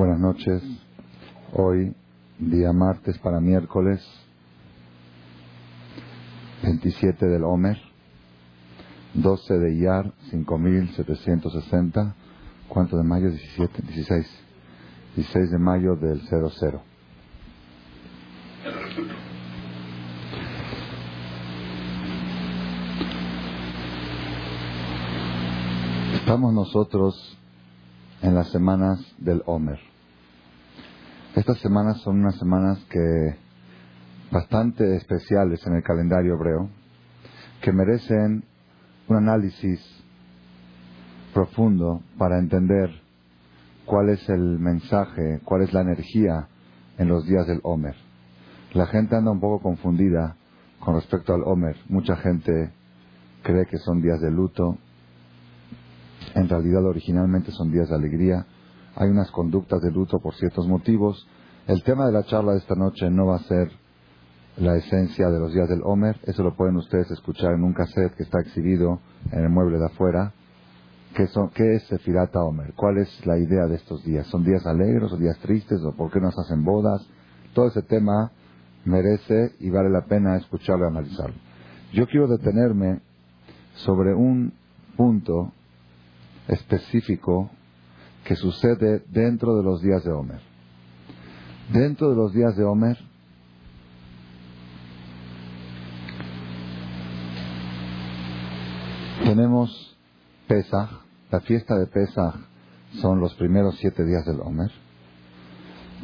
[0.00, 0.62] Buenas noches.
[1.52, 1.94] Hoy,
[2.38, 4.02] día martes para miércoles,
[6.62, 7.76] 27 del Homer,
[9.12, 12.14] 12 de Iyar, 5760.
[12.66, 13.28] ¿Cuánto de mayo?
[13.28, 14.26] 17, 16.
[15.16, 16.82] 16 de mayo del 00.
[26.14, 27.36] Estamos nosotros
[28.22, 29.89] en las semanas del Homer.
[31.36, 33.36] Estas semanas son unas semanas que
[34.32, 36.68] bastante especiales en el calendario hebreo,
[37.62, 38.42] que merecen
[39.06, 39.80] un análisis
[41.32, 42.90] profundo para entender
[43.86, 46.48] cuál es el mensaje, cuál es la energía
[46.98, 47.94] en los días del Homer.
[48.72, 50.36] La gente anda un poco confundida
[50.80, 51.76] con respecto al Homer.
[51.88, 52.72] Mucha gente
[53.44, 54.78] cree que son días de luto,
[56.34, 58.46] en realidad originalmente son días de alegría.
[59.00, 61.26] Hay unas conductas de luto por ciertos motivos.
[61.66, 63.72] El tema de la charla de esta noche no va a ser
[64.58, 66.20] la esencia de los días del Homer.
[66.24, 69.00] Eso lo pueden ustedes escuchar en un cassette que está exhibido
[69.32, 70.34] en el mueble de afuera.
[71.14, 72.74] ¿Qué, son, qué es Sefirata Homer?
[72.74, 74.26] ¿Cuál es la idea de estos días?
[74.26, 75.80] ¿Son días alegres o días tristes?
[75.80, 77.00] ¿O por qué nos hacen bodas?
[77.54, 78.30] Todo ese tema
[78.84, 81.36] merece y vale la pena escucharlo y analizarlo.
[81.94, 83.00] Yo quiero detenerme
[83.76, 84.52] sobre un
[84.94, 85.52] punto
[86.48, 87.50] específico
[88.24, 90.40] que sucede dentro de los días de Homer.
[91.72, 92.98] Dentro de los días de Homer
[99.24, 99.96] tenemos
[100.48, 100.90] Pesach,
[101.30, 102.34] la fiesta de Pesach
[103.00, 104.70] son los primeros siete días del Homer.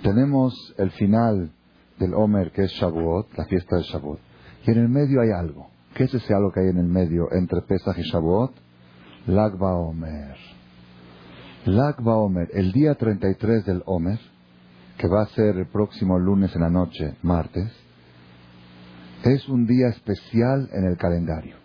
[0.02, 1.50] Tenemos el final
[1.98, 4.20] del Homer que es Shavuot, la fiesta de Shavuot.
[4.66, 5.68] Y en el medio hay algo.
[5.94, 8.52] ¿Qué es ese algo que hay en el medio entre Pesach y Shavuot?
[9.26, 10.55] Lagba Omer.
[11.66, 14.20] Lagba Omer, el día 33 del Omer,
[14.98, 17.72] que va a ser el próximo lunes en la noche, martes,
[19.24, 21.56] es un día especial en el calendario.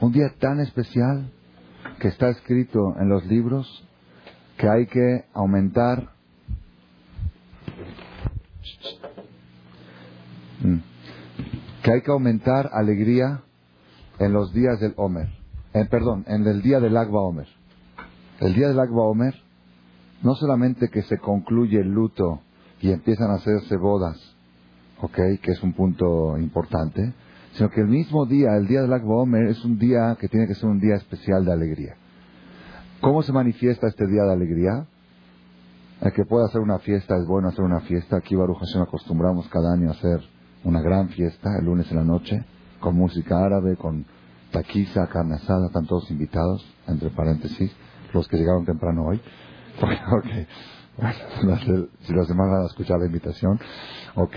[0.00, 1.30] Un día tan especial
[2.00, 3.66] que está escrito en los libros
[4.56, 6.08] que hay que aumentar
[10.62, 10.78] mm,
[11.82, 13.42] que hay que aumentar alegría
[14.18, 15.28] en los días del Omer.
[15.74, 17.63] Eh, perdón, en el día del Agba Omer.
[18.44, 19.34] El día del Agba Omer,
[20.22, 22.42] no solamente que se concluye el luto
[22.78, 24.18] y empiezan a hacerse bodas,
[25.00, 27.14] ok, que es un punto importante,
[27.54, 30.46] sino que el mismo día, el día del Agba Omer, es un día que tiene
[30.46, 31.96] que ser un día especial de alegría.
[33.00, 34.86] ¿Cómo se manifiesta este día de alegría?
[36.02, 38.18] El que pueda hacer una fiesta es bueno hacer una fiesta.
[38.18, 40.20] Aquí Baruch Hashem acostumbramos cada año a hacer
[40.64, 42.44] una gran fiesta el lunes en la noche,
[42.78, 44.04] con música árabe, con
[44.50, 47.74] taquiza, carne asada, están todos invitados, entre paréntesis,
[48.14, 49.20] los que llegaron temprano hoy.
[50.18, 50.46] okay.
[50.96, 51.58] Bueno,
[52.00, 53.58] si los demás van a escuchar la invitación,
[54.14, 54.36] ok.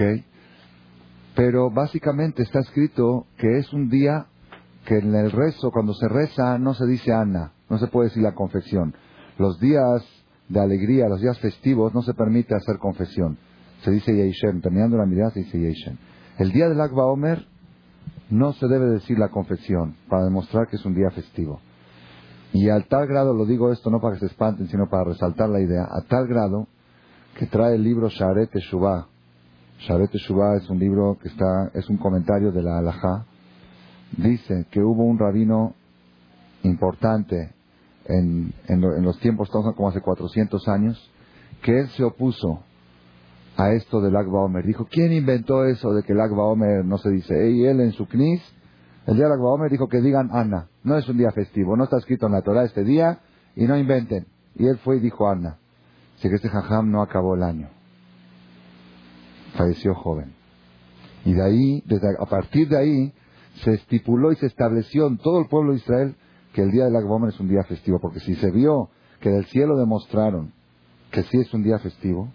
[1.35, 4.25] Pero básicamente está escrito que es un día
[4.85, 8.23] que en el rezo, cuando se reza, no se dice Ana, no se puede decir
[8.23, 8.95] la confesión.
[9.37, 10.03] Los días
[10.49, 13.37] de alegría, los días festivos, no se permite hacer confesión.
[13.83, 15.97] Se dice Yeishem, terminando la mirada se dice Yeishem.
[16.39, 17.45] El día del Akba Omer
[18.29, 21.61] no se debe decir la confesión para demostrar que es un día festivo.
[22.59, 25.47] Y al tal grado, lo digo esto no para que se espanten, sino para resaltar
[25.47, 26.65] la idea, a tal grado
[27.37, 29.05] que trae el libro Sharet Teshuvah.
[29.81, 33.25] Sharet Teshuvah es un libro que está, es un comentario de la Halajá.
[34.17, 35.75] Dice que hubo un rabino
[36.63, 37.53] importante
[38.05, 41.11] en, en, los tiempos, como hace 400 años,
[41.61, 42.63] que él se opuso
[43.55, 44.65] a esto del Akba Omer.
[44.65, 47.51] Dijo, ¿quién inventó eso de que el Akba Omer no se dice?
[47.51, 48.41] Y él en su knis,
[49.05, 50.69] el día del Akba Omer dijo que digan Ana.
[50.87, 53.19] No es un día festivo, no está escrito en la Torah este día
[53.57, 54.25] y no inventen.
[54.55, 55.57] Y él fue y dijo Ana.
[56.17, 57.67] Así que este jajam no acabó el año.
[59.57, 60.33] Falleció joven.
[61.25, 63.13] Y de ahí, desde, a partir de ahí,
[63.65, 66.15] se estipuló y se estableció en todo el pueblo de Israel
[66.53, 67.99] que el día del Akba Omer es un día festivo.
[67.99, 68.89] Porque si se vio
[69.19, 70.53] que del cielo demostraron
[71.11, 72.29] que sí es un día festivo,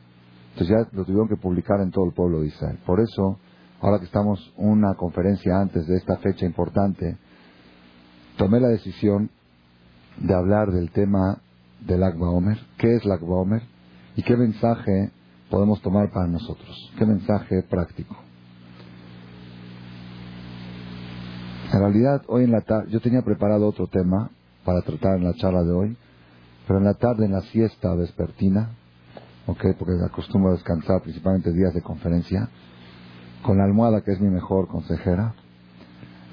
[0.51, 2.79] entonces ya lo tuvieron que publicar en todo el pueblo de Israel.
[2.85, 3.39] Por eso,
[3.81, 7.17] ahora que estamos una conferencia antes de esta fecha importante,
[8.37, 9.31] tomé la decisión
[10.19, 11.39] de hablar del tema
[11.81, 13.63] del Akba Omer, qué es el Akba Omer
[14.17, 15.11] y qué mensaje
[15.51, 18.17] podemos tomar para nosotros, qué mensaje práctico.
[21.73, 24.31] En realidad, hoy en la tarde, yo tenía preparado otro tema
[24.65, 25.97] para tratar en la charla de hoy,
[26.67, 28.71] pero en la tarde, en la siesta vespertina,
[29.47, 29.75] porque
[30.05, 32.49] acostumbro a descansar principalmente días de conferencia,
[33.43, 35.35] con la almohada que es mi mejor consejera,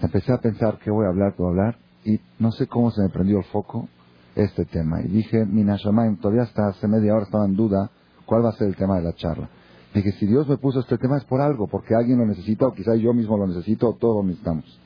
[0.02, 3.10] empecé a pensar qué voy a hablar, qué hablar, y no sé cómo se me
[3.10, 3.88] prendió el foco
[4.36, 5.02] este tema.
[5.02, 7.92] Y dije, Minashamayim, todavía hasta hace media hora estaba en duda
[8.30, 9.50] ¿Cuál va a ser el tema de la charla?
[9.92, 12.74] Dije, si Dios me puso este tema es por algo, porque alguien lo necesita, o
[12.74, 14.80] quizás yo mismo lo necesito, o todos necesitamos.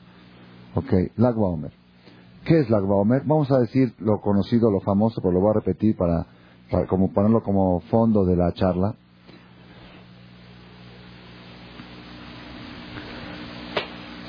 [0.74, 1.72] Ok, Lagba Omer.
[2.46, 3.20] ¿Qué es Lagba Omer?
[3.26, 6.26] Vamos a decir lo conocido, lo famoso, pero lo voy a repetir para,
[6.70, 8.94] para como ponerlo como fondo de la charla.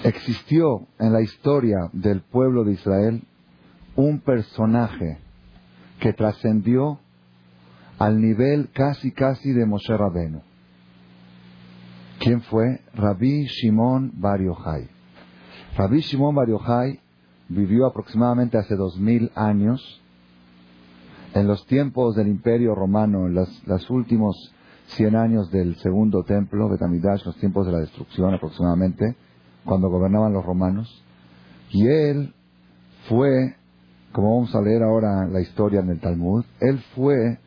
[0.06, 3.24] Existió en la historia del pueblo de Israel
[3.96, 5.18] un personaje
[6.00, 7.00] que trascendió
[7.98, 10.44] al nivel casi casi de Moshe Rabenu.
[12.20, 12.82] ¿Quién fue?
[12.94, 14.88] Rabbi Shimon Bar Yochai.
[15.76, 17.00] Rabbi Shimon Bar Yochai
[17.50, 20.04] vivió aproximadamente hace dos mil años
[21.34, 24.54] en los tiempos del Imperio Romano, en los últimos
[24.86, 29.16] cien años del segundo templo, Betamidash, los tiempos de la destrucción aproximadamente,
[29.66, 31.04] cuando gobernaban los romanos.
[31.72, 32.34] Y él
[33.10, 33.56] fue,
[34.12, 37.40] como vamos a leer ahora la historia en el Talmud, él fue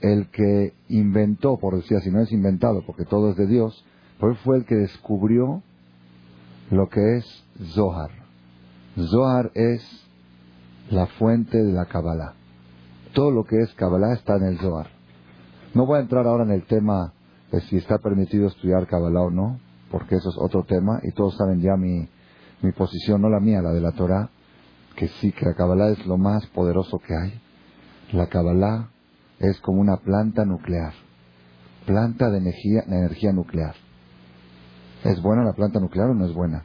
[0.00, 3.84] el que inventó, por decir así, no es inventado porque todo es de Dios,
[4.18, 5.62] pero él fue el que descubrió
[6.70, 7.44] lo que es
[7.74, 8.10] Zohar.
[8.96, 9.82] Zohar es
[10.90, 12.34] la fuente de la Kabbalah.
[13.12, 14.88] Todo lo que es Kabbalah está en el Zohar.
[15.74, 17.12] No voy a entrar ahora en el tema
[17.52, 19.60] de si está permitido estudiar Kabbalah o no,
[19.90, 22.08] porque eso es otro tema y todos saben ya mi,
[22.62, 24.30] mi posición, no la mía, la de la Torah,
[24.96, 27.40] que sí, que la Kabbalah es lo más poderoso que hay.
[28.12, 28.88] La Kabbalah
[29.38, 30.92] es como una planta nuclear,
[31.84, 33.74] planta de energía, de energía nuclear.
[35.04, 36.64] ¿Es buena la planta nuclear o no es buena?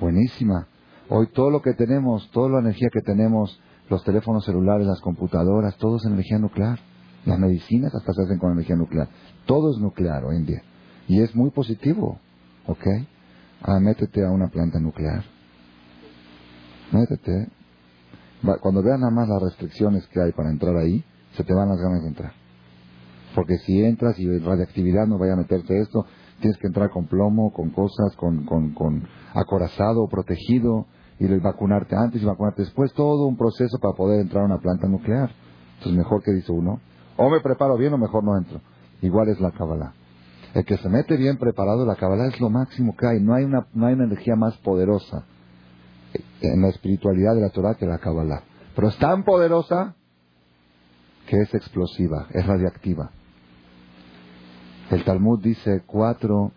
[0.00, 0.66] Buenísima.
[1.10, 5.76] Hoy todo lo que tenemos, toda la energía que tenemos, los teléfonos celulares, las computadoras,
[5.76, 6.78] todo es energía nuclear.
[7.24, 9.08] Las medicinas hasta se hacen con energía nuclear.
[9.46, 10.62] Todo es nuclear hoy en día.
[11.06, 12.18] Y es muy positivo.
[12.68, 12.86] ¿Ok?
[13.62, 15.24] Ah, métete a una planta nuclear.
[16.92, 17.48] Métete.
[18.60, 21.80] Cuando vean nada más las restricciones que hay para entrar ahí, se te van las
[21.80, 22.32] ganas de entrar.
[23.34, 26.06] Porque si entras y radiactividad no vaya a meterte esto,
[26.40, 29.02] tienes que entrar con plomo, con cosas, con, con, con
[29.34, 30.86] acorazado, protegido,
[31.18, 34.86] y vacunarte antes y vacunarte después, todo un proceso para poder entrar a una planta
[34.86, 35.30] nuclear.
[35.78, 36.80] Entonces mejor que dice uno,
[37.16, 38.60] o me preparo bien o mejor no entro.
[39.02, 39.94] Igual es la Kabbalah.
[40.58, 43.20] El que se mete bien preparado, la Kabbalah es lo máximo que hay.
[43.20, 45.24] No hay una, no hay una energía más poderosa
[46.40, 48.42] en la espiritualidad de la Torah que la Kabbalah.
[48.74, 49.94] Pero es tan poderosa
[51.28, 53.12] que es explosiva, es radiactiva.
[54.90, 56.50] El Talmud dice cuatro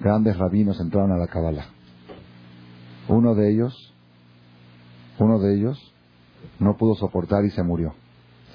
[0.00, 1.66] grandes rabinos entraron a la Kabbalah.
[3.08, 3.92] Uno de ellos,
[5.18, 5.92] uno de ellos
[6.60, 7.92] no pudo soportar y se murió.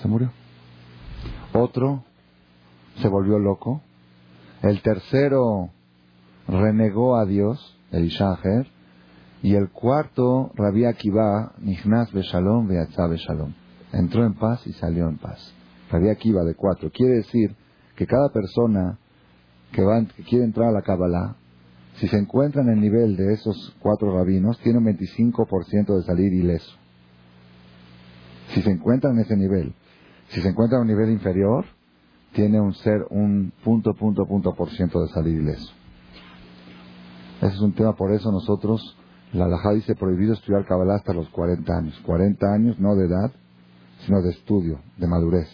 [0.01, 0.31] Se murió.
[1.51, 2.05] Otro
[2.97, 3.81] se volvió loco.
[4.61, 5.69] El tercero
[6.47, 8.67] renegó a Dios, el Ishaher.
[9.43, 13.53] Y el cuarto, Rabbi Akiva, Nihnas Beshalom, Beatzah Beshalom.
[13.91, 15.53] Entró en paz y salió en paz.
[15.89, 16.91] Rabbi Akiva de cuatro.
[16.91, 17.55] Quiere decir
[17.95, 18.99] que cada persona
[19.71, 21.35] que, va, que quiere entrar a la Kabbalah,
[21.95, 26.33] si se encuentra en el nivel de esos cuatro rabinos, tiene un 25% de salir
[26.33, 26.77] ileso.
[28.49, 29.73] Si se encuentra en ese nivel.
[30.29, 31.65] Si se encuentra en un nivel inferior,
[32.33, 35.73] tiene un ser un punto, punto, punto por ciento de salir ileso.
[37.41, 38.97] Ese es un tema, por eso nosotros,
[39.33, 41.99] la Alajá dice prohibido estudiar Kabbalah hasta los 40 años.
[42.05, 43.31] 40 años, no de edad,
[44.05, 45.49] sino de estudio, de madurez.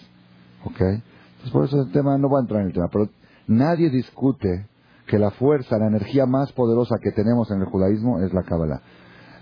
[0.65, 0.81] ¿Ok?
[0.81, 3.09] Entonces, por eso el tema, no va a entrar en el tema, pero
[3.47, 4.67] nadie discute
[5.07, 8.81] que la fuerza, la energía más poderosa que tenemos en el judaísmo es la Kabbalah.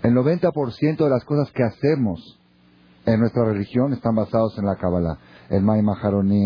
[0.02, 2.38] El 90% de las cosas que hacemos
[3.04, 5.18] en nuestra religión están basados en la Kabbalah
[5.50, 5.86] el Maim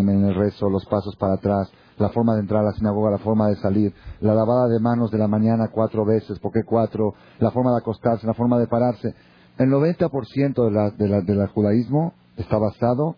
[0.08, 3.18] en el rezo, los pasos para atrás, la forma de entrar a la sinagoga, la
[3.18, 7.14] forma de salir, la lavada de manos de la mañana cuatro veces, ¿por qué cuatro?
[7.38, 9.14] La forma de acostarse, la forma de pararse.
[9.58, 13.16] El 90% de la, de la, del judaísmo está basado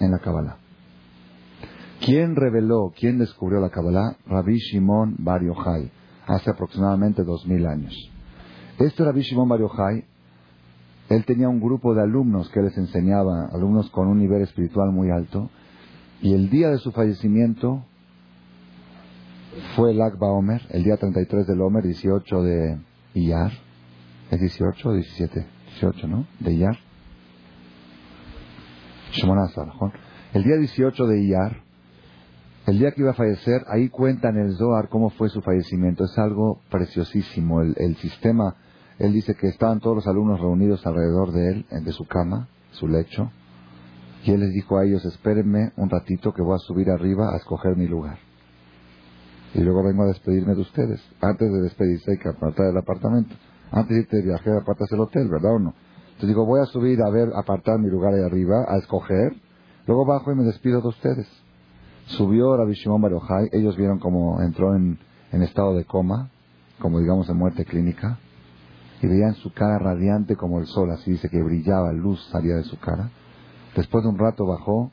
[0.00, 0.58] en la Kabbalah.
[2.04, 4.16] ¿Quién reveló, quién descubrió la Kabbalah?
[4.26, 5.90] Rabbi Shimon Bar Yochai,
[6.26, 7.94] hace aproximadamente dos mil años.
[8.78, 10.04] Este Rabbi Shimon Bar Yochai
[11.08, 15.10] él tenía un grupo de alumnos que les enseñaba, alumnos con un nivel espiritual muy
[15.10, 15.50] alto,
[16.22, 17.84] y el día de su fallecimiento
[19.76, 22.78] fue el Akba Omer, el día 33 del Omer, 18 de
[23.14, 23.52] Iyar.
[24.30, 25.46] ¿Es 18 o 17?
[25.80, 26.26] 18, ¿no?
[26.40, 26.78] De Iyar.
[30.32, 31.62] El día 18 de Iyar,
[32.66, 36.04] el día que iba a fallecer, ahí cuentan el Zohar cómo fue su fallecimiento.
[36.04, 37.60] Es algo preciosísimo.
[37.60, 38.56] El, el sistema
[38.98, 42.88] él dice que estaban todos los alumnos reunidos alrededor de él, de su cama, su
[42.88, 43.30] lecho,
[44.24, 47.36] y él les dijo a ellos, espérenme un ratito que voy a subir arriba a
[47.36, 48.18] escoger mi lugar.
[49.52, 51.00] Y luego vengo a despedirme de ustedes.
[51.20, 53.34] Antes de despedirse hay que apartar el apartamento.
[53.70, 55.74] Antes de irte de viaje, apartas el hotel, ¿verdad o no?
[56.06, 59.36] Entonces digo, voy a subir a ver, apartar mi lugar ahí arriba, a escoger.
[59.86, 61.28] Luego bajo y me despido de ustedes.
[62.06, 64.98] Subió Rabbi Shimon Bar Yochai, ellos vieron como entró en,
[65.32, 66.30] en estado de coma,
[66.78, 68.18] como digamos en muerte clínica,
[69.04, 72.64] y veían su cara radiante como el sol, así dice que brillaba, luz salía de
[72.64, 73.10] su cara.
[73.76, 74.92] Después de un rato bajó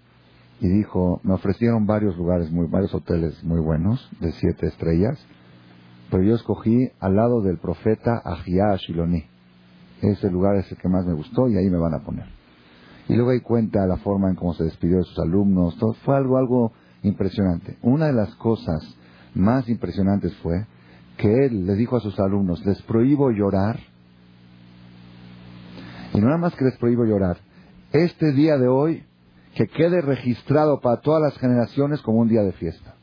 [0.60, 5.18] y dijo, me ofrecieron varios lugares, muy, varios hoteles muy buenos, de siete estrellas,
[6.10, 9.24] pero yo escogí al lado del profeta Ahiyah Shiloni.
[10.02, 12.26] Ese lugar es el que más me gustó y ahí me van a poner.
[13.08, 15.78] Y luego ahí cuenta la forma en cómo se despidió de sus alumnos.
[15.78, 17.78] Todo, fue algo, algo impresionante.
[17.82, 18.84] Una de las cosas
[19.36, 20.66] más impresionantes fue
[21.18, 23.80] que él les dijo a sus alumnos, les prohíbo llorar.
[26.14, 27.38] Y no nada más que les prohíbo llorar.
[27.92, 29.06] Este día de hoy,
[29.56, 32.96] que quede registrado para todas las generaciones como un día de fiesta.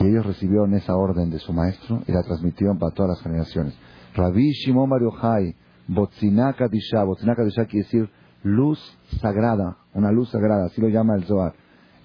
[0.00, 3.78] Y ellos recibieron esa orden de su maestro y la transmitieron para todas las generaciones.
[4.14, 5.54] Rabbi Shimon Bar Yochai,
[5.88, 8.10] Botzinaka Disha, Botzinaka Disha quiere decir
[8.42, 8.78] luz
[9.20, 11.54] sagrada, una luz sagrada, así lo llama el Zohar.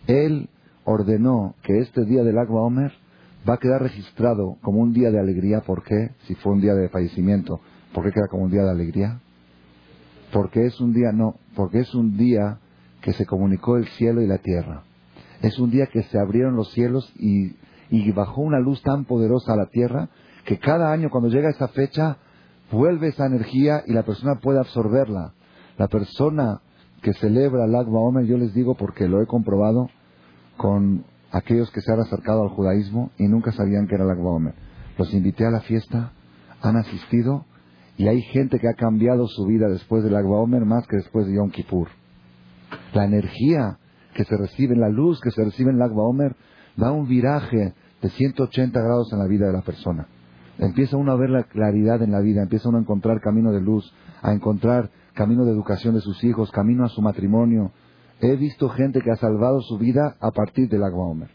[0.07, 0.49] Él
[0.85, 2.93] ordenó que este día del Agua Omer
[3.47, 5.61] va a quedar registrado como un día de alegría.
[5.61, 6.11] ¿Por qué?
[6.27, 7.59] Si fue un día de fallecimiento,
[7.93, 9.19] ¿por qué queda como un día de alegría?
[10.31, 12.59] Porque es un día, no, porque es un día
[13.01, 14.83] que se comunicó el cielo y la tierra.
[15.41, 17.55] Es un día que se abrieron los cielos y
[17.89, 20.09] y bajó una luz tan poderosa a la tierra
[20.45, 22.17] que cada año cuando llega esa fecha
[22.71, 25.33] vuelve esa energía y la persona puede absorberla.
[25.77, 26.61] La persona
[27.01, 29.89] que celebra el Agba Omer, yo les digo porque lo he comprobado
[30.57, 34.31] con aquellos que se han acercado al judaísmo y nunca sabían que era el Agba
[34.31, 34.53] Omer.
[34.97, 36.11] Los invité a la fiesta,
[36.61, 37.45] han asistido
[37.97, 41.27] y hay gente que ha cambiado su vida después del Agba Omer más que después
[41.27, 41.89] de Yom Kippur.
[42.93, 43.77] La energía
[44.13, 46.35] que se recibe, la luz que se recibe en el Agba Omer,
[46.75, 50.07] da un viraje de 180 grados en la vida de la persona.
[50.57, 53.61] Empieza uno a ver la claridad en la vida, empieza uno a encontrar camino de
[53.61, 57.71] luz, a encontrar camino de educación de sus hijos, camino a su matrimonio.
[58.21, 61.29] He visto gente que ha salvado su vida a partir del agua Omer.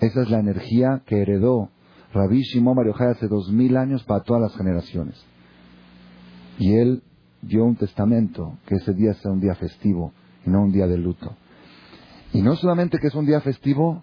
[0.00, 1.70] Esa es la energía que heredó
[2.12, 5.24] Rabbi Shimon Bar hace dos mil años para todas las generaciones.
[6.58, 7.02] Y él
[7.40, 10.12] dio un testamento que ese día sea un día festivo
[10.44, 11.36] y no un día de luto.
[12.32, 14.02] Y no solamente que es un día festivo,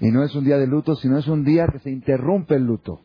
[0.00, 2.64] y no es un día de luto, sino es un día que se interrumpe el
[2.64, 3.00] luto.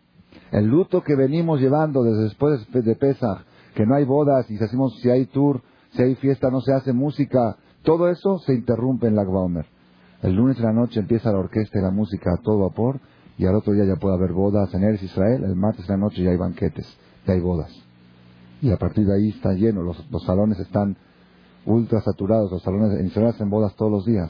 [0.51, 3.45] El luto que venimos llevando desde después de Pesach,
[3.75, 5.61] que no hay bodas y si hacemos, si hay tour,
[5.91, 9.23] si hay fiesta, no se hace música, todo eso se interrumpe en la.
[10.21, 12.99] El lunes en la noche empieza la orquesta y la música a todo vapor
[13.37, 16.05] y al otro día ya puede haber bodas en Eres Israel, el martes en la
[16.05, 16.85] noche ya hay banquetes,
[17.25, 17.71] ya hay bodas.
[18.61, 20.97] Y a partir de ahí está lleno, los, salones están
[21.65, 24.29] ultra saturados, los salones en Israel hacen bodas todos los días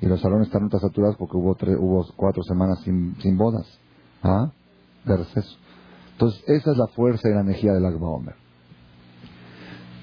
[0.00, 3.66] y los salones están ultra saturados porque hubo, hubo cuatro semanas sin, sin bodas,
[4.22, 4.50] ¿ah?
[5.04, 5.58] De receso.
[6.12, 8.45] Entonces, esa es la fuerza y la energía del Agba Omer.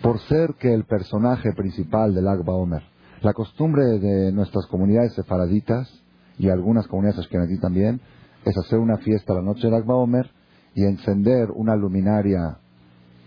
[0.03, 2.83] Por ser que el personaje principal del Agba Omer,
[3.21, 5.89] la costumbre de nuestras comunidades sefaraditas
[6.37, 8.01] y algunas comunidades ashkenazí también,
[8.43, 10.29] es hacer una fiesta la noche del Agba Omer
[10.75, 12.57] y encender una luminaria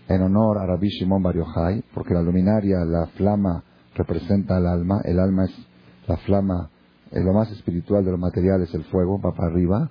[0.07, 3.63] en honor a Rabbi Shimon Bar Yochai, porque la luminaria, la flama,
[3.95, 5.67] representa el alma, el alma es
[6.05, 6.69] la flama,
[7.09, 9.89] eh, lo más espiritual de lo material es el fuego, va para arriba,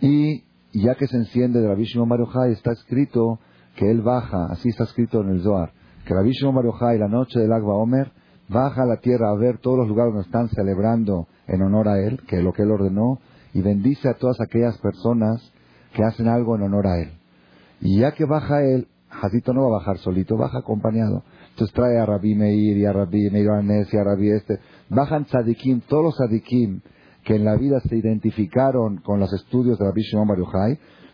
[0.00, 2.10] y ya que se enciende de Rabbi Shimon
[2.48, 3.38] está escrito
[3.76, 7.38] que él baja, así está escrito en el Zohar, que Rabbi Shimon Bar la noche
[7.38, 8.12] del Agua Omer,
[8.48, 12.00] baja a la tierra a ver todos los lugares donde están celebrando en honor a
[12.00, 13.18] él, que es lo que él ordenó,
[13.52, 15.52] y bendice a todas aquellas personas
[15.94, 17.10] que hacen algo en honor a él.
[17.80, 21.24] Y ya que baja él, Jadito no va a bajar solito, baja acompañado.
[21.50, 23.48] Entonces trae a Rabbi Meir y a Rabbi Meir
[23.92, 24.60] y a Rabbi este.
[24.88, 26.80] Bajan tzadikim, todos los tzadikim
[27.24, 30.38] que en la vida se identificaron con los estudios de Rabbi Shimon Bar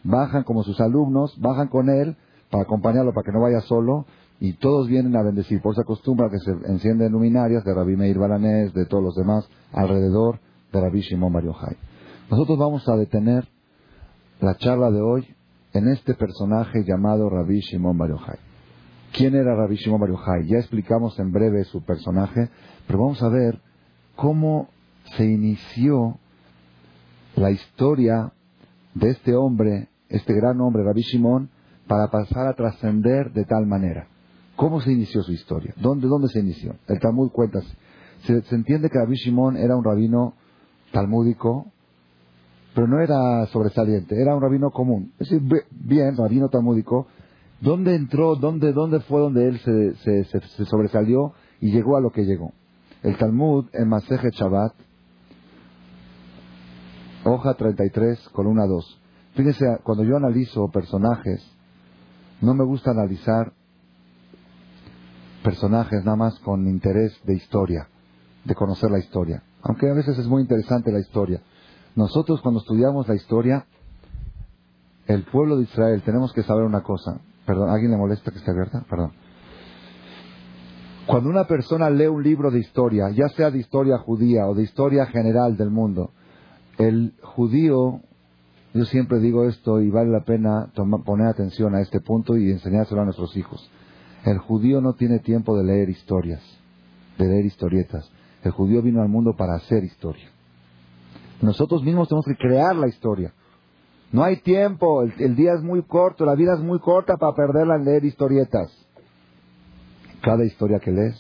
[0.05, 2.17] bajan como sus alumnos, bajan con él
[2.51, 4.07] para acompañarlo, para que no vaya solo,
[4.41, 5.61] y todos vienen a bendecir.
[5.63, 9.49] Por esa costumbre que se encienden luminarias de Rabbi Meir Balanés, de todos los demás,
[9.73, 10.41] alrededor
[10.73, 11.77] de Rabbi Shimon Bar Yochai.
[12.31, 13.49] Nosotros vamos a detener
[14.41, 15.27] la charla de hoy
[15.73, 18.39] en este personaje llamado Rabbi Shimon Bar Yochai.
[19.13, 20.47] ¿Quién era Rabbi Shimon Bar Yochai?
[20.47, 22.51] Ya explicamos en breve su personaje,
[22.87, 23.61] pero vamos a ver
[24.17, 24.69] cómo
[25.17, 26.19] se inició
[27.37, 28.33] la historia
[28.95, 31.51] de este hombre, este gran hombre, Rabbi Shimon,
[31.87, 34.09] para pasar a trascender de tal manera.
[34.57, 35.75] ¿Cómo se inició su historia?
[35.77, 36.77] ¿Dónde, dónde se inició?
[36.89, 37.61] El Talmud cuenta.
[38.23, 40.35] Se, entiende que Rabbi Shimon era un rabino
[40.93, 41.67] talmúdico,
[42.75, 45.13] pero no era sobresaliente, era un rabino común.
[45.19, 47.07] Es decir, bien, rabino talmúdico.
[47.61, 52.25] ¿Dónde entró, dónde, dónde fue donde él se, se sobresalió y llegó a lo que
[52.25, 52.53] llegó?
[53.03, 54.73] El Talmud en Maseje Shabbat,
[57.25, 59.01] hoja 33, columna 2.
[59.35, 61.47] Fíjense, cuando yo analizo personajes,
[62.41, 63.53] no me gusta analizar
[65.47, 67.89] personajes nada más con interés de historia.
[68.45, 69.43] de conocer la historia.
[69.63, 71.41] Aunque a veces es muy interesante la historia.
[71.97, 73.67] Nosotros cuando estudiamos la historia,
[75.07, 77.21] el pueblo de Israel, tenemos que saber una cosa.
[77.45, 78.85] Perdón, ¿alguien le molesta que esté abierta?
[78.89, 79.13] Perdón.
[81.07, 84.63] Cuando una persona lee un libro de historia, ya sea de historia judía o de
[84.63, 86.13] historia general del mundo,
[86.79, 88.01] el judío,
[88.75, 90.71] yo siempre digo esto y vale la pena
[91.05, 93.69] poner atención a este punto y enseñárselo a nuestros hijos.
[94.27, 96.43] El judío no tiene tiempo de leer historias,
[97.17, 98.11] de leer historietas.
[98.43, 100.29] El judío vino al mundo para hacer historia.
[101.41, 103.33] Nosotros mismos tenemos que crear la historia.
[104.11, 107.77] No hay tiempo, el, día es muy corto, la vida es muy corta para perderla
[107.77, 108.69] en leer historietas.
[110.23, 111.17] Cada historia que lees,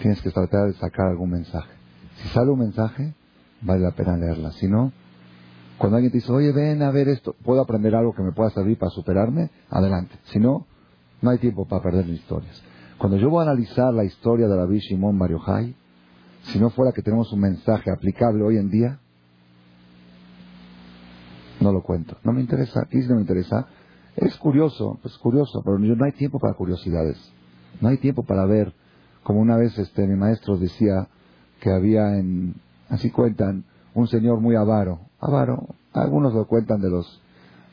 [0.00, 1.72] tienes que tratar de sacar algún mensaje.
[2.18, 3.14] Si sale un mensaje,
[3.62, 4.52] vale la pena leerla.
[4.52, 4.92] Si no,
[5.76, 8.50] cuando alguien te dice, oye, ven a ver esto, ¿puedo aprender algo que me pueda
[8.50, 9.50] servir para superarme?
[9.70, 10.14] Adelante.
[10.24, 10.66] Si no,
[11.22, 12.62] no hay tiempo para perder historias.
[12.98, 15.30] Cuando yo voy a analizar la historia de Rabbi Shimon Bar
[16.44, 18.98] si no fuera que tenemos un mensaje aplicable hoy en día,
[21.60, 22.16] no lo cuento.
[22.24, 22.86] No me interesa.
[22.90, 23.68] ¿Qué no me interesa?
[24.16, 27.16] Es curioso, pues curioso, pero no hay tiempo para curiosidades.
[27.80, 28.74] No hay tiempo para ver,
[29.22, 31.08] como una vez este mi maestro decía
[31.60, 32.54] que había en,
[32.88, 33.64] así cuentan,
[33.94, 35.00] un señor muy avaro.
[35.20, 37.21] Avaro, algunos lo cuentan de los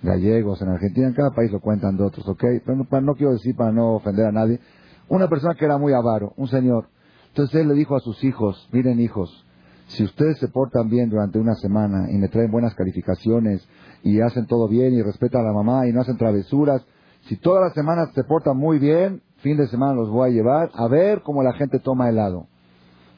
[0.01, 2.43] gallegos en Argentina, en cada país lo cuentan de otros, ¿ok?
[2.65, 4.59] Pero no, quiero decir para no ofender a nadie.
[5.07, 6.87] Una persona que era muy avaro, un señor.
[7.29, 9.45] Entonces él le dijo a sus hijos, miren hijos,
[9.87, 13.67] si ustedes se portan bien durante una semana y me traen buenas calificaciones
[14.03, 16.85] y hacen todo bien y respetan a la mamá y no hacen travesuras,
[17.27, 20.69] si todas las semanas se portan muy bien, fin de semana los voy a llevar
[20.73, 22.47] a ver cómo la gente toma helado.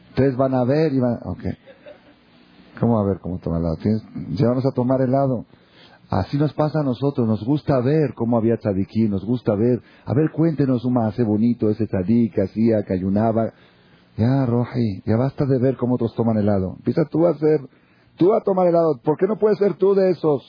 [0.10, 1.20] Ustedes van a ver y van...
[1.24, 1.44] Ok.
[2.80, 3.76] ¿Cómo a ver cómo toma helado?
[3.78, 4.04] ¿Tienes...
[4.30, 5.46] Llévanos a tomar helado.
[6.12, 10.14] Así nos pasa a nosotros, nos gusta ver cómo había tzadikí, nos gusta ver, a
[10.14, 13.54] ver, cuéntenos un más bonito, ese tzadik que hacía, que ayunaba,
[14.18, 16.76] ya, Roji, ya basta de ver cómo otros toman helado.
[16.78, 17.62] Empieza tú a hacer,
[18.18, 19.00] tú a tomar helado.
[19.02, 20.44] ¿Por qué no puedes ser tú de esos?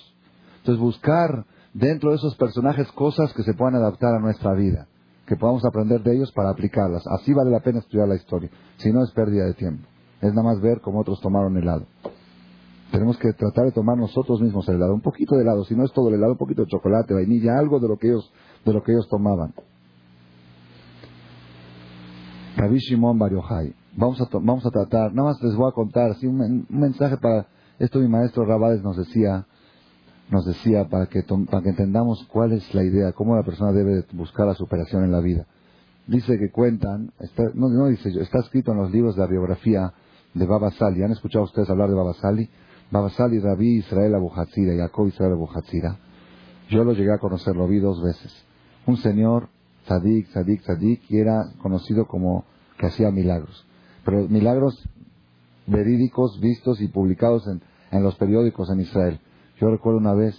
[0.59, 4.88] Entonces buscar dentro de esos personajes cosas que se puedan adaptar a nuestra vida,
[5.27, 7.05] que podamos aprender de ellos para aplicarlas.
[7.07, 8.51] Así vale la pena estudiar la historia.
[8.79, 9.87] Si no es pérdida de tiempo.
[10.20, 11.87] Es nada más ver cómo otros tomaron helado.
[12.92, 15.83] Tenemos que tratar de tomar nosotros mismos el helado, un poquito de helado, si no
[15.83, 18.31] es todo el helado, un poquito de chocolate, vainilla, algo de lo que ellos,
[18.66, 19.55] de lo que ellos tomaban.
[22.55, 23.33] Rabbi Shimon Bar
[23.96, 27.46] Vamos a, vamos a tratar, nada más les voy a contar, así un, mensaje para,
[27.78, 29.46] esto mi maestro Rabades nos decía,
[30.31, 34.05] nos decía para que, para que entendamos cuál es la idea, cómo la persona debe
[34.12, 35.46] buscar la superación en la vida.
[36.07, 39.94] Dice que cuentan, está, no dice está escrito en los libros de la biografía
[40.35, 41.02] de Baba Sali.
[41.02, 42.48] ¿Han escuchado ustedes hablar de Baba Sali?
[42.92, 45.96] Baba Sali, Rabbi Israel Abu Hatzira, Jacob Israel Abu Hatzira.
[46.68, 48.44] Yo lo llegué a conocer, lo vi dos veces.
[48.87, 49.48] Un señor
[49.87, 52.44] Sadik, Sadik, Sadik, y era conocido como
[52.76, 53.66] que hacía milagros.
[54.05, 54.87] Pero milagros
[55.66, 59.20] verídicos, vistos y publicados en, en los periódicos en Israel.
[59.59, 60.37] Yo recuerdo una vez,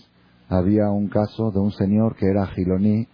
[0.47, 3.07] había un caso de un señor que era Giloní,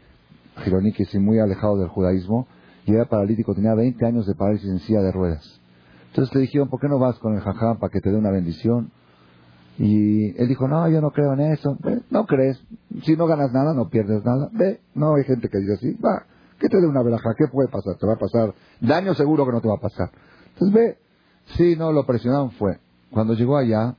[0.65, 2.45] Giloní que sí muy alejado del judaísmo,
[2.85, 5.61] y era paralítico, tenía 20 años de parálisis en silla de ruedas.
[6.09, 8.31] Entonces le dijeron, ¿por qué no vas con el jajam para que te dé una
[8.31, 8.91] bendición?
[9.79, 11.77] Y él dijo, no, yo no creo en eso.
[12.09, 12.61] no crees.
[13.03, 14.49] Si no ganas nada, no pierdes nada.
[14.51, 15.93] Ve, no hay gente que dice así.
[15.93, 16.25] Va,
[16.59, 17.29] que te dé una velaja.
[17.37, 17.95] ¿Qué puede pasar?
[17.97, 18.53] Te va a pasar.
[18.81, 20.11] Daño seguro que no te va a pasar.
[20.53, 20.97] Entonces ve.
[21.55, 22.77] Sí, no, lo presionaron fue.
[23.09, 23.95] Cuando llegó allá,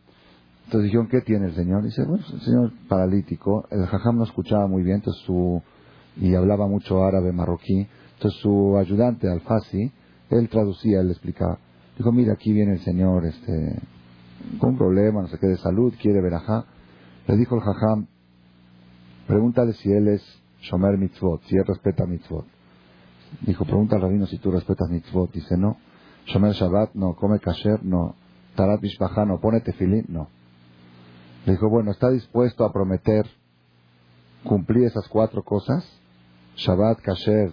[0.67, 1.83] entonces dijeron, ¿qué tiene el señor?
[1.83, 3.67] Dice, bueno, el señor paralítico.
[3.71, 5.63] El jajam no escuchaba muy bien, entonces su,
[6.17, 7.89] y hablaba mucho árabe marroquí.
[8.17, 9.91] Entonces su ayudante, Alfasi,
[10.29, 11.59] él traducía, él explicaba.
[11.97, 13.81] Dijo, mira, aquí viene el señor, este,
[14.59, 16.65] con un problema, no sé qué, de salud, quiere ver ajá.
[17.27, 18.07] Le dijo el jajam,
[19.27, 20.23] pregúntale si él es
[20.61, 22.47] Shomer Mitzvot, si él respeta Mitzvot.
[23.43, 25.33] Dijo, pregunta al rabino si tú respetas Mitzvot.
[25.33, 25.77] Dice, no.
[26.27, 27.15] Shomer Shabbat, no.
[27.15, 28.15] Come Kasher, no.
[28.57, 29.41] Tarat Mishpachá, no.
[29.41, 30.29] Pone Tefilín, no.
[31.47, 33.27] Le dijo, bueno, ¿está dispuesto a prometer
[34.45, 35.85] cumplir esas cuatro cosas?
[36.57, 37.53] Shabbat, Kasher,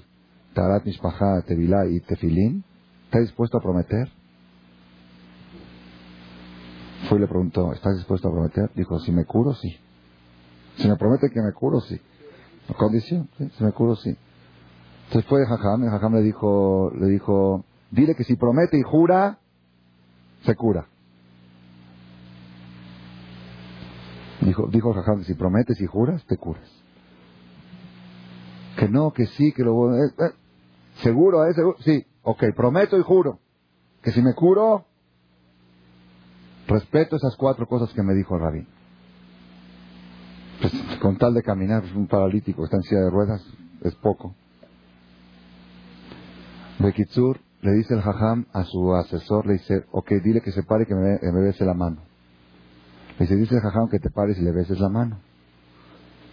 [0.53, 2.63] Tarat Mishpachá, Tevilá y Tefilín.
[3.05, 4.09] ¿Está dispuesto a prometer?
[7.07, 8.71] Fue y le preguntó, ¿estás dispuesto a prometer?
[8.75, 9.77] Dijo, si me curo, sí.
[10.77, 11.99] Si me promete que me curo, sí.
[12.77, 14.17] condición, si me curo, sí.
[15.07, 19.39] Entonces fue Jajam, y Jajam le dijo, le dijo, dile que si promete y jura,
[20.43, 20.87] se cura.
[24.41, 26.69] Dijo, dijo Jajam, si prometes y juras, te curas.
[28.77, 29.95] Que no, que sí, que lo...
[29.95, 30.33] Eh, eh,
[31.03, 31.45] ¿Seguro?
[31.45, 31.53] ¿eh?
[31.53, 31.77] ¿Seguro?
[31.79, 32.05] Sí.
[32.23, 33.39] Ok, prometo y juro.
[34.03, 34.86] Que si me curo,
[36.67, 38.67] Respeto esas cuatro cosas que me dijo el rabí.
[40.61, 43.41] Pues, con tal de caminar, un paralítico está en de ruedas,
[43.83, 44.35] es poco.
[46.79, 50.83] Bekitsur, le dice el jajam a su asesor, le dice, ok, dile que se pare
[50.83, 52.01] y que me, que me bese la mano.
[53.17, 55.19] Le dice, dice el jajam que te pares y le beses la mano.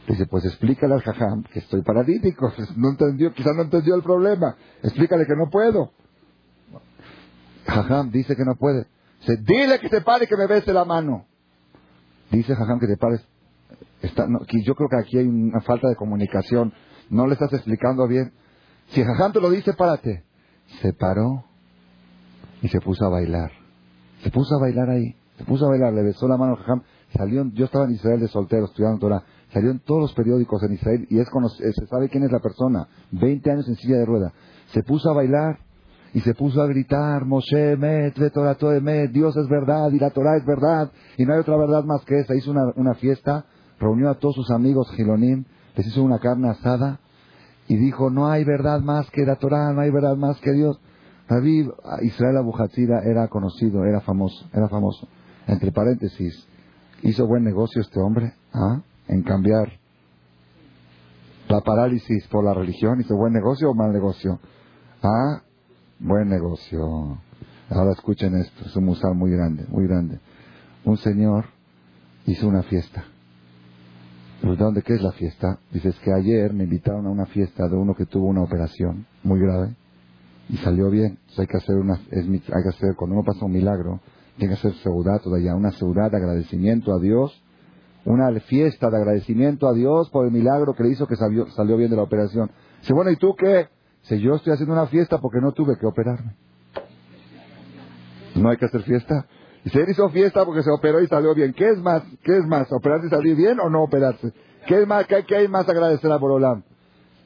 [0.07, 2.53] Le dice, pues explícale al jajam que estoy paralítico.
[2.77, 4.57] No entendió, quizás no entendió el problema.
[4.83, 5.93] Explícale que no puedo.
[7.67, 8.87] Jajam dice que no puede.
[9.27, 11.25] Dice, dile que se pare que me bese la mano.
[12.31, 13.27] Dice Jajam que te pares.
[14.03, 16.75] Está, no, yo creo que aquí hay una falta de comunicación.
[17.09, 18.33] No le estás explicando bien.
[18.89, 20.25] Si Jajam te lo dice, párate.
[20.83, 21.45] Se paró
[22.61, 23.51] y se puso a bailar.
[24.23, 25.17] Se puso a bailar ahí.
[25.39, 26.83] Se puso a bailar, le besó la mano a Jajam.
[27.17, 29.23] Salió, yo estaba en Israel de soltero estudiando Torah.
[29.53, 32.41] Salió en todos los periódicos en Israel y es eh, se sabe quién es la
[32.41, 32.89] persona.
[33.13, 34.33] 20 años en silla de rueda.
[34.73, 35.61] Se puso a bailar
[36.15, 40.37] y se puso a gritar, Moshe, Met, Vetorato Emet, Dios es verdad y la Torah
[40.37, 42.37] es verdad y no hay otra verdad más que esa.
[42.37, 43.45] Hizo una, una fiesta,
[43.81, 47.01] reunió a todos sus amigos Gilonim, les hizo una carne asada
[47.67, 50.81] y dijo, no hay verdad más que la Torah, no hay verdad más que Dios.
[51.29, 51.69] David,
[52.03, 55.09] Israel Abu Hatzira era conocido, era famoso, era famoso.
[55.49, 56.47] Entre paréntesis,
[57.03, 58.83] hizo buen negocio este hombre, ¿ah?
[59.09, 59.69] En cambiar
[61.49, 64.39] la parálisis por la religión, hizo buen negocio o mal negocio.
[65.03, 65.43] Ah,
[66.05, 67.19] buen negocio.
[67.71, 70.21] Ahora escuchen esto, es un musal muy grande, muy grande.
[70.85, 71.47] Un señor
[72.27, 73.05] hizo una fiesta.
[74.43, 75.59] ¿Dónde qué es la fiesta?
[75.73, 79.41] Dices que ayer me invitaron a una fiesta de uno que tuvo una operación muy
[79.41, 79.75] grave
[80.51, 81.19] y salió bien.
[81.39, 84.01] Hay que hacer una, es, hay que hacer, cuando uno pasa un milagro,
[84.37, 87.43] tiene que hacer seguridad todavía, una seguridad de agradecimiento a Dios,
[88.05, 91.79] una fiesta de agradecimiento a Dios por el milagro que le hizo que salió, salió
[91.79, 92.51] bien de la operación.
[92.81, 93.69] Dice, bueno, ¿y tú qué?
[94.05, 96.37] Dice, yo estoy haciendo una fiesta porque no tuve que operarme.
[98.37, 99.27] No hay que hacer fiesta.
[99.65, 101.55] Dice, él hizo fiesta porque se operó y salió bien.
[101.55, 102.03] ¿Qué es más?
[102.23, 102.71] ¿Qué es más?
[102.71, 104.31] ¿Operarse y salir bien o no operarse?
[104.67, 105.07] ¿Qué es más?
[105.07, 106.63] ¿Qué, qué hay más agradecer a Borolam?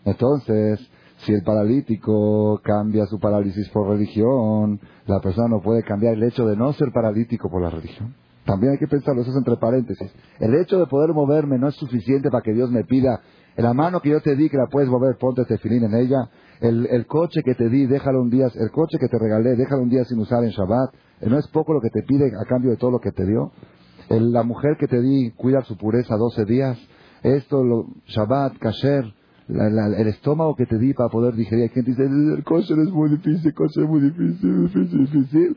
[0.04, 0.80] Entonces,
[1.24, 6.46] si el paralítico cambia su parálisis por religión, la persona no puede cambiar el hecho
[6.46, 8.14] de no ser paralítico por la religión.
[8.44, 10.10] También hay que pensarlo, eso es entre paréntesis.
[10.38, 13.20] El hecho de poder moverme no es suficiente para que Dios me pida,
[13.62, 16.28] la mano que yo te di que la puedes mover, ponte tefilín en ella.
[16.60, 19.82] El, el coche que te di, déjalo un día, el coche que te regalé, déjalo
[19.82, 20.94] un día sin usar en Shabbat.
[21.20, 23.24] Eh, No es poco lo que te pide a cambio de todo lo que te
[23.26, 23.52] dio.
[24.08, 26.78] El- la mujer que te di, cuida su pureza 12 días.
[27.22, 29.04] Esto, lo, Shabbat, kasher,
[29.48, 31.64] la- el estómago que te di para poder digerir.
[31.64, 35.56] Hay gente dice, el kosher es muy difícil, kosher es muy difícil, difícil, difícil.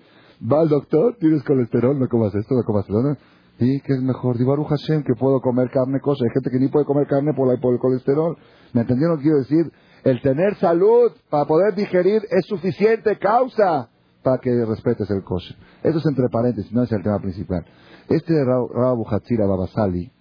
[0.51, 3.01] Va al doctor, tienes colesterol, no comas esto, no comas esto.
[3.01, 3.15] ¿no?
[3.59, 4.37] ¿Y qué es mejor?
[4.37, 6.27] Digo, Baruch Hashem, que puedo comer carne kosher.
[6.27, 8.35] Hay gente que ni puede comer carne por, la, por el colesterol.
[8.73, 9.71] ¿Me entendieron quiero decir?
[10.03, 13.89] El tener salud para poder digerir es suficiente causa
[14.23, 15.55] para que respetes el kosher.
[15.83, 17.63] Eso es entre paréntesis, no es el tema principal.
[18.09, 20.11] Este Rabu Hatzira Babasali,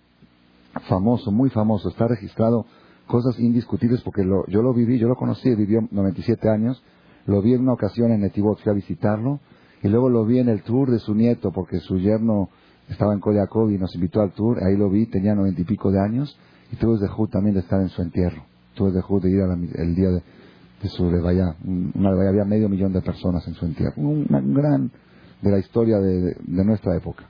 [0.88, 2.66] famoso, muy famoso, está registrado
[3.06, 6.82] cosas indiscutibles porque lo- yo lo viví, yo lo conocí, vivió 97 años,
[7.26, 9.40] lo vi en una ocasión en Netivot, fui a visitarlo,
[9.82, 12.50] y luego lo vi en el tour de su nieto porque su yerno
[12.90, 15.90] estaba en Kolyakov y nos invitó al tour, ahí lo vi, tenía noventa y pico
[15.90, 16.37] de años,
[16.72, 18.42] y tuve el dejud también de estar en su entierro,
[18.74, 20.22] tuve el dejud de ir a la- el día de,
[20.83, 24.90] de su levaya, una levaya, había medio millón de personas en su entierro, un, gran
[25.42, 27.24] de la historia de- de nuestra época.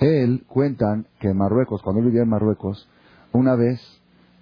[0.00, 2.88] Él cuentan que en Marruecos, cuando él vivía en Marruecos,
[3.32, 3.80] una vez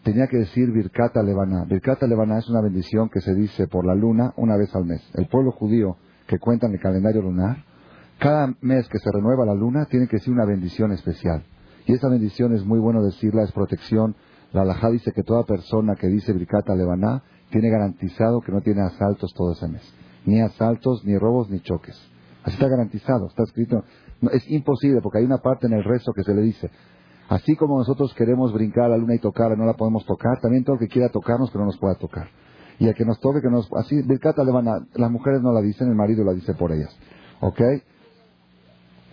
[0.05, 1.65] tenía que decir Birkata Levaná.
[1.65, 5.03] Birkata Levaná es una bendición que se dice por la luna una vez al mes.
[5.15, 5.97] El pueblo judío
[6.29, 7.65] que cuenta en el calendario lunar,
[8.19, 11.45] cada mes que se renueva la luna tiene que decir una bendición especial.
[11.87, 14.17] Y esa bendición es muy bueno decirla, es protección.
[14.53, 18.83] La alajá dice que toda persona que dice Birkata Levaná tiene garantizado que no tiene
[18.83, 19.83] asaltos todo ese mes.
[20.27, 21.97] Ni asaltos, ni robos, ni choques.
[22.43, 23.85] Así está garantizado, está escrito.
[24.21, 26.71] No, es imposible porque hay una parte en el rezo que se le dice,
[27.29, 30.65] así como nosotros queremos brincar a la luna y tocarla, no la podemos tocar, también
[30.65, 32.29] todo el que quiera tocarnos que no nos pueda tocar.
[32.81, 33.69] Y el que nos toque, que nos...
[33.77, 34.87] Así, Birkata le van a...
[34.95, 36.97] Las mujeres no la dicen, el marido la dice por ellas.
[37.41, 37.61] ¿Ok?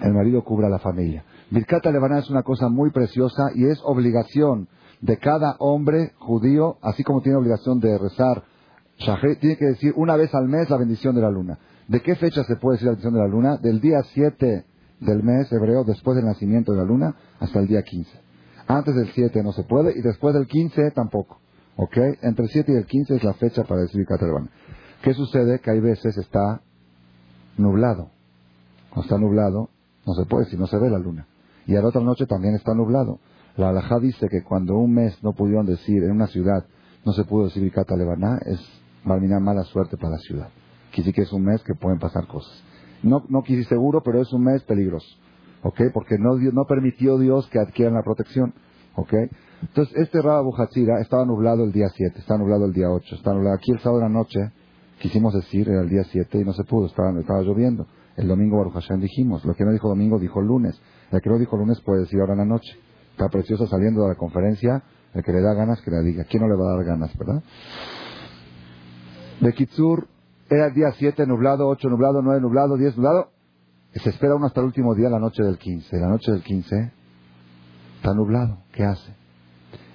[0.01, 1.23] El marido cubre a la familia.
[1.51, 4.67] Birkata Levaná es una cosa muy preciosa y es obligación
[5.01, 8.43] de cada hombre judío, así como tiene obligación de rezar
[8.97, 11.57] Shahrit, tiene que decir una vez al mes la bendición de la luna.
[11.87, 13.57] ¿De qué fecha se puede decir la bendición de la luna?
[13.57, 14.65] Del día 7
[15.01, 18.09] del mes hebreo, después del nacimiento de la luna, hasta el día 15.
[18.67, 21.39] Antes del 7 no se puede y después del 15 tampoco.
[21.75, 21.97] ¿Ok?
[22.21, 24.49] Entre el 7 y el 15 es la fecha para decir Birkat Levaná.
[25.03, 25.59] ¿Qué sucede?
[25.59, 26.61] Que hay veces está
[27.57, 28.09] nublado.
[28.89, 29.69] Cuando está nublado,
[30.05, 31.27] no se puede si no se ve la luna.
[31.65, 33.19] Y a la otra noche también está nublado.
[33.57, 36.65] La alajá dice que cuando un mes no pudieron decir en una ciudad,
[37.05, 38.59] no se pudo decir Birkat Levaná, es
[39.03, 40.49] valminar mala suerte para la ciudad.
[40.95, 42.63] Decir que es un mes que pueden pasar cosas.
[43.03, 45.07] No, no quise seguro, pero es un mes peligroso.
[45.61, 45.81] ¿Ok?
[45.93, 48.53] Porque no, no permitió Dios que adquieran la protección.
[48.95, 49.13] ¿Ok?
[49.61, 50.49] Entonces, este Rabba
[51.01, 53.55] estaba nublado el día 7, está nublado el día 8, está nublado.
[53.55, 54.39] Aquí el sábado de la noche
[54.99, 57.87] quisimos decir, era el día 7 y no se pudo, estaba, estaba lloviendo.
[58.15, 60.79] El domingo Baruch Hashem dijimos, lo que no dijo domingo dijo lunes.
[61.11, 62.77] El que no dijo lunes puede decir ahora en la noche.
[63.11, 66.23] Está preciosa saliendo de la conferencia, el que le da ganas que le diga.
[66.25, 67.43] ¿Quién no le va a dar ganas, verdad?
[69.41, 70.07] De Kitsur,
[70.49, 73.29] era el día 7 nublado, 8 nublado, 9 nublado, 10 nublado.
[73.93, 75.97] Se espera uno hasta el último día, la noche del 15.
[75.99, 76.91] La noche del 15
[77.97, 78.59] está nublado.
[78.71, 79.13] ¿Qué hace?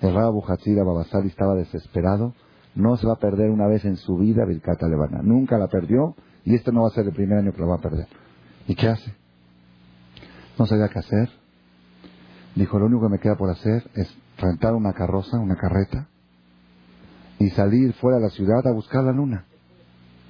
[0.00, 2.34] El Rab Buhatzira Babasali estaba desesperado.
[2.74, 5.20] No se va a perder una vez en su vida Vilcata Levana.
[5.22, 7.76] Nunca la perdió y este no va a ser el primer año que la va
[7.76, 8.06] a perder.
[8.66, 9.14] ¿Y qué hace?
[10.58, 11.28] No sabía qué hacer.
[12.54, 16.08] Dijo, lo único que me queda por hacer es rentar una carroza, una carreta,
[17.38, 19.46] y salir fuera de la ciudad a buscar la luna.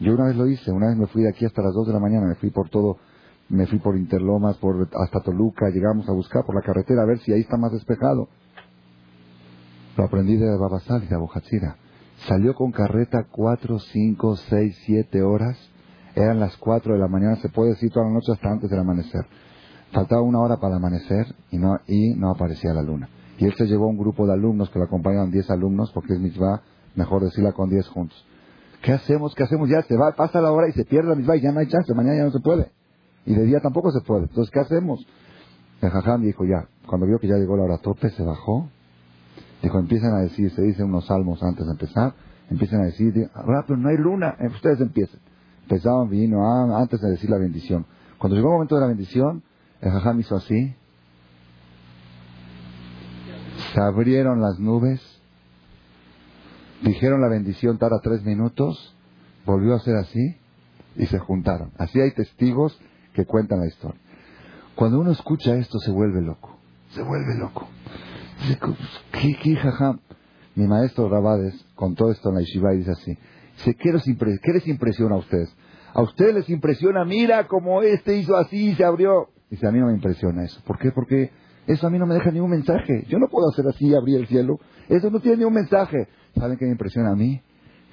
[0.00, 1.92] Yo una vez lo hice, una vez me fui de aquí hasta las 2 de
[1.92, 2.98] la mañana, me fui por todo,
[3.48, 7.18] me fui por Interlomas, por hasta Toluca, llegamos a buscar por la carretera a ver
[7.18, 8.28] si ahí está más despejado.
[9.96, 11.76] Lo aprendí de Babasal y de Abujachira.
[12.28, 15.58] Salió con carreta cuatro, cinco, seis, siete horas.
[16.14, 18.80] Eran las cuatro de la mañana, se puede decir toda la noche hasta antes del
[18.80, 19.24] amanecer.
[19.92, 23.08] Faltaba una hora para amanecer y no, y no aparecía la luna.
[23.38, 26.20] Y él se llevó un grupo de alumnos que lo acompañaban, diez alumnos, porque es
[26.20, 26.62] mitzvah,
[26.94, 28.24] mejor decirla con diez juntos.
[28.82, 29.34] ¿Qué hacemos?
[29.34, 29.68] ¿Qué hacemos?
[29.68, 31.68] Ya se va, pasa la hora y se pierde la mitzvah y ya no hay
[31.68, 32.70] chance, mañana ya no se puede.
[33.26, 34.22] Y de día tampoco se puede.
[34.22, 35.06] Entonces, ¿qué hacemos?
[35.80, 38.68] El jajam dijo ya, cuando vio que ya llegó la hora tope, se bajó
[39.62, 42.14] Dijo, empiezan a decir, se dicen unos salmos antes de empezar,
[42.48, 45.20] empiezan a decir, rápido, no hay luna, eh, ustedes empiecen.
[45.70, 47.86] Empezaban, vino, ah, antes de decir la bendición.
[48.18, 49.44] Cuando llegó el momento de la bendición,
[49.80, 50.74] el jajam hizo así,
[53.72, 55.00] se abrieron las nubes,
[56.82, 58.96] dijeron la bendición tarda tres minutos,
[59.46, 60.36] volvió a ser así
[60.96, 61.70] y se juntaron.
[61.78, 62.76] Así hay testigos
[63.14, 64.00] que cuentan la historia.
[64.74, 67.68] Cuando uno escucha esto se vuelve loco, se vuelve loco.
[69.12, 69.56] ¿Qué, qué
[70.56, 73.18] Mi maestro Rabades contó esto en la Yeshiva y dice así.
[73.56, 74.04] Dice, ¿qué les,
[74.42, 75.54] ¿qué les impresiona a ustedes?
[75.92, 79.28] A ustedes les impresiona, mira como este hizo así y se abrió.
[79.50, 80.60] Dice, a mí no me impresiona eso.
[80.64, 80.92] ¿Por qué?
[80.92, 81.30] Porque
[81.66, 83.04] eso a mí no me deja ningún mensaje.
[83.08, 84.58] Yo no puedo hacer así y abrir el cielo.
[84.88, 86.08] Eso no tiene ningún mensaje.
[86.36, 87.42] ¿Saben qué me impresiona a mí?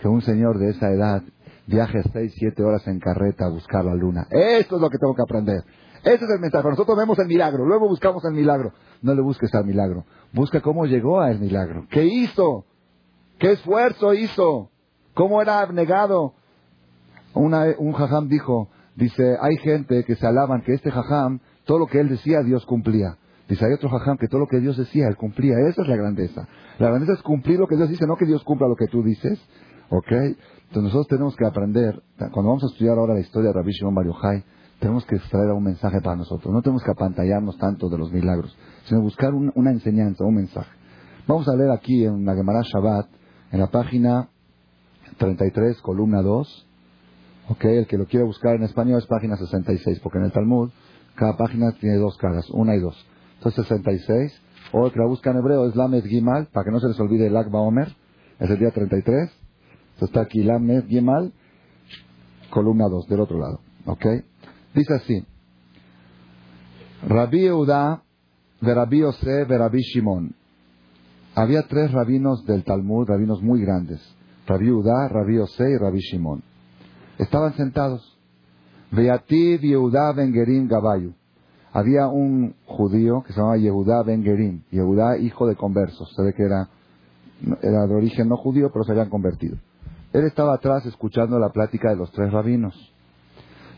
[0.01, 1.23] Que un señor de esa edad
[1.67, 4.25] viaje seis, siete horas en carreta a buscar la luna.
[4.31, 5.63] Esto es lo que tengo que aprender.
[6.03, 6.69] Ese es el mensaje.
[6.69, 8.71] Nosotros vemos el milagro, luego buscamos el milagro.
[9.01, 10.05] No le busques al milagro.
[10.31, 11.85] Busca cómo llegó al milagro.
[11.89, 12.65] ¿Qué hizo?
[13.37, 14.69] ¿Qué esfuerzo hizo?
[15.13, 16.33] ¿Cómo era abnegado?
[17.37, 21.99] Un jajam dijo, dice, hay gente que se alaban que este jajam, todo lo que
[21.99, 23.17] él decía, Dios cumplía.
[23.47, 25.55] Dice, hay otro jajam que todo lo que Dios decía, él cumplía.
[25.69, 26.47] Esa es la grandeza.
[26.79, 29.03] La grandeza es cumplir lo que Dios dice, no que Dios cumpla lo que tú
[29.03, 29.39] dices.
[29.89, 30.11] ¿Ok?
[30.11, 33.95] Entonces nosotros tenemos que aprender, cuando vamos a estudiar ahora la historia de Rabbi Shimon
[33.95, 34.05] Bar
[34.79, 36.53] tenemos que extraer un mensaje para nosotros.
[36.53, 40.69] No tenemos que apantallarnos tanto de los milagros, sino buscar una enseñanza, un mensaje.
[41.27, 43.07] Vamos a leer aquí en la Gemara Shabbat,
[43.51, 44.29] en la página
[45.17, 46.66] 33, columna 2.
[47.49, 50.69] Ok, el que lo quiere buscar en español es página 66, porque en el Talmud
[51.15, 52.95] cada página tiene dos caras, una y dos.
[53.37, 54.41] Entonces 66,
[54.73, 56.99] o el que la busca en hebreo es Lamed Gimal, para que no se les
[56.99, 57.87] olvide el Akba Omer,
[58.39, 59.31] es el día 33.
[59.93, 61.33] Entonces está aquí Lamed Gimal,
[62.49, 63.61] columna 2, del otro lado.
[63.85, 64.05] ¿Ok?
[64.75, 65.25] Dice así.
[67.07, 68.03] Rabbi Yehuda,
[68.61, 70.35] de Rabbi Ose, de Rabbi Shimon.
[71.35, 74.01] Había tres rabinos del Talmud, rabinos muy grandes.
[74.47, 76.43] Rabbi Yehuda, Rabbi Ose y Rabbi Shimon.
[77.17, 78.17] Estaban sentados.
[78.91, 81.13] Beatid Yehuda Ben Gabayu.
[81.73, 84.63] Había un judío que se llamaba Yehuda Ben Gerim.
[84.71, 86.11] Yehuda, hijo de conversos.
[86.15, 86.69] Se ve que era,
[87.41, 89.57] de origen no judío, pero se habían convertido.
[90.13, 92.73] Él estaba atrás escuchando la plática de los tres rabinos.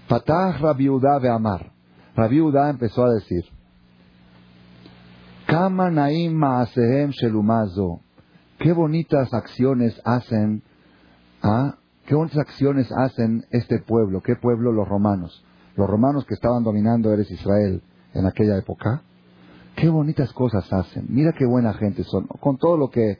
[0.07, 1.71] Fatah Rabiudá de Amar.
[2.15, 3.45] Rabiudá empezó a decir,
[5.45, 8.01] Kama Naim Maasehem Shelumazo.
[8.59, 10.63] Qué bonitas acciones hacen,
[11.41, 11.75] ¿ah?
[12.09, 14.23] Qué bonitas acciones hacen este pueblo.
[14.23, 14.71] ¿Qué pueblo?
[14.71, 15.45] Los romanos.
[15.75, 17.83] Los romanos que estaban dominando Eres Israel
[18.15, 19.03] en aquella época.
[19.75, 21.05] Qué bonitas cosas hacen.
[21.07, 22.25] Mira qué buena gente son.
[22.25, 23.19] Con todo lo que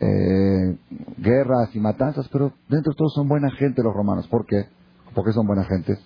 [0.00, 0.76] eh,
[1.18, 4.26] guerras y matanzas, pero dentro de todo son buena gente los romanos.
[4.26, 4.64] ¿Por qué?
[5.14, 5.96] Porque son buena gente.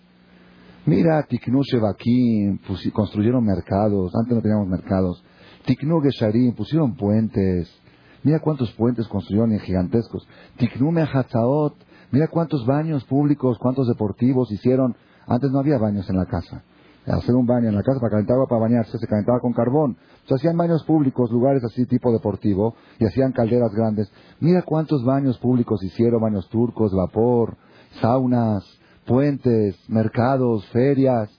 [0.85, 2.59] Mira, Tiknu Shevakim,
[2.93, 5.25] construyeron mercados, antes no teníamos mercados.
[5.65, 7.75] Tiknu Gesharim, pusieron puentes.
[8.23, 10.29] Mira cuántos puentes construyeron gigantescos.
[10.59, 11.77] Tiknu Mehatzaot,
[12.11, 14.97] mira cuántos baños públicos, cuántos deportivos hicieron.
[15.27, 16.63] Antes no había baños en la casa.
[17.07, 19.97] Hacer un baño en la casa para calentar agua para bañarse, se calentaba con carbón.
[20.23, 24.13] Entonces hacían baños públicos, lugares así tipo deportivo, y hacían calderas grandes.
[24.39, 27.57] Mira cuántos baños públicos hicieron, baños turcos, vapor,
[28.01, 28.65] saunas,
[29.07, 31.31] puentes, mercados, ferias.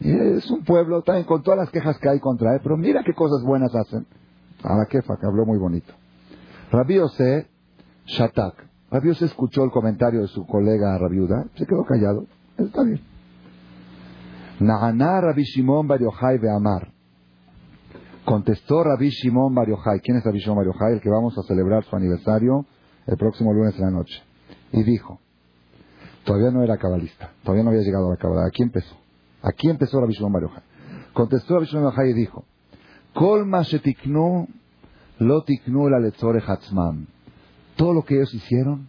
[0.00, 3.14] es un pueblo también con todas las quejas que hay contra él, pero mira qué
[3.14, 4.06] cosas buenas hacen.
[4.62, 5.92] A la quefa, que habló muy bonito.
[6.72, 7.46] Rabbi Ose
[8.06, 8.67] Shatak.
[8.90, 12.24] Rabbi se escuchó el comentario de su colega Rabiuda, se quedó callado.
[12.56, 13.00] Está bien.
[14.60, 16.00] Na'aná Rabbi Shimon Bar
[16.56, 16.90] Amar.
[18.24, 19.66] Contestó Rabbi Shimon Bar
[20.02, 22.64] ¿Quién es Rabbi Shimon Bar El que vamos a celebrar su aniversario
[23.06, 24.22] el próximo lunes en la noche.
[24.72, 25.18] Y dijo,
[26.24, 28.48] todavía no era cabalista, todavía no había llegado a la cabalada.
[28.48, 28.96] Aquí empezó.
[29.42, 30.62] Aquí empezó Rabbi Shimon Bar
[31.12, 32.44] Contestó Rabbi Shimon Bar y dijo,
[33.12, 33.62] Kol ma
[35.18, 35.98] lo tiknu la.
[37.78, 38.88] Todo lo que ellos hicieron,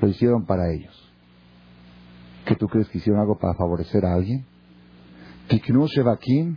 [0.00, 1.12] lo hicieron para ellos.
[2.46, 4.46] ¿Qué tú crees que hicieron algo para favorecer a alguien?
[5.48, 6.56] Tiknu Shevakim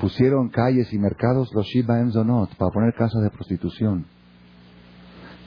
[0.00, 4.06] pusieron calles y mercados los Shiba Enzonot para poner casas de prostitución.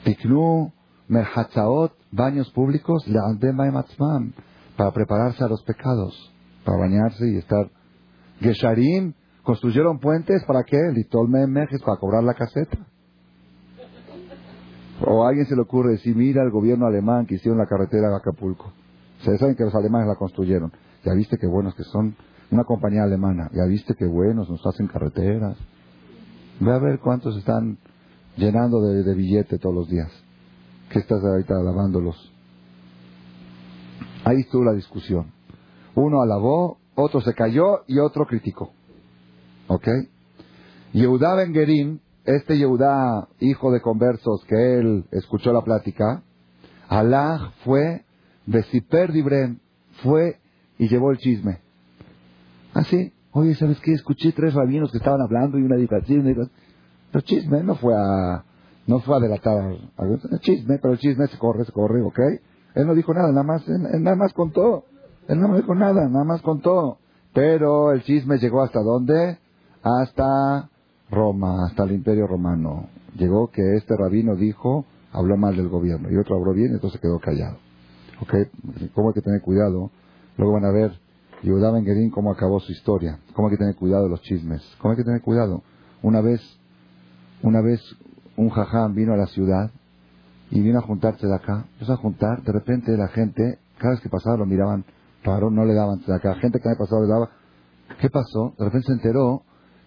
[0.04, 0.72] Tiknu
[1.08, 3.04] Merhatzaot, baños públicos,
[4.78, 6.32] para prepararse a los pecados,
[6.64, 7.70] para bañarse y estar.
[8.40, 10.78] Gesharim, construyeron puentes para qué?
[10.94, 12.78] Litolme Mejes, para cobrar la caseta.
[15.06, 18.08] O a alguien se le ocurre decir, mira el gobierno alemán que hicieron la carretera
[18.08, 18.72] de Acapulco.
[19.24, 20.72] Se saben que los alemanes la construyeron.
[21.04, 22.16] Ya viste qué buenos que son.
[22.50, 23.50] Una compañía alemana.
[23.52, 25.56] Ya viste qué buenos nos hacen carreteras.
[26.60, 27.78] Ve a ver cuántos están
[28.36, 30.10] llenando de, de billete todos los días.
[30.90, 32.32] ¿Qué estás ahorita alabándolos?
[34.24, 35.32] Ahí estuvo la discusión.
[35.94, 38.72] Uno alabó, otro se cayó y otro criticó.
[39.68, 39.88] ¿Ok?
[40.92, 41.52] Yehuda Ben
[42.24, 46.22] este Yehudá, hijo de conversos, que él escuchó la plática,
[46.88, 48.04] Alá fue,
[48.46, 49.60] Besiper Dibren,
[50.02, 50.38] fue
[50.78, 51.60] y llevó el chisme.
[52.74, 53.92] Así, ah, oye, ¿sabes qué?
[53.92, 56.24] Escuché tres rabinos que estaban hablando y una dicación.
[57.10, 58.44] Pero chisme no fue a,
[58.86, 59.72] no fue a delatar.
[59.96, 62.18] A, chisme, pero el chisme se corre, se corre, ¿ok?
[62.74, 64.84] Él no dijo nada, nada más, él, nada más contó.
[65.28, 66.98] Él no me dijo nada, nada más contó.
[67.34, 69.38] Pero el chisme llegó hasta dónde?
[69.82, 70.68] Hasta
[71.12, 72.88] Roma, hasta el imperio romano.
[73.16, 77.00] Llegó que este rabino dijo, habló mal del gobierno, y otro habló bien, y entonces
[77.00, 77.58] quedó callado.
[78.22, 78.34] ¿Ok?
[78.94, 79.90] ¿Cómo hay que tener cuidado?
[80.38, 80.92] Luego van a ver
[81.42, 83.18] Yehuda Ben cómo acabó su historia.
[83.34, 84.62] ¿Cómo hay que tener cuidado de los chismes?
[84.80, 85.62] ¿Cómo hay que tener cuidado?
[86.02, 86.40] Una vez,
[87.42, 87.80] una vez
[88.36, 89.70] un jajam vino a la ciudad
[90.50, 91.66] y vino a juntarse de acá.
[91.74, 94.84] Empezó a juntar, de repente la gente, cada vez que pasaba lo miraban
[95.24, 96.36] raro, no le daban de acá.
[96.36, 97.30] Gente que había pasado le daba.
[98.00, 98.54] ¿Qué pasó?
[98.58, 99.42] De repente se enteró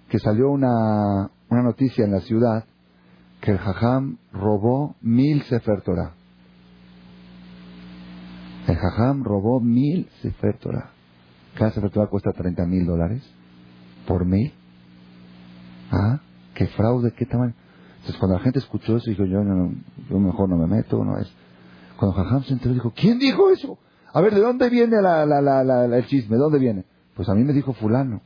[0.09, 2.65] que salió una, una noticia en la ciudad
[3.41, 6.13] que el Jajam robó mil Sefer Torah.
[8.67, 10.91] El Jajam robó mil Sefer Torah.
[11.55, 13.23] Cada Sefer Torah cuesta 30 mil dólares.
[14.07, 14.53] ¿Por mil?
[15.91, 16.19] ¿Ah?
[16.53, 17.11] ¿Qué fraude?
[17.11, 17.53] ¿Qué tamaño?
[17.97, 19.41] Entonces cuando la gente escuchó eso, dijo, yo,
[20.09, 21.31] yo mejor no me meto, no es.
[21.97, 23.77] Cuando Jajam se enteró, dijo, ¿quién dijo eso?
[24.13, 26.35] A ver, ¿de dónde viene la, la, la, el chisme?
[26.35, 26.85] ¿De dónde viene?
[27.15, 28.21] Pues a mí me dijo fulano.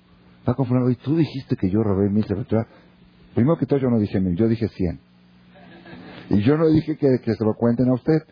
[0.50, 2.26] Va con fulano, y tú dijiste que yo robé mil.
[3.36, 5.00] Primero que todo yo no dije mil, yo dije cien.
[6.32, 8.24] Y yo no dije que, se lo cuenten a usted.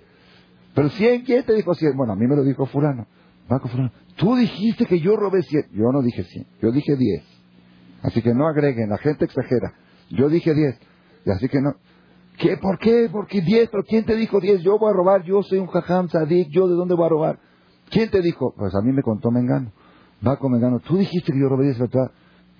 [0.73, 1.95] Pero cien, ¿quién te dijo cien?
[1.95, 3.05] Bueno, a mí me lo dijo fulano.
[3.51, 3.91] Va con fulano.
[4.15, 5.65] Tú dijiste que yo robé cien.
[5.73, 7.23] Yo no dije cien, yo dije diez.
[8.01, 9.73] Así que no agreguen, la gente exagera.
[10.09, 10.75] Yo dije diez.
[11.23, 11.75] Y así que no.
[12.39, 12.57] ¿Qué?
[12.57, 13.09] ¿Por qué?
[13.11, 13.69] ¿Por qué diez?
[13.69, 14.61] ¿Pero quién te dijo diez?
[14.61, 17.39] Yo voy a robar, yo soy un jajam sadik, ¿yo de dónde voy a robar?
[17.91, 18.55] ¿Quién te dijo?
[18.57, 19.71] Pues a mí me contó Mengano
[20.25, 22.11] va con Mengano, tú dijiste que yo robé esa Torah.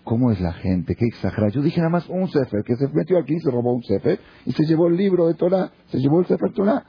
[0.04, 0.96] ¿Cómo es la gente?
[0.96, 1.50] Qué exagerada.
[1.50, 4.20] Yo dije nada más un Sefer, que se metió aquí y se robó un Sefer
[4.46, 6.86] y se llevó el libro de Torah, se llevó el Sefer Torah.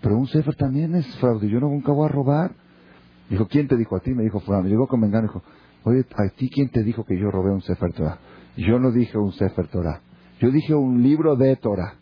[0.00, 1.48] Pero un Sefer también es fraude.
[1.48, 2.54] Yo nunca voy a robar.
[3.28, 4.12] Dijo, ¿quién te dijo a ti?
[4.12, 4.68] Me dijo Fulano.
[4.68, 5.42] Llegó con Mengano y dijo,
[5.82, 8.18] oye, ¿a ti quién te dijo que yo robé un Sefer Torah?
[8.56, 10.00] Yo no dije un Sefer Torah.
[10.38, 11.94] Yo dije un libro de Torah.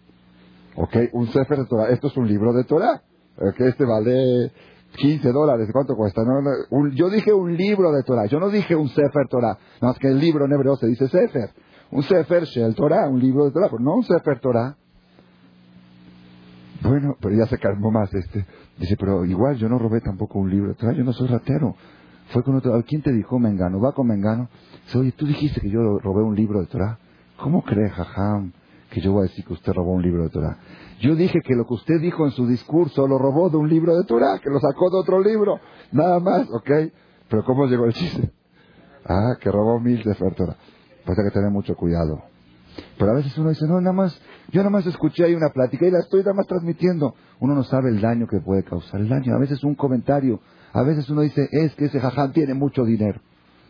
[0.76, 0.96] ¿Ok?
[1.12, 1.90] Un Sefer Torah.
[1.90, 3.02] Esto es un libro de Torah.
[3.56, 4.52] Este vale
[4.96, 6.22] 15 dólares, ¿cuánto cuesta?
[6.94, 10.08] yo dije un libro de Torah, yo no dije un Sefer Torah, no más que
[10.08, 11.50] el libro en hebreo se dice Sefer.
[11.90, 14.76] Un Sefer Shel Torah, un libro de Torah, pero no un Sefer Torah.
[16.82, 18.46] Bueno, pero ya se calmó más este.
[18.78, 21.76] Dice, pero igual yo no robé tampoco un libro de Torah, yo no soy ratero.
[22.28, 23.80] Fue con otro, ¿quién te dijo Mengano?
[23.80, 24.48] Va con Mengano.
[24.86, 26.98] Dice, oye, tú dijiste que yo robé un libro de Torah.
[27.36, 28.52] ¿Cómo crees, jajam,
[28.92, 30.58] que yo voy a decir que usted robó un libro de Torah?
[31.00, 33.96] Yo dije que lo que usted dijo en su discurso lo robó de un libro
[33.96, 35.58] de Torah, que lo sacó de otro libro,
[35.92, 36.70] nada más, ¿ok?
[37.28, 38.30] Pero ¿cómo llegó el chiste?
[39.04, 40.14] Ah, que robó mil de.
[40.14, 42.22] Pues hay que tener mucho cuidado.
[42.98, 45.86] Pero a veces uno dice, no, nada más, yo nada más escuché ahí una plática
[45.86, 47.14] y la estoy nada más transmitiendo.
[47.40, 49.00] Uno no sabe el daño que puede causar.
[49.00, 50.40] El daño, a veces un comentario,
[50.72, 53.20] a veces uno dice, es que ese jaján tiene mucho dinero.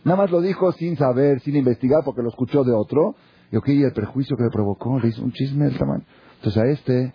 [0.04, 3.14] Nada más lo dijo sin saber, sin investigar, porque lo escuchó de otro.
[3.52, 6.04] Y ok, el prejuicio que le provocó, le hizo un chisme del tamaño.
[6.36, 7.12] Entonces a este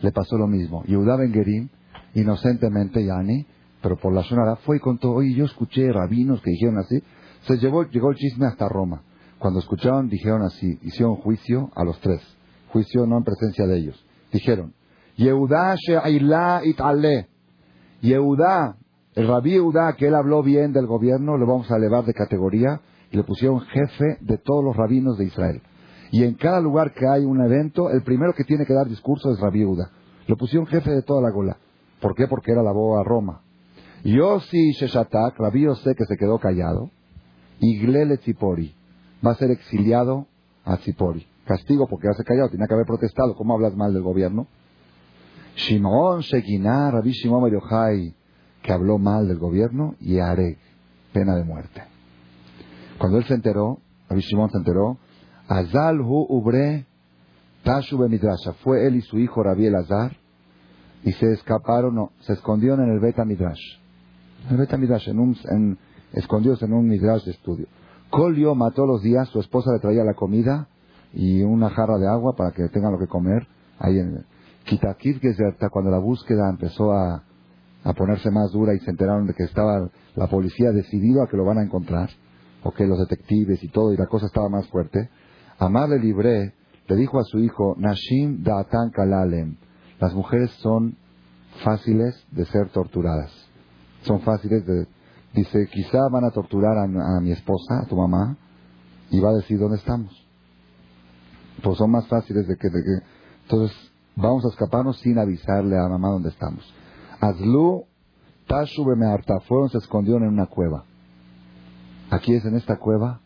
[0.00, 0.82] le pasó lo mismo.
[0.84, 1.68] Yehuda Ben Gerim,
[2.14, 3.46] inocentemente, Yani,
[3.82, 7.02] pero por la zona fue y contó, oye, yo escuché rabinos que dijeron así.
[7.42, 9.02] Se llevó, llegó el chisme hasta Roma.
[9.38, 12.22] Cuando escucharon, dijeron así, hicieron juicio a los tres.
[12.70, 14.06] Juicio no en presencia de ellos.
[14.32, 14.72] Dijeron,
[15.16, 17.28] Yehudá She'ilá Itale.
[18.00, 18.76] Yehudá,
[19.14, 22.80] el rabí Yehudá, que él habló bien del gobierno, lo vamos a elevar de categoría
[23.10, 25.62] y le pusieron jefe de todos los rabinos de Israel.
[26.10, 29.30] Y en cada lugar que hay un evento, el primero que tiene que dar discurso
[29.30, 29.90] es rabí Yehudá.
[30.26, 31.56] Lo pusieron jefe de toda la gola.
[32.00, 32.26] ¿Por qué?
[32.26, 33.42] Porque era la boa a Roma.
[34.04, 36.90] Yossi Sheshatak, rabí Yosé que se quedó callado,
[37.58, 38.74] y Glele Tzipori,
[39.24, 40.26] va a ser exiliado
[40.64, 41.26] a Tzipori.
[41.44, 43.34] Castigo porque hace callado, tenía que haber protestado.
[43.34, 44.46] ¿Cómo hablas mal del gobierno?
[45.54, 48.14] Shimon Shekinah, Rabbi Shimon Yochai,
[48.62, 50.58] que habló mal del gobierno, y Areg,
[51.12, 51.95] pena de muerte.
[52.98, 53.78] Cuando él se enteró,
[54.08, 54.98] Rabbi Shimon se enteró,
[55.48, 56.86] Azal hu ubre
[57.62, 58.52] tashu midrasha.
[58.64, 60.16] Fue él y su hijo Rabbi Elazar,
[61.02, 63.60] y se escaparon, no, se escondieron en el Beta Midrash.
[64.46, 65.78] En el Beta Midrash, en un, en,
[66.12, 67.66] escondidos en un Midrash de estudio.
[68.10, 70.68] Colio mató los días, su esposa le traía la comida
[71.12, 73.46] y una jarra de agua para que tengan lo que comer.
[73.78, 74.24] Ahí en
[74.64, 77.22] Kitakit hasta cuando la búsqueda empezó a,
[77.84, 81.36] a ponerse más dura y se enteraron de que estaba la policía decidido a que
[81.36, 82.10] lo van a encontrar,
[82.62, 85.10] o que los detectives y todo, y la cosa estaba más fuerte.
[85.58, 86.54] Amar le libré,
[86.88, 89.56] le dijo a su hijo, Nashim Datan Kalalem,
[90.00, 90.96] las mujeres son
[91.64, 93.32] fáciles de ser torturadas.
[94.02, 94.86] Son fáciles de
[95.36, 98.38] Dice, quizá van a torturar a, mi esposa, a tu mamá,
[99.10, 100.10] y va a decir dónde estamos.
[101.62, 102.68] Pues son más fáciles de que,
[103.42, 103.76] Entonces,
[104.16, 106.64] vamos a escaparnos sin avisarle a mamá dónde estamos.
[107.20, 107.84] Azlu,
[108.96, 110.84] me harta, fueron, se escondieron en una cueva.
[112.16, 113.20] Aquí es en esta cueva,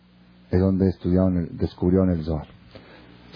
[0.50, 2.48] es donde estudiaron, el, descubrieron el Zohar.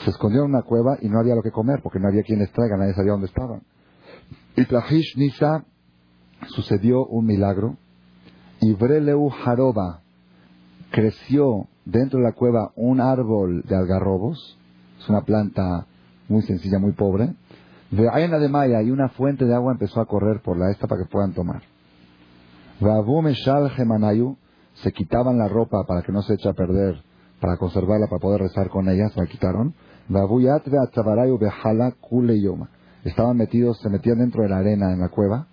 [0.04, 2.40] Se escondieron en una cueva y no había lo que comer, porque no había quien
[2.40, 3.62] les traiga, nadie sabía dónde estaban.
[4.56, 5.64] Y Trajish Nisa
[6.48, 7.76] sucedió un milagro
[8.60, 10.00] y Breleu Jaroba
[10.90, 14.58] creció dentro de la cueva un árbol de algarrobos,
[14.98, 15.86] es una planta
[16.28, 17.32] muy sencilla, muy pobre.
[17.92, 20.88] De Aena de Maya y una fuente de agua empezó a correr por la esta
[20.88, 21.62] para que puedan tomar.
[22.80, 24.36] Meshal Gemanayu
[24.82, 27.02] se quitaban la ropa para que no se eche a perder,
[27.40, 29.74] para conservarla, para poder rezar con ella, se la quitaron.
[33.04, 35.46] Estaban metidos, se metían dentro de la arena en la cueva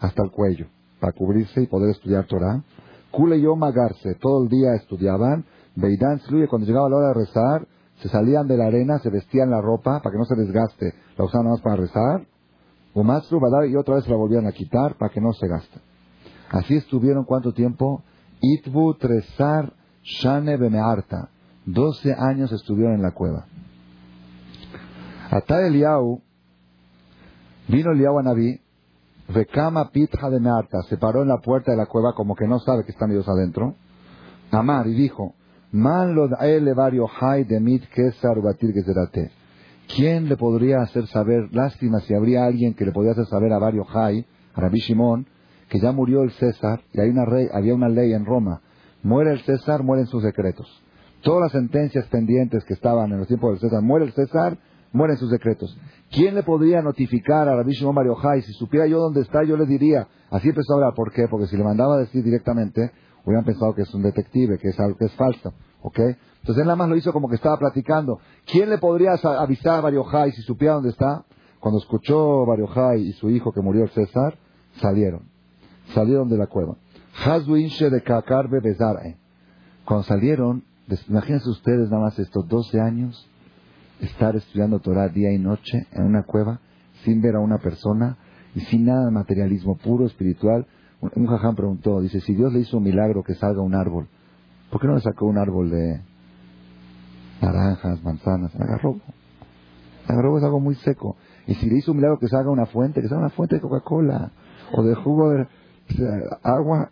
[0.00, 0.66] hasta el cuello
[1.00, 2.62] para cubrirse y poder estudiar Torah.
[3.10, 5.44] Kule Yom Agarse, todo el día estudiaban.
[5.74, 7.66] Beidán Sluye, cuando llegaba la hora de rezar,
[8.02, 11.24] se salían de la arena, se vestían la ropa para que no se desgaste, la
[11.24, 12.26] usaban nada más para rezar.
[12.94, 15.80] Umatsru Badar y otra vez la volvían a quitar para que no se gaste.
[16.50, 18.02] Así estuvieron cuánto tiempo?
[18.40, 19.72] Itbu Tresar
[20.02, 21.30] Shane Bemearta.
[21.64, 23.46] Doce años estuvieron en la cueva.
[25.30, 26.22] Ata Eliau,
[27.68, 28.60] vino Eliau a Naví,
[29.28, 32.58] Recama Pitja de Mearta, se paró en la puerta de la cueva como que no
[32.60, 33.74] sabe que están ellos adentro.
[34.50, 35.34] Amar y dijo,
[35.70, 36.28] Man lo
[36.74, 38.72] vario hay de mit kesar batir
[39.94, 43.58] ¿Quién le podría hacer saber, lástima si habría alguien que le podría hacer saber a
[43.58, 44.24] Vario Hay,
[44.54, 45.26] a Rabbi Shimon,
[45.68, 48.60] que ya murió el César y hay una rey, había una ley en Roma.
[49.02, 50.66] Muere el César, mueren sus secretos.
[51.22, 54.58] Todas las sentencias pendientes que estaban en los tiempos del César, muere el César,
[54.92, 55.76] mueren sus decretos.
[56.10, 59.66] ¿Quién le podría notificar a Rabbi Shimon Mario Si supiera yo dónde está, yo le
[59.66, 60.08] diría.
[60.30, 60.94] Así empezó a hablar.
[60.94, 61.26] ¿Por qué?
[61.28, 62.90] Porque si le mandaba a decir directamente,
[63.24, 65.52] hubieran pensado que es un detective, que es algo que es falso.
[65.82, 65.98] ¿Ok?
[65.98, 68.20] Entonces él nada más lo hizo como que estaba platicando.
[68.46, 70.04] ¿Quién le podría avisar a Mario
[70.34, 71.24] si supiera dónde está?
[71.60, 74.38] Cuando escuchó Mario y su hijo que murió el César,
[74.80, 75.37] salieron.
[75.94, 76.76] Salieron de la cueva.
[79.84, 80.64] Cuando salieron,
[81.08, 83.28] imagínense ustedes nada más estos 12 años
[84.00, 86.60] estar estudiando Torah día y noche en una cueva
[87.04, 88.16] sin ver a una persona
[88.54, 90.66] y sin nada de materialismo puro, espiritual.
[91.00, 94.08] Un, jaján preguntó, dice, si Dios le hizo un milagro que salga un árbol,
[94.70, 96.00] ¿por qué no le sacó un árbol de
[97.40, 98.54] naranjas, manzanas?
[98.56, 98.96] Agarró.
[100.06, 101.16] Agarró es algo muy seco.
[101.46, 103.60] Y si le hizo un milagro que salga una fuente, que salga una fuente de
[103.60, 104.32] Coca-Cola
[104.72, 105.46] o de jugo de
[106.42, 106.90] agua.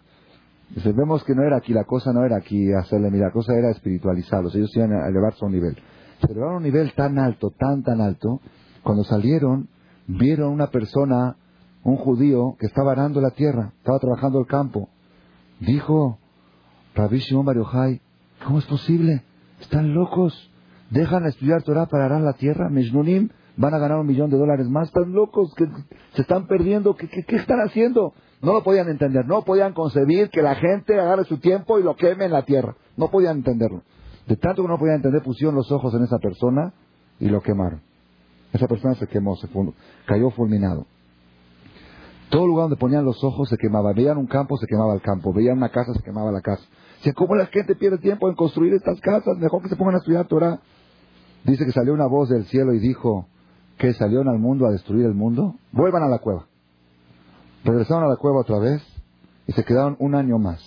[0.85, 3.71] Vemos que no era aquí, la cosa no era aquí hacerle milagro, la cosa era
[3.71, 4.55] espiritualizarlos.
[4.55, 5.77] Ellos iban a elevarse a un nivel.
[6.21, 8.41] Se elevaron a un nivel tan alto, tan, tan alto,
[8.83, 9.69] cuando salieron,
[10.07, 11.37] vieron una persona,
[11.85, 14.89] un judío, que estaba arando la tierra, estaba trabajando el campo.
[15.61, 16.19] Dijo,
[16.95, 18.01] Rabbi Shimon
[18.45, 19.23] ¿cómo es posible?
[19.61, 20.51] Están locos.
[20.91, 22.69] Dejan estudiar Torah para arar la tierra.
[22.71, 24.89] Mejnunim van a ganar un millón de dólares más.
[24.89, 25.67] Están locos, que
[26.15, 26.95] se están perdiendo.
[26.95, 28.13] ¿Qué, qué, están haciendo?
[28.43, 29.27] No lo podían entender.
[29.27, 32.77] No podían concebir que la gente agarre su tiempo y lo queme en la tierra.
[32.97, 33.83] No podían entenderlo.
[34.27, 36.73] De tanto que no podían entender, pusieron los ojos en esa persona
[37.19, 37.81] y lo quemaron.
[38.53, 39.49] Esa persona se quemó, se
[40.07, 40.87] cayó fulminado.
[42.31, 43.93] Todo lugar donde ponían los ojos se quemaba.
[43.93, 45.33] Veían un campo, se quemaba el campo.
[45.33, 46.63] Veían una casa, se quemaba la casa.
[46.99, 49.39] Dice, ¿cómo la gente pierde tiempo en construir estas casas?
[49.39, 50.59] Mejor que se pongan a estudiar Torah.
[51.45, 53.29] Dice que salió una voz del cielo y dijo,
[53.79, 56.47] que salieron al mundo a destruir el mundo, vuelvan a la cueva.
[57.65, 58.83] Regresaron a la cueva otra vez
[59.47, 60.63] y se quedaron un año más.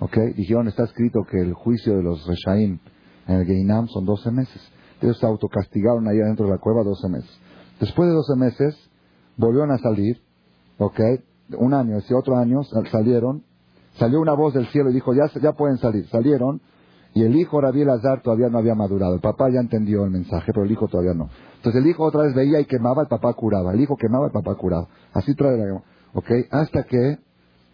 [0.00, 0.16] ¿Ok?
[0.36, 2.78] Dijeron, está escrito que el juicio de los Reshaim
[3.26, 4.72] en el Geinam son 12 meses.
[5.00, 7.40] Ellos se autocastigaron ahí adentro de la cueva 12 meses.
[7.80, 8.90] Después de 12 meses,
[9.36, 10.20] volvieron a salir,
[10.78, 11.00] ¿ok?
[11.56, 13.44] Un año, ese otro año salieron.
[13.94, 16.06] Salió una voz del cielo y dijo, ya, ya pueden salir.
[16.08, 16.60] Salieron
[17.14, 19.14] y el hijo Rabiel Azar todavía no había madurado.
[19.14, 21.28] El papá ya entendió el mensaje, pero el hijo todavía no.
[21.56, 23.72] Entonces el hijo otra vez veía y quemaba, el papá curaba.
[23.72, 24.88] El hijo quemaba, el papá curaba.
[25.12, 25.82] Así trae la...
[26.14, 26.30] ¿Ok?
[26.50, 27.18] Hasta que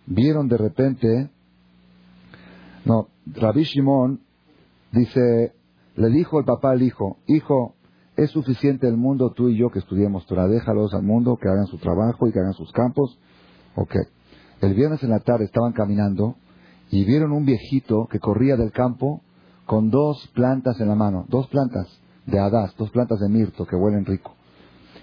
[0.07, 1.31] vieron de repente...
[2.85, 4.21] No, Rabbi Shimon
[4.93, 5.55] dice,
[5.97, 7.75] le dijo el papá al hijo, hijo,
[8.17, 11.67] es suficiente el mundo, tú y yo que estudiemos Torah, déjalos al mundo, que hagan
[11.67, 13.19] su trabajo y que hagan sus campos.
[13.75, 13.95] Ok.
[14.61, 16.37] El viernes en la tarde estaban caminando
[16.95, 19.21] y vieron un viejito que corría del campo
[19.67, 21.89] con dos plantas en la mano, dos plantas
[22.25, 24.37] de hadas, dos plantas de mirto que huelen rico.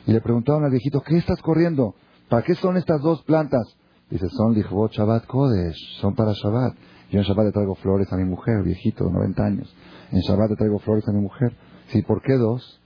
[0.08, 1.96] Y le preguntaron al viejito, ¿qué estás corriendo?
[2.30, 3.76] ¿Para qué son estas dos plantas?
[4.10, 6.76] Dice, son Lichvot Shabbat Kodesh, son para Shabbat.
[7.12, 9.76] Yo en Shabbat le traigo flores a mi mujer, viejito, de 90 años.
[10.12, 11.54] En Shabbat le traigo flores a mi mujer.
[11.88, 12.80] Sí, ¿por qué dos?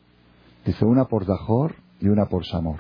[0.66, 2.80] Dice, una por Zahor y una por Shamor.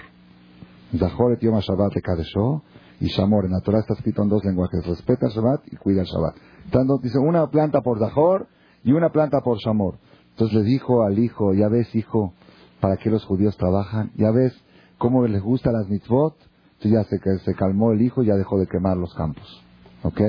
[0.98, 2.64] Zahor et Yom Shabbat de Kadeshó
[3.00, 3.46] y Shamor.
[3.46, 4.86] En la Torah está escrito en dos lenguajes.
[4.86, 6.36] Respeta el Shabbat y cuida el Shabbat.
[6.72, 8.48] Tanto, dice, una planta por Zahor
[8.84, 9.96] y una planta por Shamor.
[10.32, 12.34] Entonces le dijo al hijo, ya ves, hijo,
[12.80, 14.12] para qué los judíos trabajan.
[14.16, 14.54] Ya ves
[14.98, 16.36] cómo les gustan las mitzvot.
[16.78, 19.64] Entonces ya se, se calmó el hijo y ya dejó de quemar los campos.
[20.04, 20.22] ¿Ok?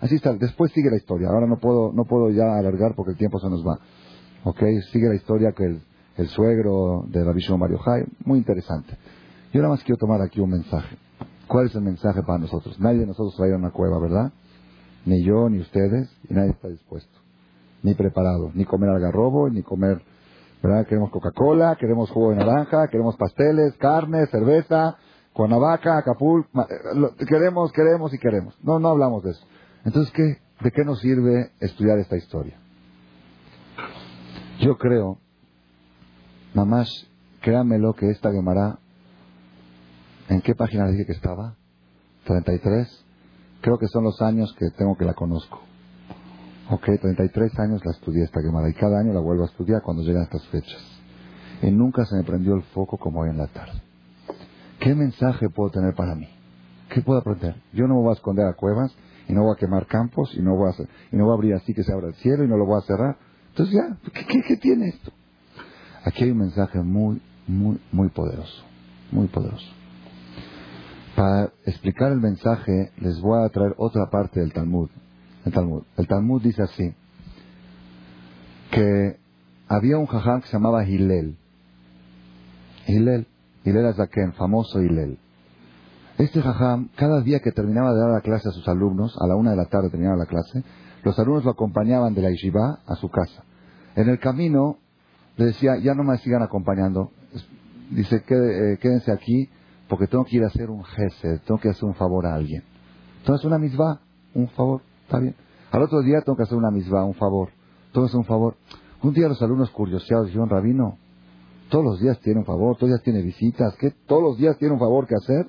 [0.00, 0.34] Así está.
[0.34, 1.28] Después sigue la historia.
[1.28, 3.78] Ahora no puedo, no puedo ya alargar porque el tiempo se nos va.
[4.44, 4.62] ¿Ok?
[4.92, 5.82] Sigue la historia que el,
[6.16, 8.04] el suegro de Rabbi Mario Jai.
[8.24, 8.96] Muy interesante.
[9.52, 10.96] Yo nada más quiero tomar aquí un mensaje.
[11.46, 12.78] ¿Cuál es el mensaje para nosotros?
[12.80, 14.32] Nadie de nosotros va a ir a una cueva, ¿verdad?
[15.04, 17.18] Ni yo, ni ustedes, y nadie está dispuesto.
[17.82, 18.50] Ni preparado.
[18.54, 20.00] Ni comer algarrobo, ni comer,
[20.62, 20.86] ¿verdad?
[20.86, 24.96] Queremos Coca-Cola, queremos jugo de naranja, queremos pasteles, carne, cerveza,
[25.34, 26.48] Cuernavaca, Acapulco.
[26.62, 28.56] Eh, queremos, queremos y queremos.
[28.62, 29.44] No, no hablamos de eso.
[29.84, 30.38] Entonces, ¿qué?
[30.62, 32.58] ¿De qué nos sirve estudiar esta historia?
[34.60, 35.18] Yo creo,
[36.54, 36.88] mamás,
[37.42, 38.78] créanmelo que esta Gemara,
[40.28, 41.56] ¿en qué página dije que estaba?
[42.26, 43.04] 33.
[43.60, 45.60] Creo que son los años que tengo que la conozco.
[46.70, 50.02] Ok, 33 años la estudié esta Gemara y cada año la vuelvo a estudiar cuando
[50.02, 50.82] llegan estas fechas.
[51.62, 53.80] Y nunca se me prendió el foco como hoy en la tarde.
[54.80, 56.28] ¿Qué mensaje puedo tener para mí?
[56.88, 57.56] ¿Qué puedo aprender?
[57.72, 58.94] Yo no me voy a esconder a cuevas
[59.28, 61.34] y no voy a quemar campos y no voy a, hacer, y no voy a
[61.34, 63.16] abrir así que se abra el cielo y no lo voy a cerrar.
[63.48, 65.12] Entonces ya, ¿qué, qué, tiene esto?
[66.04, 68.64] Aquí hay un mensaje muy, muy, muy poderoso,
[69.10, 69.66] muy poderoso.
[71.16, 74.90] Para explicar el mensaje les voy a traer otra parte del Talmud.
[75.44, 76.94] El Talmud, dice así,
[78.70, 79.16] que
[79.68, 81.36] había un jajam que se llamaba Hillel.
[82.88, 83.26] Hillel,
[83.64, 85.18] Hillel Azaken, famoso Hillel.
[86.18, 89.36] Este jajam, cada día que terminaba de dar la clase a sus alumnos, a la
[89.36, 90.64] una de la tarde terminaba la clase,
[91.04, 93.44] los alumnos lo acompañaban de la yeshiva a su casa.
[93.94, 94.78] En el camino
[95.36, 97.12] le decía, ya no me sigan acompañando.
[97.90, 99.48] Dice, eh, quédense aquí
[99.88, 102.62] porque tengo que ir a hacer un gesed, tengo que hacer un favor a alguien.
[103.18, 104.00] Entonces una misma,
[104.34, 105.34] un favor, está bien.
[105.70, 107.50] Al otro día tengo que hacer una misma, un favor.
[107.92, 108.56] Que hacer un favor.
[109.02, 110.98] Un día los alumnos curioseados dijeron, Rabino,
[111.68, 113.90] todos los días tiene un favor, todos los días tiene visitas, ¿qué?
[114.06, 115.48] ¿Todos los días tiene un favor que hacer?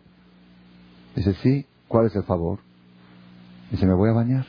[1.15, 2.59] Dice, sí, ¿cuál es el favor?
[3.71, 4.45] Dice, me voy a bañar.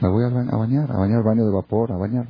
[0.00, 2.26] Me voy a, bañar, a bañar baño de vapor, a bañar.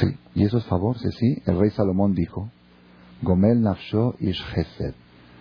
[0.00, 1.42] Sí, y eso es favor, sí, sí.
[1.46, 2.50] El rey Salomón dijo,
[3.24, 4.94] Gomel Nafsho Ish Chesed.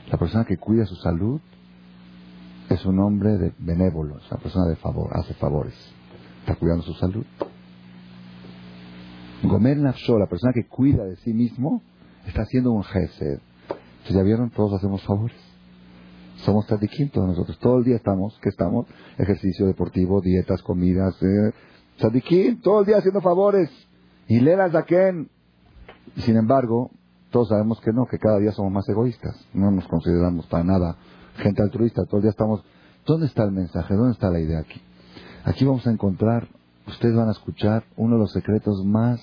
[0.09, 1.41] La persona que cuida su salud
[2.69, 5.75] es un hombre de benévolo, es una persona de favor, hace favores.
[6.39, 7.25] Está cuidando su salud.
[9.43, 11.81] Gomel Nafsho, la persona que cuida de sí mismo,
[12.25, 12.84] está haciendo un.
[12.93, 15.38] Entonces, ya vieron, todos hacemos favores.
[16.38, 17.59] Somos tzadikim todos nosotros.
[17.59, 18.88] Todo el día estamos, ¿qué estamos?
[19.17, 21.15] Ejercicio deportivo, dietas, comidas.
[21.21, 21.51] Eh,
[22.61, 23.69] todo el día haciendo favores.
[24.27, 24.39] Y
[24.84, 25.29] quién?
[26.15, 26.91] Y sin embargo,
[27.34, 29.36] todos sabemos que no, que cada día somos más egoístas.
[29.55, 30.97] No nos consideramos para nada
[31.38, 32.03] gente altruista.
[32.05, 32.63] Todo el día estamos...
[33.07, 33.95] ¿Dónde está el mensaje?
[33.95, 34.79] ¿Dónde está la idea aquí?
[35.43, 36.47] Aquí vamos a encontrar,
[36.88, 39.19] ustedes van a escuchar uno de los secretos más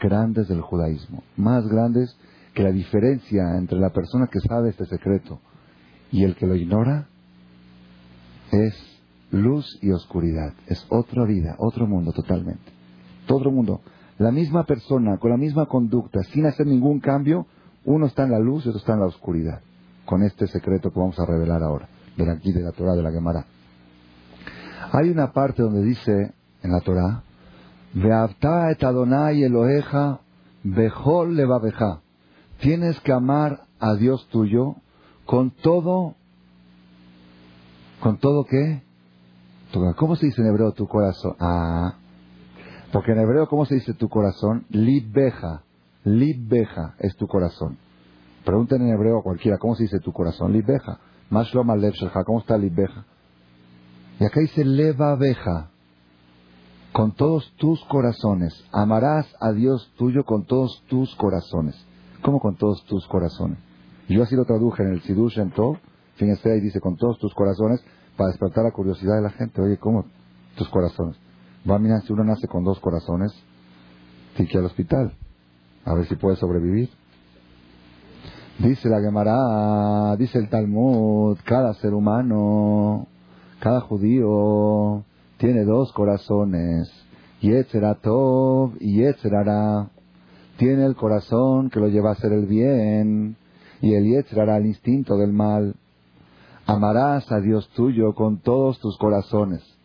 [0.00, 1.24] grandes del judaísmo.
[1.36, 2.16] Más grandes
[2.54, 5.40] que la diferencia entre la persona que sabe este secreto
[6.12, 7.08] y el que lo ignora
[8.52, 8.74] es
[9.32, 10.54] luz y oscuridad.
[10.68, 12.70] Es otra vida, otro mundo totalmente.
[13.26, 13.80] Todo mundo.
[14.18, 17.46] La misma persona, con la misma conducta, sin hacer ningún cambio,
[17.84, 19.60] uno está en la luz y otro está en la oscuridad.
[20.04, 23.12] Con este secreto que vamos a revelar ahora, de aquí de la Torah, de la
[23.12, 23.44] Gemara.
[24.92, 27.22] Hay una parte donde dice en la Torah,
[27.94, 30.20] et Adonai Eloheja
[30.64, 32.00] Bejol levabeja.
[32.60, 34.76] Tienes que amar a Dios tuyo
[35.24, 36.14] con todo.
[38.00, 38.82] ¿Con todo qué?
[39.96, 41.36] ¿Cómo se dice en hebreo tu corazón?
[41.38, 41.97] Ah.
[42.92, 44.64] Porque en hebreo, ¿cómo se dice tu corazón?
[44.70, 45.62] Libbeja.
[46.04, 47.76] Libbeja es tu corazón.
[48.44, 50.52] Pregunten en hebreo a cualquiera, ¿cómo se dice tu corazón?
[50.52, 50.98] Libbeja.
[51.30, 51.68] Mashlom
[52.24, 53.04] ¿Cómo está libbeja?
[54.18, 55.70] Y acá dice levabeja.
[56.92, 58.64] Con todos tus corazones.
[58.72, 61.76] Amarás a Dios tuyo con todos tus corazones.
[62.22, 63.58] ¿Cómo con todos tus corazones?
[64.08, 65.76] Yo así lo traduje en el Sidush en Tov.
[66.16, 67.84] Fíjense ahí dice con todos tus corazones
[68.16, 69.60] para despertar la curiosidad de la gente.
[69.60, 70.06] Oye, ¿cómo
[70.56, 71.16] tus corazones?
[71.68, 73.32] Va, mira, si uno nace con dos corazones,
[74.36, 75.12] tiene al hospital.
[75.84, 76.88] A ver si puede sobrevivir.
[78.58, 83.06] Dice la Gemara, dice el Talmud, cada ser humano,
[83.60, 85.04] cada judío,
[85.36, 86.90] tiene dos corazones.
[88.02, 89.90] Tov y Yetzerara.
[90.56, 93.36] Tiene el corazón que lo lleva a hacer el bien
[93.80, 95.76] y el Yetzerara el instinto del mal.
[96.66, 99.77] Amarás a Dios tuyo con todos tus corazones.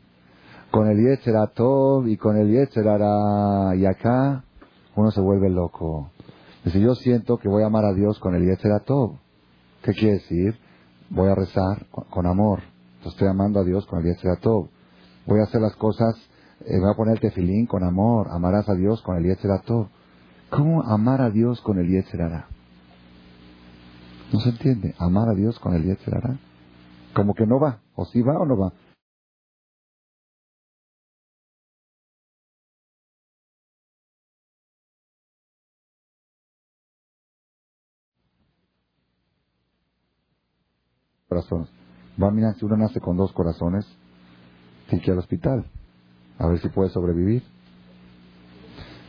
[0.74, 1.20] Con el
[1.54, 3.76] Tov y con el Yetzerara.
[3.76, 4.44] Y acá
[4.96, 6.10] uno se vuelve loco.
[6.66, 9.20] Dice, yo siento que voy a amar a Dios con el Tov.
[9.84, 10.58] ¿Qué quiere decir?
[11.12, 12.62] Voy a rezar con, amor.
[13.06, 14.68] estoy amando a Dios con el Tov
[15.28, 16.16] voy a hacer las cosas,
[16.66, 19.90] eh, voy a poner el tefilín con amor, amarás a Dios con el Yetzerato.
[20.50, 22.48] ¿Cómo amar a Dios con el Yetzerara?
[24.32, 26.40] No se entiende, amar a Dios con el Yetzerara.
[27.14, 28.74] Como que no va, o si va o no va.
[41.34, 41.70] Corazones.
[42.22, 43.86] Va, mira, si uno nace con dos corazones,
[45.02, 45.66] que al hospital.
[46.38, 47.42] A ver si puede sobrevivir.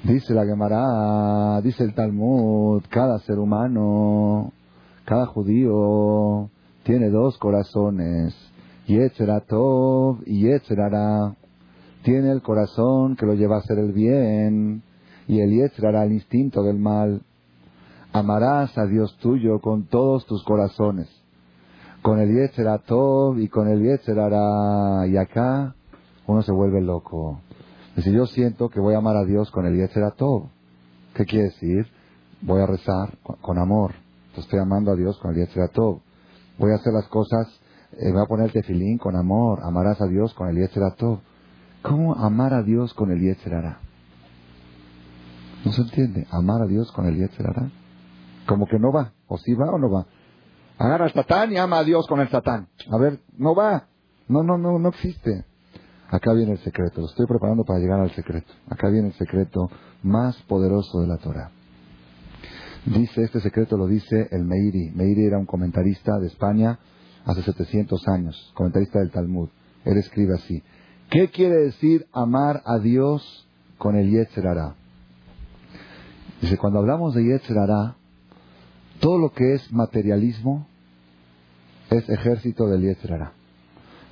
[0.03, 4.53] Dice la Gemara, dice el Talmud, cada ser humano,
[5.05, 6.49] cada judío,
[6.85, 8.35] tiene dos corazones.
[9.49, 11.35] Tov y Yetzerara.
[12.03, 14.83] Tiene el corazón que lo lleva a hacer el bien
[15.27, 17.23] y el Yetzerara el instinto del mal.
[18.13, 21.24] Amarás a Dios tuyo con todos tus corazones
[22.05, 22.51] con el
[22.87, 25.07] Tov y con el Yetzerara.
[25.07, 25.75] Y acá
[26.27, 27.41] uno se vuelve loco.
[27.97, 30.51] Dice, yo siento que voy a amar a Dios con el Tov.
[31.15, 31.87] ¿Qué quiere decir?
[32.43, 33.95] Voy a rezar con, amor.
[34.37, 36.01] estoy amando a Dios con el Tov.
[36.59, 37.49] Voy a hacer las cosas,
[37.93, 39.61] eh, voy a poner tefilín con amor.
[39.63, 41.21] Amarás a Dios con el Tov.
[41.81, 43.79] ¿Cómo amar a Dios con el Yetzerara?
[45.65, 46.27] No se entiende.
[46.31, 47.71] Amar a Dios con el Yetzerara.
[48.47, 49.15] Como que no va.
[49.27, 50.07] O si va o no va.
[50.79, 52.69] Agarra al Satán y ama a Dios con el Satán.
[52.91, 53.87] A ver, no va.
[54.29, 55.45] No, no, no, no existe.
[56.09, 57.01] Acá viene el secreto.
[57.01, 58.53] Lo estoy preparando para llegar al secreto.
[58.69, 59.69] Acá viene el secreto
[60.03, 61.51] más poderoso de la Torah.
[62.87, 64.91] Dice, este secreto lo dice el Meiri.
[64.95, 66.79] Meiri era un comentarista de España
[67.25, 69.49] hace 700 años, comentarista del Talmud.
[69.85, 70.63] Él escribe así.
[71.11, 73.49] ¿Qué quiere decir amar a Dios
[73.79, 74.75] con el Yetzerara?
[76.41, 77.97] Dice, cuando hablamos de Yetzerara,
[79.01, 80.67] todo lo que es materialismo
[81.91, 83.33] es ejército del Yetzerara.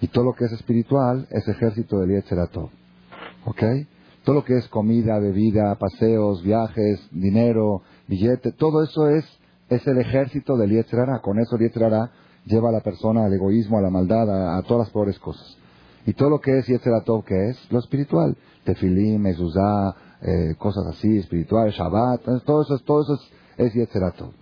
[0.01, 2.71] Y todo lo que es espiritual es ejército del Yetzerato.
[3.45, 3.63] ¿Ok?
[4.25, 9.25] Todo lo que es comida, bebida, paseos, viajes, dinero, billete, todo eso es,
[9.69, 11.21] es el ejército del Yetzerara.
[11.21, 12.11] Con eso el Yetzerara
[12.45, 15.57] lleva a la persona al egoísmo, a la maldad, a, todas las peores cosas.
[16.05, 17.73] Y todo lo que es Yetzerato, ¿qué es?
[17.73, 18.37] Lo espiritual.
[18.65, 23.15] Tefilim, mezuzá, eh, cosas así, espiritual, Shabbat, todo eso, todo eso
[23.59, 24.42] es, es.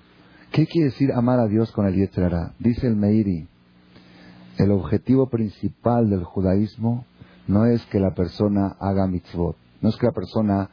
[0.52, 2.54] ¿Qué quiere decir amar a Dios con el Yetzirah?
[2.58, 3.46] Dice el Meiri,
[4.58, 7.04] el objetivo principal del judaísmo
[7.46, 10.70] no es que la persona haga mitzvot, no es que la persona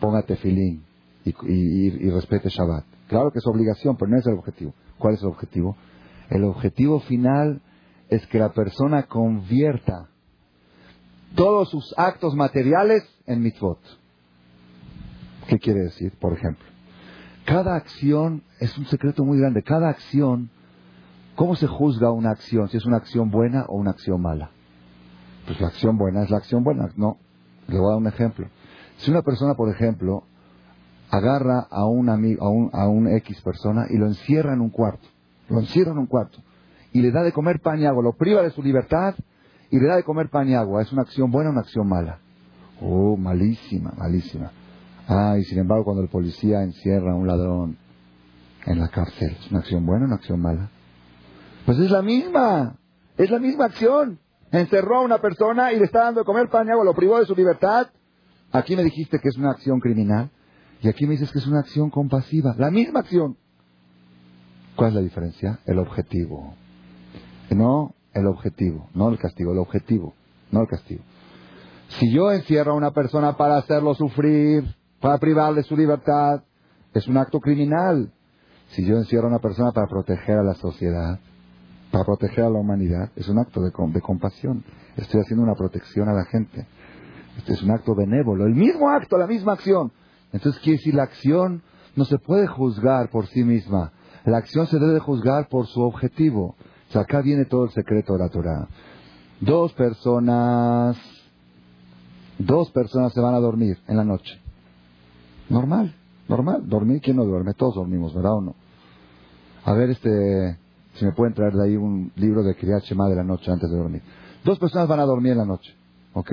[0.00, 0.82] ponga tefilín
[1.26, 2.84] y, respete Shabbat.
[3.08, 4.72] Claro que es obligación, pero no es el objetivo.
[4.98, 5.76] ¿Cuál es el objetivo?
[6.30, 7.60] El objetivo final
[8.08, 10.08] es que la persona convierta
[11.34, 13.78] todos sus actos materiales en mitzvot.
[15.48, 16.73] ¿Qué quiere decir, por ejemplo?
[17.44, 19.62] Cada acción es un secreto muy grande.
[19.62, 20.50] Cada acción,
[21.34, 22.68] ¿cómo se juzga una acción?
[22.68, 24.50] Si es una acción buena o una acción mala.
[25.46, 26.90] Pues la acción buena es la acción buena.
[26.96, 27.18] No,
[27.68, 28.48] le voy a dar un ejemplo.
[28.96, 30.24] Si una persona, por ejemplo,
[31.10, 34.70] agarra a un amigo, a un, a un X persona y lo encierra en un
[34.70, 35.06] cuarto,
[35.48, 36.38] lo encierra en un cuarto
[36.92, 39.14] y le da de comer pan y agua, lo priva de su libertad
[39.70, 41.88] y le da de comer pan y agua, ¿es una acción buena o una acción
[41.88, 42.20] mala?
[42.80, 44.50] Oh, malísima, malísima.
[45.06, 47.76] Ah, y sin embargo, cuando el policía encierra a un ladrón
[48.66, 50.70] en la cárcel, ¿es una acción buena o una acción mala?
[51.66, 52.76] Pues es la misma,
[53.16, 54.18] es la misma acción.
[54.50, 57.18] Encerró a una persona y le está dando de comer pan y agua, lo privó
[57.18, 57.88] de su libertad.
[58.52, 60.30] Aquí me dijiste que es una acción criminal.
[60.80, 62.54] Y aquí me dices que es una acción compasiva.
[62.56, 63.36] La misma acción.
[64.76, 65.58] ¿Cuál es la diferencia?
[65.66, 66.54] El objetivo.
[67.50, 70.14] No el objetivo, no el castigo, el objetivo,
[70.50, 71.02] no el castigo.
[71.88, 74.64] Si yo encierro a una persona para hacerlo sufrir,
[75.04, 76.44] para privarle su libertad,
[76.94, 78.10] es un acto criminal.
[78.68, 81.20] Si yo encierro a una persona para proteger a la sociedad,
[81.90, 84.64] para proteger a la humanidad, es un acto de, compasión.
[84.96, 86.66] Estoy haciendo una protección a la gente.
[87.36, 89.92] Este es un acto benévolo, el mismo acto, la misma acción.
[90.32, 91.60] Entonces quiere decir, la acción
[91.96, 93.92] no se puede juzgar por sí misma.
[94.24, 96.56] La acción se debe juzgar por su objetivo.
[96.94, 98.68] Acá viene todo el secreto de la Torah.
[99.38, 100.96] Dos personas,
[102.38, 104.43] dos personas se van a dormir en la noche.
[105.48, 105.94] Normal,
[106.28, 106.68] normal.
[106.68, 107.54] Dormir, ¿quién no duerme?
[107.54, 108.54] Todos dormimos, ¿verdad o no?
[109.64, 110.58] A ver, este,
[110.94, 113.70] si me pueden traer de ahí un libro de Kriyat Shema de la noche antes
[113.70, 114.02] de dormir.
[114.44, 115.74] Dos personas van a dormir en la noche,
[116.12, 116.32] ¿ok?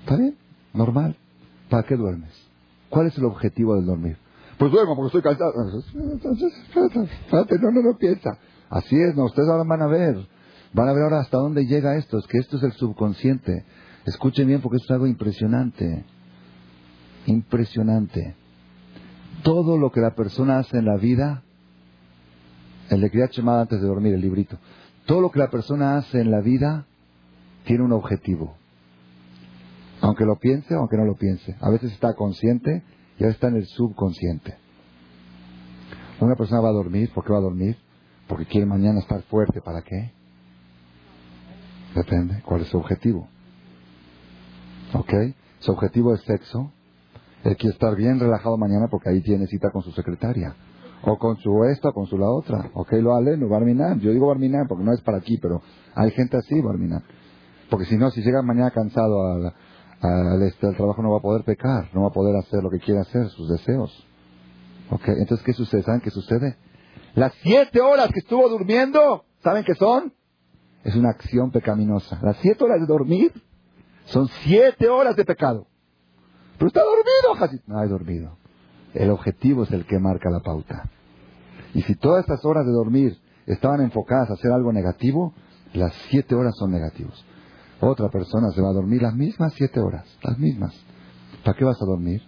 [0.00, 0.36] ¿Está bien?
[0.72, 1.16] Normal.
[1.68, 2.30] ¿Para qué duermes?
[2.88, 4.16] ¿Cuál es el objetivo del dormir?
[4.58, 5.52] Pues duermo porque estoy cansado.
[5.80, 8.38] Espérate, no, no, no piensa.
[8.70, 10.16] Así es, no, ustedes ahora van a ver.
[10.72, 12.18] Van a ver ahora hasta dónde llega esto.
[12.18, 13.64] Es que esto es el subconsciente.
[14.06, 16.04] Escuchen bien porque esto es algo impresionante.
[17.26, 18.34] Impresionante.
[19.42, 21.42] Todo lo que la persona hace en la vida,
[22.88, 24.58] el de Kriyat Shema antes de dormir, el librito,
[25.06, 26.86] todo lo que la persona hace en la vida
[27.64, 28.56] tiene un objetivo.
[30.00, 31.56] Aunque lo piense o aunque no lo piense.
[31.60, 32.82] A veces está consciente
[33.18, 34.56] y a veces está en el subconsciente.
[36.20, 37.76] Una persona va a dormir, ¿por qué va a dormir?
[38.26, 39.60] Porque quiere mañana estar fuerte.
[39.60, 40.12] ¿Para qué?
[41.94, 42.42] Depende.
[42.44, 43.28] ¿Cuál es su objetivo?
[44.92, 45.12] ¿Ok?
[45.60, 46.72] Su objetivo es sexo.
[47.46, 50.56] Él quiere estar bien relajado mañana porque ahí tiene cita con su secretaria.
[51.02, 52.70] O con su esta, o con su la otra.
[52.74, 52.92] ¿Ok?
[52.94, 54.00] Lo aleno, Barminan.
[54.00, 55.62] Yo digo Barminan porque no es para aquí, pero
[55.94, 57.04] hay gente así, Barminan.
[57.70, 59.54] Porque si no, si llega mañana cansado al,
[60.00, 62.70] al, este, al trabajo no va a poder pecar, no va a poder hacer lo
[62.70, 64.06] que quiere hacer, sus deseos.
[64.90, 65.08] ¿Ok?
[65.08, 65.82] Entonces, ¿qué sucede?
[65.82, 66.56] ¿Saben qué sucede?
[67.14, 70.12] Las siete horas que estuvo durmiendo, ¿saben qué son?
[70.82, 72.18] Es una acción pecaminosa.
[72.22, 73.32] Las siete horas de dormir
[74.06, 75.66] son siete horas de pecado.
[76.58, 78.36] Pero está dormido, No hay dormido.
[78.94, 80.88] El objetivo es el que marca la pauta.
[81.74, 85.34] Y si todas estas horas de dormir estaban enfocadas a hacer algo negativo,
[85.74, 87.24] las siete horas son negativos.
[87.80, 90.74] Otra persona se va a dormir las mismas siete horas, las mismas.
[91.44, 92.22] ¿Para qué vas a dormir?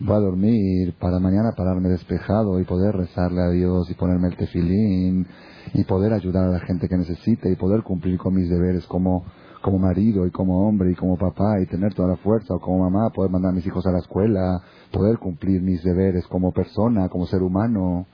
[0.00, 4.36] Voy a dormir para mañana pararme despejado y poder rezarle a Dios y ponerme el
[4.36, 5.26] tefilín
[5.74, 9.24] y poder ayudar a la gente que necesite y poder cumplir con mis deberes como,
[9.62, 12.88] como marido y como hombre y como papá y tener toda la fuerza o como
[12.90, 17.08] mamá, poder mandar a mis hijos a la escuela, poder cumplir mis deberes como persona,
[17.08, 18.06] como ser humano.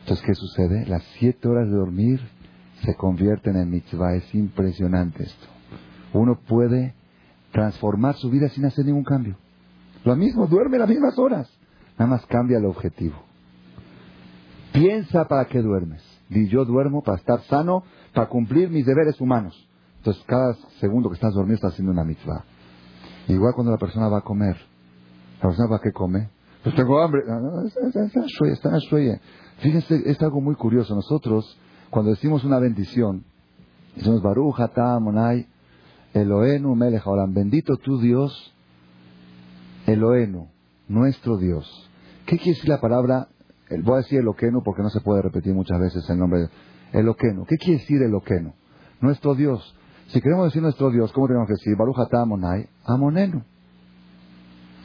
[0.00, 0.86] Entonces, ¿qué sucede?
[0.86, 2.20] Las siete horas de dormir
[2.84, 4.14] se convierten en mitzvah.
[4.14, 5.56] Es impresionante esto
[6.12, 6.94] uno puede
[7.52, 9.36] transformar su vida sin hacer ningún cambio.
[10.04, 11.50] Lo mismo, duerme las mismas horas.
[11.98, 13.16] Nada más cambia el objetivo.
[14.72, 16.02] Piensa para qué duermes.
[16.28, 19.65] Di yo duermo para estar sano, para cumplir mis deberes humanos.
[20.06, 22.44] Entonces, cada segundo que estás dormido estás haciendo una mitzvah.
[23.26, 24.56] Igual cuando la persona va a comer.
[25.38, 26.30] ¿La persona para qué come?
[26.62, 27.22] Pues tengo hambre.
[28.52, 28.70] Está
[29.58, 30.94] Fíjense, es algo muy curioso.
[30.94, 31.58] Nosotros,
[31.90, 33.24] cuando decimos una bendición,
[33.96, 34.60] decimos Baruch,
[35.00, 35.48] Monay,
[36.14, 38.54] Eloenu Melech Bendito tu Dios,
[39.88, 40.46] Eloenu,
[40.86, 41.90] nuestro Dios.
[42.26, 43.26] ¿Qué quiere decir la palabra?
[43.82, 46.48] Voy a decir Eloqueno porque no se puede repetir muchas veces el nombre de
[46.92, 47.44] Eloqueno.
[47.44, 48.54] ¿Qué quiere decir Eloqueno?
[49.00, 49.75] Nuestro Dios.
[50.08, 51.76] Si queremos decir nuestro Dios, ¿cómo tenemos que decir?
[51.76, 53.42] Baruch Amonai, Amonenu.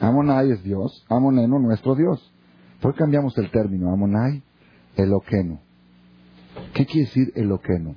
[0.00, 2.32] Amonai es Dios, Amonenu nuestro Dios.
[2.80, 3.92] ¿Por qué cambiamos el término?
[3.92, 4.42] Amonai,
[4.96, 5.60] Eloqueno.
[6.74, 7.94] ¿Qué quiere decir Eloqueno?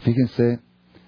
[0.00, 0.60] Fíjense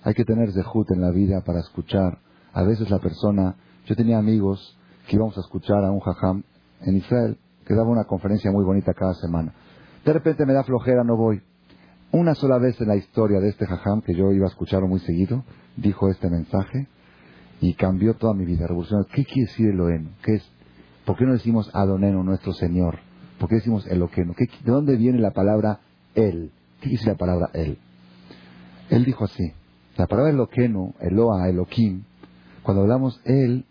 [0.07, 2.18] hay que tener zehut en la vida para escuchar.
[2.52, 4.78] A veces la persona, yo tenía amigos
[5.09, 6.44] que íbamos a escuchar a un jajam
[6.82, 7.36] en Israel
[7.66, 9.52] que daba una conferencia muy bonita cada semana.
[10.04, 11.42] De repente me da flojera, no voy.
[12.12, 15.00] Una sola vez en la historia de este jajam, que yo iba a escucharlo muy
[15.00, 15.44] seguido,
[15.76, 16.86] dijo este mensaje
[17.61, 19.04] y cambió toda mi vida, revolucionó.
[19.07, 20.11] ¿Qué quiere decir Eloheno?
[20.22, 20.50] ¿Qué es?
[21.04, 22.98] ¿Por qué no decimos Adoneno, nuestro Señor?
[23.38, 24.34] ¿Por qué decimos Eloqueno?
[24.38, 25.80] ¿De dónde viene la palabra
[26.14, 26.52] Él?
[26.80, 27.78] ¿Qué dice la palabra Él?
[28.90, 29.52] Él dijo así,
[29.96, 32.04] la palabra Eloqueno, Eloa, Eloquim,
[32.62, 33.64] cuando hablamos Él,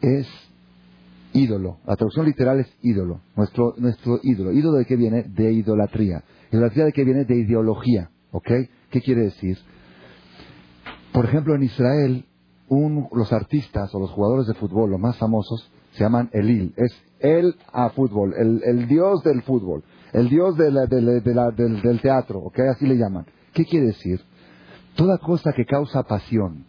[0.00, 0.28] es
[1.32, 1.78] ídolo.
[1.86, 4.52] La traducción literal es ídolo, nuestro, nuestro ídolo.
[4.52, 5.22] ¿Ídolo de qué viene?
[5.24, 6.22] De idolatría.
[6.50, 7.24] ¿Idolatría de qué viene?
[7.24, 8.10] De ideología.
[8.30, 8.50] ¿Ok?
[8.90, 9.58] ¿Qué quiere decir?
[11.12, 12.24] Por ejemplo, en Israel,
[12.70, 16.74] los artistas o los jugadores de fútbol, los más famosos, se llaman Elil.
[16.76, 22.60] Es el a fútbol, el, dios del fútbol, el dios del, del, teatro, ¿ok?
[22.70, 23.26] Así le llaman.
[23.52, 24.20] ¿Qué quiere decir?
[24.98, 26.66] toda cosa que causa pasión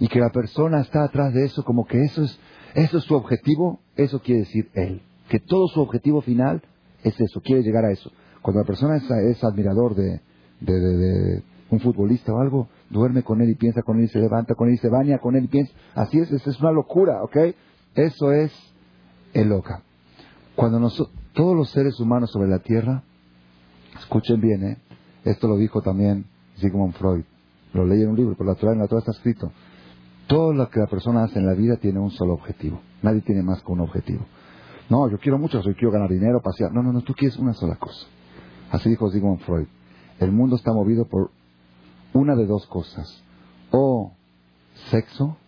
[0.00, 2.36] y que la persona está atrás de eso como que eso es,
[2.74, 5.02] eso es su objetivo, eso quiere decir él.
[5.28, 6.62] que todo su objetivo final
[7.02, 8.10] es eso, quiere llegar a eso.
[8.40, 10.20] Cuando la persona es, admirador de,
[10.60, 14.54] de, un futbolista o algo, duerme con él y piensa con él y se levanta
[14.54, 15.72] con él y se baña con él y piensa.
[15.94, 17.36] Así es, es una locura, ¿ok?
[17.94, 18.52] Eso es
[19.34, 19.82] el loca.
[20.56, 23.02] Cuando nosotros, todos los seres humanos sobre la tierra,
[23.98, 24.78] escuchen bien, ¿eh?
[25.24, 26.24] Esto lo dijo también
[26.56, 27.24] Sigmund Freud.
[27.74, 29.52] Lo leí en un libro, pero la Torah, en la Torah está escrito.
[30.28, 32.80] Todo lo que la persona hace en la vida tiene un solo objetivo.
[33.02, 34.24] Nadie tiene más que un objetivo.
[34.90, 36.70] No, yo quiero mucho, yo quiero ganar dinero, pasear.
[36.70, 38.06] No, no, no, tú quieres una sola cosa.
[38.70, 39.66] Así dijo Sigmund Freud.
[40.20, 41.30] El mundo está movido por
[42.12, 43.24] una de dos cosas.
[43.70, 44.12] O
[44.90, 45.38] sexo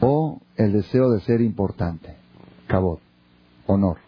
[0.00, 2.16] o el deseo de ser importante.
[2.66, 3.00] Cabot.
[3.66, 3.98] Honor.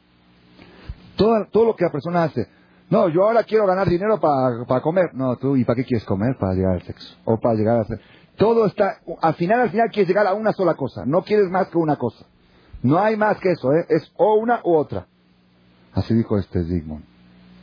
[1.17, 2.49] Todo, todo lo que la persona hace.
[2.91, 5.15] No, yo ahora quiero ganar dinero para comer.
[5.15, 6.37] No, tú, ¿y para qué quieres comer?
[6.39, 7.17] Para llegar al sexo.
[7.25, 7.87] O para llegar a...
[8.37, 9.01] Todo está...
[9.20, 11.05] Al final, al final quieres llegar a una sola cosa.
[11.07, 12.26] No quieres más que una cosa.
[12.82, 13.87] No hay más que eso, ¿eh?
[13.89, 15.07] Es o una u otra.
[15.93, 17.05] Así dijo este Zygmunt.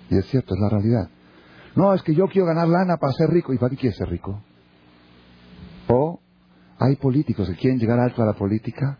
[0.09, 1.09] Y es cierto, es la realidad.
[1.75, 3.53] No, es que yo quiero ganar lana para ser rico.
[3.53, 4.41] ¿Y para qué quieres ser rico?
[5.87, 6.19] O
[6.79, 8.97] hay políticos que quieren llegar alto a la política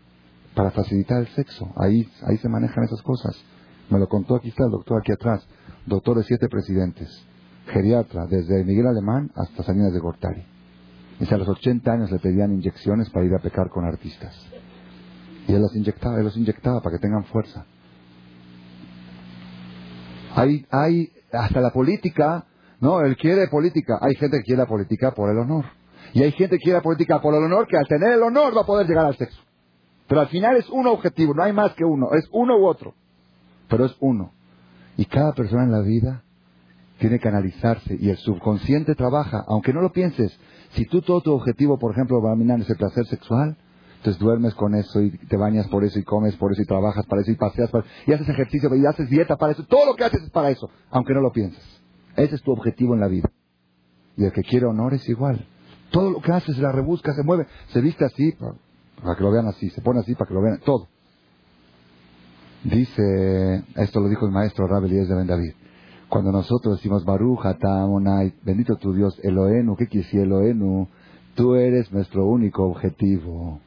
[0.54, 1.72] para facilitar el sexo.
[1.76, 3.36] Ahí, ahí se manejan esas cosas.
[3.90, 5.46] Me lo contó aquí está el doctor aquí atrás.
[5.86, 7.26] Doctor de siete presidentes.
[7.66, 10.51] Geriatra, desde Miguel Alemán hasta Salinas de Gortari.
[11.22, 14.36] Y a los 80 años le pedían inyecciones para ir a pecar con artistas.
[15.46, 17.64] Y él los inyectaba, él los inyectaba para que tengan fuerza.
[20.34, 22.44] Hay, hay, hasta la política,
[22.80, 24.00] no, él quiere política.
[24.00, 25.66] Hay gente que quiere la política por el honor.
[26.12, 28.56] Y hay gente que quiere la política por el honor que al tener el honor
[28.56, 29.40] va a poder llegar al sexo.
[30.08, 32.94] Pero al final es un objetivo, no hay más que uno, es uno u otro.
[33.68, 34.32] Pero es uno.
[34.96, 36.24] Y cada persona en la vida
[36.98, 40.36] tiene que analizarse y el subconsciente trabaja, aunque no lo pienses.
[40.72, 43.56] Si tú todo tu objetivo, por ejemplo, va a minar ese placer sexual,
[44.02, 47.06] entonces duermes con eso y te bañas por eso y comes por eso y trabajas
[47.06, 49.64] para eso y paseas para eso y haces ejercicio y haces dieta para eso.
[49.64, 51.62] Todo lo que haces es para eso, aunque no lo pienses.
[52.16, 53.30] Ese es tu objetivo en la vida.
[54.16, 55.46] Y el que quiere honor es igual.
[55.90, 59.46] Todo lo que haces, la rebusca, se mueve, se viste así para, que lo vean
[59.46, 60.88] así, se pone así para que lo vean, todo.
[62.64, 65.52] Dice, esto lo dijo el maestro Rabel de Ben David.
[66.12, 70.86] Cuando nosotros decimos Baruch, Atamonai, bendito tu Dios, Elohenu, ¿qué quiere decir Elohenu?
[71.34, 73.60] Tú eres nuestro único objetivo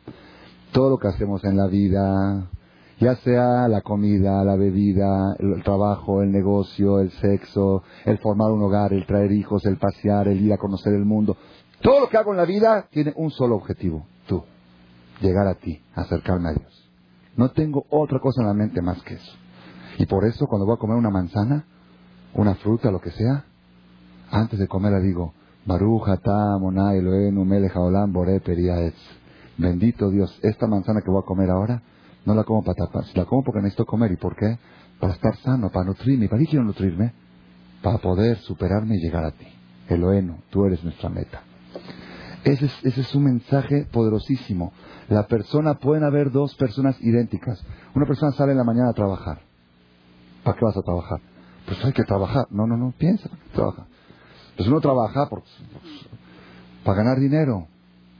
[0.71, 2.47] todo lo que hacemos en la vida,
[2.99, 8.61] ya sea la comida, la bebida, el trabajo, el negocio, el sexo, el formar un
[8.61, 11.37] hogar, el traer hijos, el pasear, el ir a conocer el mundo,
[11.81, 14.43] todo lo que hago en la vida tiene un solo objetivo, tú,
[15.19, 16.91] llegar a ti, acercarme a Dios.
[17.37, 19.33] No tengo otra cosa en la mente más que eso.
[19.97, 21.65] Y por eso cuando voy a comer una manzana,
[22.35, 23.45] una fruta, lo que sea,
[24.31, 25.33] antes de comerla digo,
[25.65, 28.41] Baruch atah monai melech haolam boré
[29.57, 31.81] Bendito Dios, esta manzana que voy a comer ahora,
[32.25, 34.11] no la como para tapar, la como porque necesito comer.
[34.11, 34.57] ¿Y por qué?
[34.99, 36.27] Para estar sano, para nutrirme.
[36.27, 37.13] ¿Para qué quiero nutrirme?
[37.81, 39.47] Para poder superarme y llegar a ti.
[39.87, 41.41] Eloeno, tú eres nuestra meta.
[42.43, 44.73] Ese es, ese es un mensaje poderosísimo.
[45.07, 47.63] La persona, pueden haber dos personas idénticas.
[47.95, 49.39] Una persona sale en la mañana a trabajar.
[50.43, 51.21] ¿Para qué vas a trabajar?
[51.65, 52.47] Pues hay que trabajar.
[52.51, 53.87] No, no, no, piensa, trabaja.
[54.55, 55.43] Pues uno trabaja por,
[56.83, 57.67] para ganar dinero.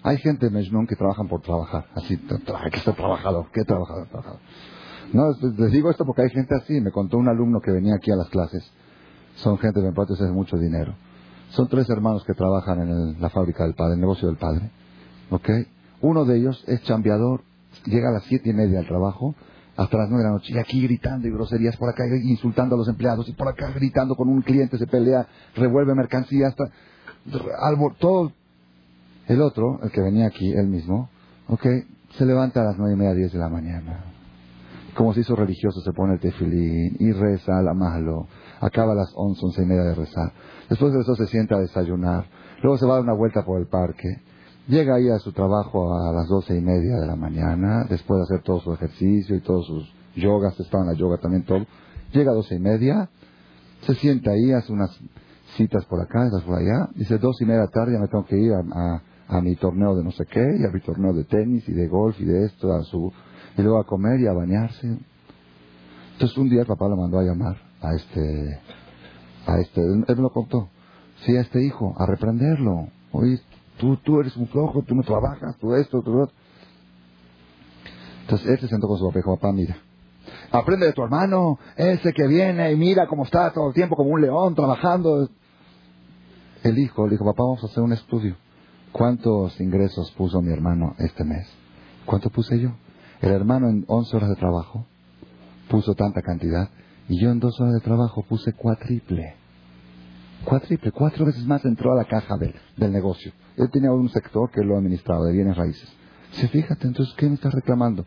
[0.03, 1.85] Hay gente, Mejnun, que trabajan por trabajar.
[1.95, 3.47] Así, hay que ser trabajador.
[3.51, 4.07] ¿Qué trabajador?
[4.07, 4.39] trabajador?
[5.13, 6.79] No, les digo esto porque hay gente así.
[6.81, 8.63] Me contó un alumno que venía aquí a las clases.
[9.35, 10.95] Son gente me puede hacer mucho dinero.
[11.49, 14.69] Son tres hermanos que trabajan en la fábrica del padre, el negocio del padre.
[15.29, 15.49] ¿Ok?
[16.01, 17.41] Uno de ellos es chambeador,
[17.85, 19.35] llega a las siete y media al trabajo,
[19.77, 22.77] hasta las nueve de la noche, y aquí gritando y groserías por acá, insultando a
[22.77, 26.71] los empleados, y por acá gritando con un cliente, se pelea, revuelve mercancía, hasta,
[27.99, 28.31] todo,
[29.27, 31.09] el otro, el que venía aquí, él mismo,
[31.47, 31.65] ok,
[32.17, 34.05] se levanta a las nueve y media, diez de la mañana.
[34.95, 38.27] Como se hizo religioso, se pone el tefilín y reza la malo.
[38.61, 40.31] Acaba a las once, once y media de rezar.
[40.69, 42.25] Después de eso se sienta a desayunar.
[42.61, 44.21] Luego se va a dar una vuelta por el parque.
[44.67, 48.23] Llega ahí a su trabajo a las doce y media de la mañana, después de
[48.23, 51.65] hacer todo su ejercicio y todos sus yogas, estaban la yoga también todo.
[52.11, 53.09] Llega a doce y media,
[53.81, 54.89] se sienta ahí, hace unas
[55.55, 56.89] citas por acá, esas por allá.
[56.95, 60.11] Dice, dos y media tarde me tengo que ir a a mi torneo de no
[60.11, 62.83] sé qué, y a mi torneo de tenis y de golf y de esto, a
[62.83, 63.11] su,
[63.57, 64.97] y luego a comer y a bañarse.
[66.13, 68.59] Entonces un día el papá lo mandó a llamar a este,
[69.47, 70.69] a este, él me lo contó,
[71.25, 72.87] sí, a este hijo, a reprenderlo.
[73.11, 73.39] Oye,
[73.77, 76.35] tú, tú eres un flojo, tú no trabajas, tú esto, tú esto.
[78.21, 79.77] Entonces él se sentó con su papá y dijo, papá, mira,
[80.51, 84.09] aprende de tu hermano, ese que viene y mira cómo está todo el tiempo como
[84.11, 85.29] un león trabajando.
[86.63, 88.35] El hijo le dijo, papá, vamos a hacer un estudio.
[88.91, 91.47] ¿Cuántos ingresos puso mi hermano este mes?
[92.05, 92.71] ¿Cuánto puse yo?
[93.21, 94.85] El hermano en 11 horas de trabajo
[95.69, 96.69] puso tanta cantidad
[97.07, 99.35] y yo en dos horas de trabajo puse cuatriple.
[100.43, 103.31] Cuatriple, cuatro veces más entró a la caja del, del negocio.
[103.57, 105.91] Él tenía un sector que lo administraba de bienes raíces.
[106.31, 108.05] Dice, fíjate, entonces, ¿qué me estás reclamando?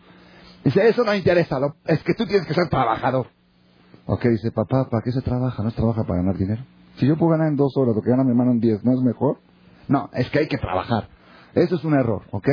[0.65, 3.27] Dice, eso no interesa, es que tú tienes que ser trabajador.
[4.07, 5.63] Ok, dice, papá, ¿para qué se trabaja?
[5.63, 6.65] ¿No se trabaja para ganar dinero?
[6.97, 8.93] Si yo puedo ganar en dos horas lo que gana mi hermano en diez, ¿no
[8.93, 9.39] es mejor?
[9.87, 11.09] No, es que hay que trabajar.
[11.55, 12.49] Eso es un error, ¿ok?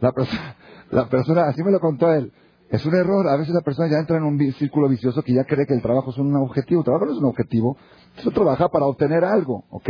[0.00, 0.56] La, persona,
[0.90, 2.32] la persona, así me lo contó él,
[2.70, 3.28] es un error.
[3.28, 5.82] A veces la persona ya entra en un círculo vicioso que ya cree que el
[5.82, 6.80] trabajo es un objetivo.
[6.80, 7.76] El trabajo no es un objetivo.
[8.22, 9.88] Tú trabaja para obtener algo, ¿ok?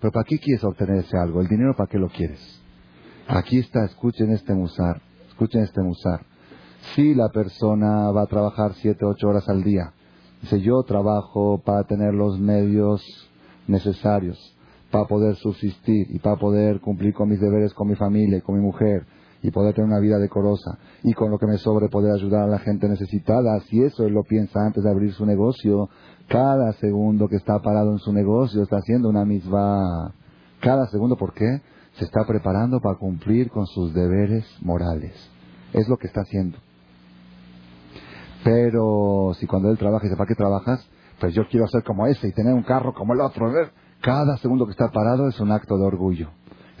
[0.00, 1.40] Pero ¿para qué quieres obtener ese algo?
[1.40, 2.40] ¿El dinero para qué lo quieres?
[3.28, 6.24] Aquí está, escuchen este musar, escuchen este musar.
[6.94, 9.92] Si la persona va a trabajar siete, ocho horas al día,
[10.40, 13.02] dice yo trabajo para tener los medios
[13.66, 14.56] necesarios
[14.90, 18.56] para poder subsistir y para poder cumplir con mis deberes con mi familia y con
[18.56, 19.06] mi mujer
[19.42, 22.50] y poder tener una vida decorosa y con lo que me sobre poder ayudar a
[22.50, 25.88] la gente necesitada, si eso él lo piensa antes de abrir su negocio,
[26.28, 30.14] cada segundo que está parado en su negocio está haciendo una misma.
[30.60, 31.60] Cada segundo, ¿por qué?
[31.94, 35.12] Se está preparando para cumplir con sus deberes morales.
[35.72, 36.58] Es lo que está haciendo.
[38.44, 40.86] Pero si cuando él trabaja dice, ¿para qué trabajas?
[41.18, 43.50] Pues yo quiero ser como ese y tener un carro como el otro.
[44.00, 46.30] Cada segundo que está parado es un acto de orgullo.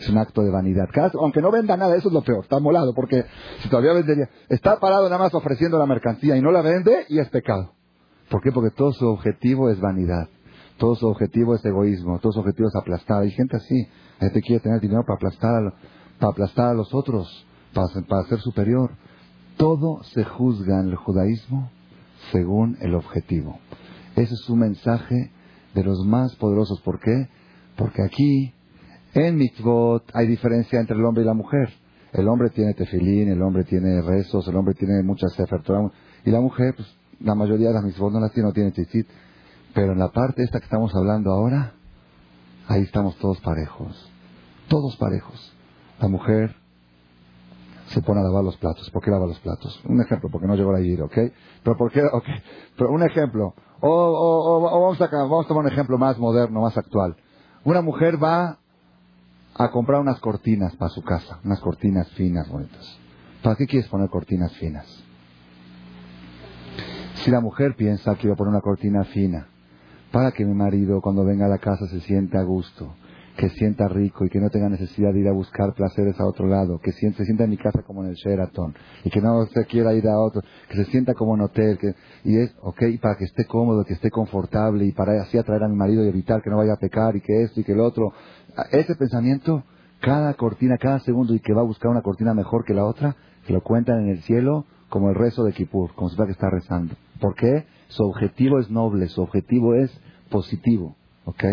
[0.00, 0.88] Es un acto de vanidad.
[1.20, 2.44] aunque no venda nada, eso es lo peor.
[2.44, 3.22] Está molado porque
[3.58, 4.30] si todavía vendería.
[4.48, 7.74] Está parado nada más ofreciendo la mercancía y no la vende y es pecado.
[8.30, 8.50] ¿Por qué?
[8.50, 10.26] Porque todo su objetivo es vanidad.
[10.78, 12.18] Todo su objetivo es egoísmo.
[12.18, 13.20] Todo su objetivo es aplastar.
[13.20, 13.74] Hay gente así.
[14.20, 15.74] Hay gente quiere tener dinero para aplastar a,
[16.18, 18.92] para aplastar a los otros, para, para ser superior.
[19.58, 21.70] Todo se juzga en el judaísmo
[22.32, 23.58] según el objetivo.
[24.16, 25.30] Ese es un mensaje
[25.74, 26.80] de los más poderosos.
[26.80, 27.28] ¿Por qué?
[27.76, 28.54] Porque aquí
[29.14, 31.68] en mitzvot hay diferencia entre el hombre y la mujer.
[32.12, 35.62] El hombre tiene tefilín, el hombre tiene rezos, el hombre tiene muchas sefer
[36.24, 36.88] y la mujer, pues,
[37.20, 39.06] la mayoría de las mitzvot no las tiene, no tiene tzitzit.
[39.74, 41.74] Pero en la parte esta que estamos hablando ahora,
[42.66, 44.10] ahí estamos todos parejos.
[44.68, 45.54] Todos parejos.
[46.00, 46.56] La mujer
[47.86, 48.90] se pone a lavar los platos.
[48.90, 49.80] ¿Por qué lava los platos?
[49.84, 51.18] Un ejemplo, porque no llegó a ir, ¿ok?
[51.62, 52.02] Pero ¿por qué?
[52.12, 52.24] Ok.
[52.76, 53.54] Pero un ejemplo.
[53.80, 57.16] O, vamos, a, vamos a tomar un ejemplo más moderno, más actual.
[57.64, 58.58] Una mujer va
[59.62, 62.98] a comprar unas cortinas para su casa, unas cortinas finas, bonitas.
[63.42, 64.86] ¿Para qué quieres poner cortinas finas?
[67.16, 69.48] Si la mujer piensa que iba a poner una cortina fina,
[70.10, 72.94] para que mi marido cuando venga a la casa se sienta a gusto,
[73.36, 76.46] que sienta rico y que no tenga necesidad de ir a buscar placeres a otro
[76.46, 79.64] lado, que se sienta en mi casa como en el Sheraton y que no se
[79.66, 81.94] quiera ir a otro, que se sienta como en hotel, que,
[82.24, 85.68] y es, ok, para que esté cómodo, que esté confortable y para así atraer a
[85.68, 87.80] mi marido y evitar que no vaya a pecar y que esto y que el
[87.80, 88.12] otro.
[88.70, 89.64] Ese pensamiento,
[90.00, 93.16] cada cortina, cada segundo y que va a buscar una cortina mejor que la otra,
[93.46, 96.32] que lo cuentan en el cielo como el rezo de Kippur, como si fuera que
[96.32, 96.94] está rezando.
[97.20, 97.66] ¿Por qué?
[97.88, 99.90] Su objetivo es noble, su objetivo es
[100.30, 101.44] positivo, ¿ok?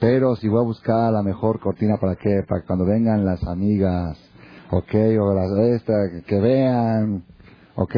[0.00, 4.18] Pero si voy a buscar la mejor cortina para qué, para cuando vengan las amigas,
[4.70, 4.94] ¿ok?
[5.20, 7.24] O las estas, que vean,
[7.74, 7.96] ¿ok?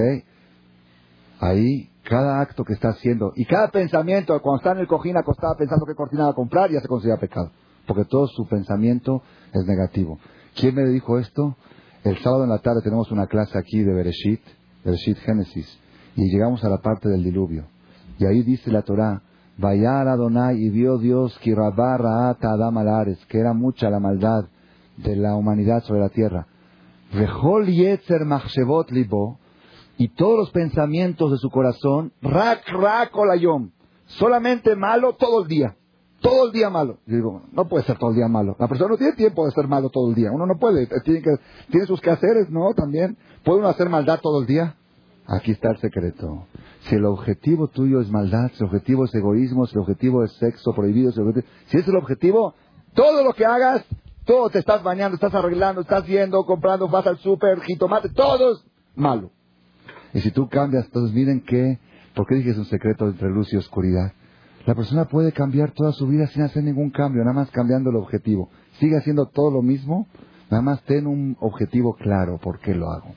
[1.41, 5.55] Ahí, cada acto que está haciendo, y cada pensamiento, cuando está en el cojín acostado
[5.57, 7.51] pensando qué cortina va a comprar, ya se considera pecado.
[7.91, 9.21] Porque todo su pensamiento
[9.53, 10.21] es negativo.
[10.55, 11.57] ¿Quién me dijo esto?
[12.05, 14.41] El sábado en la tarde tenemos una clase aquí de Bereshit,
[14.85, 15.77] Bereshit Génesis,
[16.15, 17.65] y llegamos a la parte del diluvio.
[18.17, 19.23] Y ahí dice la Torah,
[19.59, 22.77] Vayar Adonai y vio Dios que Adam
[23.29, 24.45] que era mucha la maldad
[24.97, 26.47] de la humanidad sobre la tierra.
[27.13, 29.41] Vejol Yetzer Machshevot Libo,
[29.99, 33.73] y todos los pensamientos de su corazón, Rak Rak Olayom,
[34.07, 35.75] solamente malo todo el día.
[36.21, 36.99] Todo el día malo.
[37.07, 38.55] Yo digo, no puede ser todo el día malo.
[38.59, 40.31] La persona no tiene tiempo de ser malo todo el día.
[40.31, 40.87] Uno no puede.
[41.03, 41.31] Tiene, que,
[41.71, 42.75] tiene sus quehaceres, ¿no?
[42.75, 43.17] También.
[43.43, 44.77] ¿Puede uno hacer maldad todo el día?
[45.27, 46.47] Aquí está el secreto.
[46.83, 50.33] Si el objetivo tuyo es maldad, si el objetivo es egoísmo, si el objetivo es
[50.33, 51.21] sexo prohibido, si,
[51.67, 52.55] si es el objetivo,
[52.95, 53.85] todo lo que hagas,
[54.25, 58.65] todo te estás bañando, estás arreglando, estás yendo, comprando, vas al súper, jitomate, todo es
[58.95, 59.31] malo.
[60.13, 61.79] Y si tú cambias, entonces miren que,
[62.15, 64.13] ¿por qué dije es un secreto entre luz y oscuridad?
[64.71, 67.97] La persona puede cambiar toda su vida sin hacer ningún cambio, nada más cambiando el
[67.97, 68.51] objetivo.
[68.79, 70.07] Sigue haciendo todo lo mismo,
[70.49, 73.09] nada más ten un objetivo claro, ¿por qué lo hago?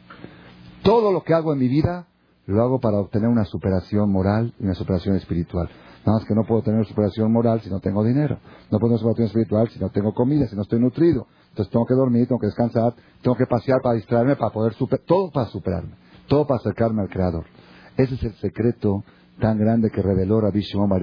[0.81, 2.07] Todo lo que hago en mi vida
[2.47, 5.69] lo hago para obtener una superación moral y una superación espiritual.
[6.03, 8.39] Nada más que no puedo tener superación moral si no tengo dinero.
[8.71, 11.27] No puedo tener superación espiritual si no tengo comida, si no estoy nutrido.
[11.49, 15.05] Entonces tengo que dormir, tengo que descansar, tengo que pasear para distraerme, para poder superar.
[15.05, 15.91] Todo para superarme.
[16.27, 17.45] Todo para acercarme al Creador.
[17.95, 19.03] Ese es el secreto
[19.39, 21.01] tan grande que reveló Rabbi Shimon Bar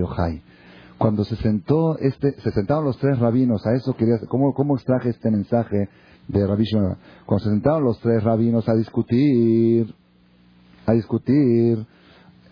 [0.98, 5.10] Cuando se sentó este, se sentaron los tres rabinos, a eso quería, ¿cómo, cómo extraje
[5.10, 5.88] este mensaje
[6.28, 6.96] de Rabbi Shimon?
[7.26, 9.94] Cuando se sentaron los tres rabinos a discutir,
[10.86, 11.86] a discutir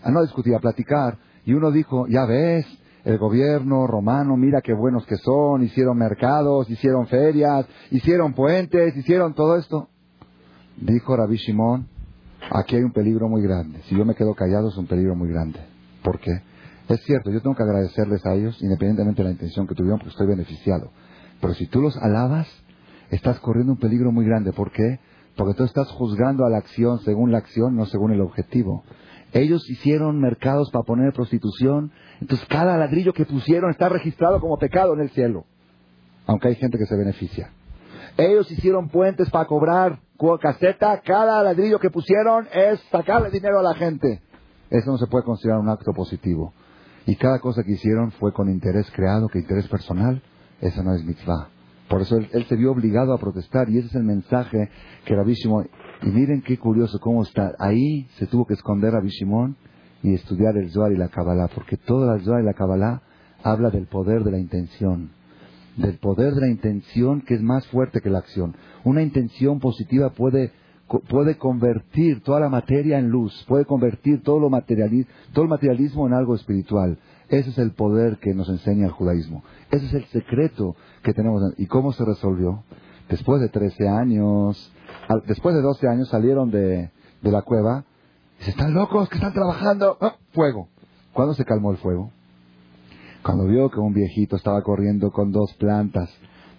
[0.03, 1.17] a no discutir, a platicar.
[1.45, 2.65] Y uno dijo, ya ves,
[3.03, 9.33] el gobierno romano, mira qué buenos que son, hicieron mercados, hicieron ferias, hicieron puentes, hicieron
[9.33, 9.89] todo esto.
[10.77, 11.87] Dijo Rabbi Shimon,
[12.51, 13.81] aquí hay un peligro muy grande.
[13.83, 15.59] Si yo me quedo callado es un peligro muy grande.
[16.03, 16.41] ¿Por qué?
[16.89, 20.11] Es cierto, yo tengo que agradecerles a ellos, independientemente de la intención que tuvieron, porque
[20.11, 20.91] estoy beneficiado.
[21.39, 22.47] Pero si tú los alabas,
[23.11, 24.53] estás corriendo un peligro muy grande.
[24.53, 24.99] ¿Por qué?
[25.35, 28.83] Porque tú estás juzgando a la acción según la acción, no según el objetivo.
[29.31, 34.93] Ellos hicieron mercados para poner prostitución, entonces cada ladrillo que pusieron está registrado como pecado
[34.95, 35.45] en el cielo,
[36.25, 37.51] aunque hay gente que se beneficia.
[38.17, 39.99] Ellos hicieron puentes para cobrar
[40.41, 44.21] caseta, cada ladrillo que pusieron es sacarle dinero a la gente.
[44.69, 46.53] Eso no se puede considerar un acto positivo.
[47.05, 50.21] Y cada cosa que hicieron fue con interés creado, que interés personal,
[50.61, 51.49] eso no es mitzvah.
[51.89, 54.69] Por eso él, se vio obligado a protestar y ese es el mensaje
[55.05, 55.69] que Rabbi Shimon...
[56.03, 57.55] Y miren qué curioso cómo está.
[57.59, 59.57] Ahí se tuvo que esconder Rabbi Shimon
[60.01, 63.01] y estudiar el Zohar y la Kabbalah, porque toda la Zohar y la Kabbalah
[63.43, 65.11] habla del poder de la intención,
[65.77, 68.55] del poder de la intención que es más fuerte que la acción.
[68.83, 70.51] Una intención positiva puede,
[70.97, 76.13] puede convertir toda la materia en luz, puede convertir todo, lo todo el materialismo en
[76.13, 76.97] algo espiritual.
[77.29, 79.43] Ese es el poder que nos enseña el judaísmo.
[79.69, 81.41] Ese es el secreto que tenemos.
[81.57, 82.63] ¿Y cómo se resolvió?
[83.07, 84.73] Después de 13 años,
[85.27, 87.85] después de 12 años salieron de, la cueva
[88.39, 89.97] Dice, están locos, que están trabajando.
[89.99, 90.15] ¡Ah!
[90.31, 90.69] Fuego.
[91.13, 92.11] ¿Cuándo se calmó el fuego?
[93.21, 96.09] Cuando vio que un viejito estaba corriendo con dos plantas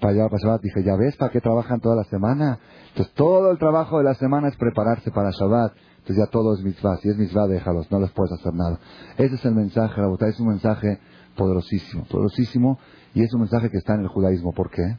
[0.01, 2.59] para llevar para Shabbat, dije, ¿ya ves para qué trabajan toda la semana?
[2.89, 5.73] Entonces todo el trabajo de la semana es prepararse para Shabbat.
[5.99, 6.97] Entonces ya todo es mitzvah.
[6.99, 8.79] Si es mitzvah, déjalos, no les puedes hacer nada.
[9.19, 10.99] Ese es el mensaje, la es un mensaje
[11.37, 12.79] poderosísimo, poderosísimo,
[13.15, 14.53] y es un mensaje que está en el judaísmo.
[14.53, 14.97] ¿Por qué?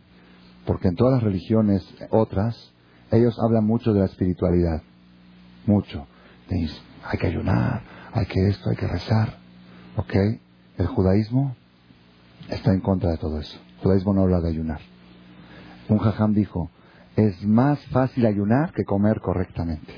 [0.65, 2.71] Porque en todas las religiones otras,
[3.11, 4.83] ellos hablan mucho de la espiritualidad.
[5.65, 6.05] Mucho
[7.03, 7.83] hay que ayunar,
[8.13, 9.37] hay que esto, hay que rezar.
[9.97, 10.13] ¿Ok?
[10.77, 11.55] El judaísmo
[12.49, 13.57] está en contra de todo eso.
[13.77, 14.79] El judaísmo no habla de ayunar.
[15.91, 16.69] Un jajam dijo,
[17.17, 19.91] es más fácil ayunar que comer correctamente.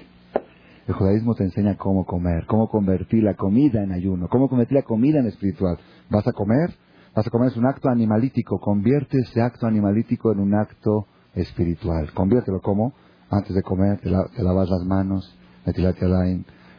[0.88, 4.82] El judaísmo te enseña cómo comer, cómo convertir la comida en ayuno, cómo convertir la
[4.82, 5.78] comida en espiritual.
[6.10, 6.74] ¿Vas a comer?
[7.16, 8.60] Vas a comer es un acto animalítico.
[8.60, 12.12] Convierte ese acto animalítico en un acto espiritual.
[12.14, 12.94] Conviértelo como
[13.30, 15.38] antes de comer, te lavas las manos,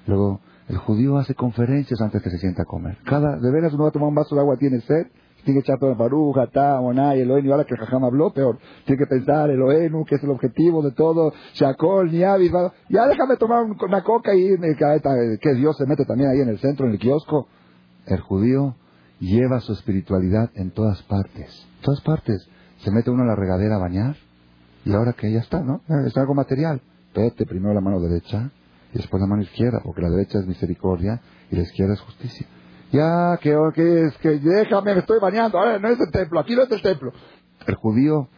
[0.06, 2.98] Luego, el judío hace conferencias antes que se sienta a comer.
[3.04, 5.06] Cada, de veras uno va a tomar un vaso de agua, tiene sed,
[5.44, 6.80] tiene que echar todo el baruja, ta,
[7.14, 8.58] Elohim, y ahora que jajam habló, peor.
[8.84, 12.50] Tiene que pensar, Elohenu, que es el objetivo de todo, Shakol, Niavi,
[12.88, 14.56] ya déjame tomar una coca y
[15.40, 17.48] que Dios se mete también ahí en el centro, en el kiosco.
[18.06, 18.74] El judío
[19.20, 21.66] lleva su espiritualidad en todas partes.
[21.76, 22.48] En todas partes.
[22.78, 24.16] Se mete uno a la regadera a bañar
[24.84, 25.80] y ahora que ya está, ¿no?
[26.06, 26.80] Es algo material.
[27.14, 28.50] Vete primero la mano derecha,
[28.92, 31.20] y después la mano izquierda, porque la derecha es misericordia
[31.50, 32.46] y la izquierda es justicia.
[32.94, 33.50] Ya, que,
[34.04, 36.80] es, que déjame, me estoy bañando, ahora no es el templo, aquí no es el
[36.80, 37.12] templo.
[37.66, 38.28] El judío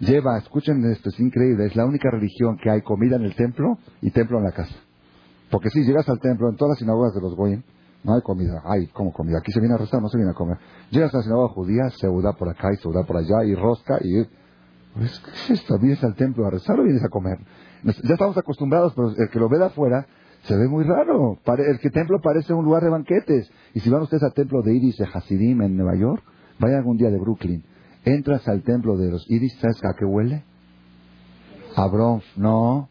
[0.00, 3.76] lleva, escuchen esto, es increíble, es la única religión que hay comida en el templo
[4.00, 4.74] y templo en la casa.
[5.50, 7.62] Porque si llegas al templo, en todas las sinagogas de los Goyim,
[8.04, 8.62] no hay comida.
[8.64, 9.36] Hay como comida.
[9.40, 10.56] Aquí se viene a rezar, no se viene a comer.
[10.90, 13.54] Llegas a la sinagoga judía, se uda por acá y se uda por allá, y
[13.54, 14.24] rosca, y...
[14.94, 15.78] Pues, ¿Qué es esto?
[15.78, 17.36] ¿Vienes al templo a rezar o vienes a comer?
[17.82, 20.06] Ya estamos acostumbrados, pero el que lo ve de afuera
[20.44, 21.38] se ve muy raro.
[21.58, 23.50] El que templo parece un lugar de banquetes.
[23.72, 26.22] Y si van ustedes al templo de Iris de Hasidim en Nueva York,
[26.58, 27.64] vayan algún día de Brooklyn.
[28.04, 30.44] Entras al templo de los Iris, ¿sabes a qué huele?
[31.74, 32.26] A bronce.
[32.36, 32.90] No.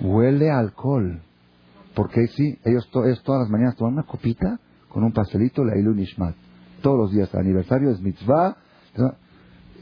[0.00, 1.20] Huele alcohol.
[1.94, 5.98] Porque sí, ellos, ellos, todas las mañanas toman una copita con un pastelito, la Ilun
[5.98, 6.36] Ishmat.
[6.80, 8.56] Todos los días, aniversario es mitzvah.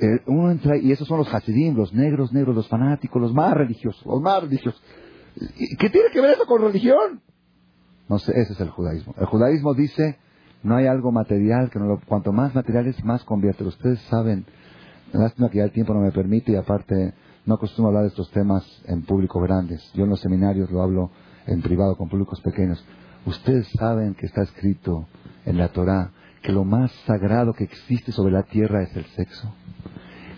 [0.01, 3.53] Eh, uno entra y esos son los hasidim, los negros, negros, los fanáticos, los más
[3.53, 4.83] religiosos, los más religiosos.
[5.35, 7.23] ¿Qué tiene que ver eso con religión?
[8.09, 9.15] No sé, ese es el judaísmo.
[9.19, 10.19] El judaísmo dice,
[10.63, 13.65] no hay algo material, que cuanto más material es, más convierte.
[13.65, 14.45] Ustedes saben,
[15.13, 17.15] lástima que ya el tiempo no me permite y aparte
[17.47, 19.91] no acostumbro hablar de estos temas en público grandes.
[19.95, 21.11] Yo en los seminarios lo hablo
[21.47, 22.85] en privado con públicos pequeños.
[23.27, 25.07] Ustedes saben que está escrito
[25.45, 26.11] en la Torah
[26.43, 29.55] que lo más sagrado que existe sobre la tierra es el sexo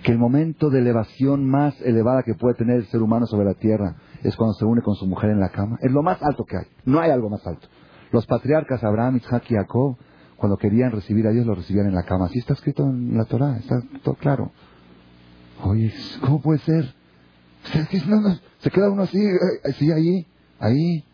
[0.02, 3.55] que el momento de elevación más elevada que puede tener el ser humano sobre la
[3.55, 5.78] tierra es cuando se une con su mujer en la cama.
[5.81, 6.66] Es lo más alto que hay.
[6.85, 7.66] No hay algo más alto.
[8.11, 9.97] Los patriarcas Abraham, Isaac y Jacob,
[10.36, 12.27] cuando querían recibir a Dios, lo recibían en la cama.
[12.27, 14.53] Así está escrito en la Torah, está todo claro.
[15.65, 16.94] Oye, ¿cómo puede ser?
[18.59, 20.27] Se queda uno así, eh, así ahí,
[20.59, 21.05] ahí.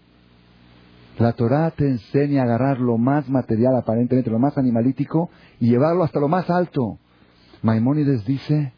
[1.18, 5.30] La Torah te enseña a agarrar lo más material, aparentemente lo más animalítico,
[5.60, 6.98] y llevarlo hasta lo más alto.
[7.62, 8.72] Maimónides dice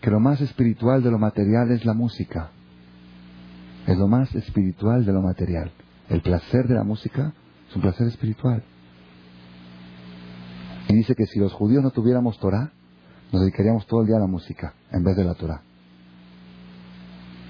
[0.00, 2.50] que lo más espiritual de lo material es la música.
[3.86, 5.72] Es lo más espiritual de lo material.
[6.08, 7.32] El placer de la música
[7.68, 8.62] Es un placer espiritual.
[10.88, 12.72] Y dice que si los judíos no tuviéramos Torah,
[13.32, 15.62] nos dedicaríamos todo el día a la música en vez de la Torah.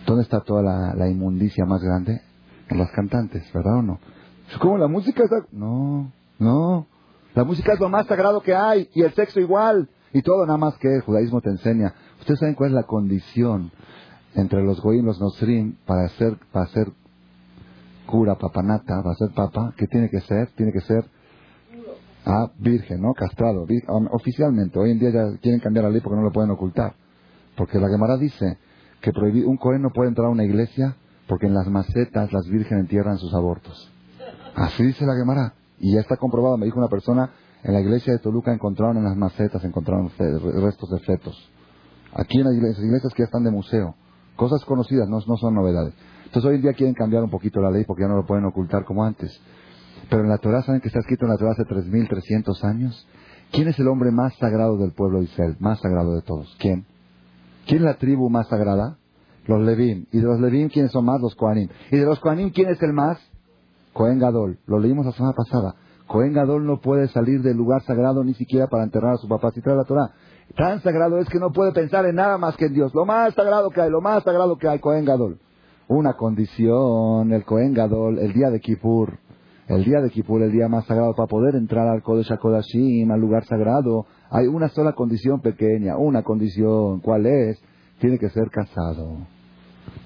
[0.07, 0.63] ¿Dónde está toda
[0.95, 2.21] la, inmundicia más grande?
[2.69, 3.99] En las cantantes, ¿verdad o no?
[4.61, 5.47] ¿Cómo la música está?
[5.51, 6.87] No, no.
[7.35, 9.89] La música es lo más sagrado que hay y el sexo igual.
[10.13, 11.95] Y todo nada más que el judaísmo te enseña.
[12.21, 13.73] Ustedes saben cuál es la condición
[14.35, 16.93] entre los goyim y los nosrim para ser, para ser
[18.07, 19.75] cura, papanata, para ser papa.
[19.77, 20.49] ¿Qué tiene que ser?
[20.57, 21.05] Tiene que ser
[22.25, 23.13] ah, virgen, ¿no?
[23.15, 23.67] Castrado.
[24.11, 24.79] Oficialmente.
[24.79, 26.95] Hoy en día ya quieren cambiar la ley porque no lo pueden ocultar.
[27.57, 28.59] Porque la Gemara dice
[29.01, 29.11] que
[29.45, 30.97] un cohen no puede entrar a una iglesia
[31.27, 33.91] porque en las macetas las vírgenes entierran sus abortos.
[34.55, 35.55] Así dice la Gemara.
[35.79, 36.57] Y ya está comprobado.
[36.57, 37.31] Me dijo una persona,
[37.63, 41.51] en la iglesia de Toluca encontraron en las macetas, encontraron restos de fetos.
[42.15, 43.95] Aquí en las iglesias, que ya están de museo.
[44.37, 45.95] Cosas conocidas, no, no son novedades.
[46.25, 48.45] Entonces hoy en día quieren cambiar un poquito la ley porque ya no lo pueden
[48.45, 49.41] ocultar como antes.
[50.09, 53.07] Pero en la Torah, ¿saben que está escrito en la Torah hace 3.300 años?
[53.51, 55.57] ¿Quién es el hombre más sagrado del pueblo de Israel?
[55.61, 56.57] Más sagrado de todos.
[56.59, 56.87] ¿Quién?
[57.67, 58.97] ¿Quién es la tribu más sagrada?
[59.47, 60.07] Los Levim.
[60.11, 61.21] ¿Y de los Levim quiénes son más?
[61.21, 61.69] Los Koanim.
[61.91, 63.19] ¿Y de los Koanim quién es el más?
[63.93, 64.59] Cohen Gadol.
[64.67, 65.75] Lo leímos la semana pasada.
[66.07, 69.51] Cohen Gadol no puede salir del lugar sagrado ni siquiera para enterrar a su papá.
[69.53, 70.13] Si trae la Torah.
[70.57, 72.95] Tan sagrado es que no puede pensar en nada más que en Dios.
[72.95, 75.39] Lo más sagrado que hay, lo más sagrado que hay, Cohen Gadol.
[75.89, 79.19] Una condición, el Cohen Gadol, el día de Kippur.
[79.69, 83.21] El día de Kippur, el día más sagrado, para poder entrar al Kodesh HaKodashim, al
[83.21, 87.01] lugar sagrado, hay una sola condición pequeña, una condición.
[87.01, 87.63] ¿Cuál es?
[87.99, 89.19] Tiene que ser casado.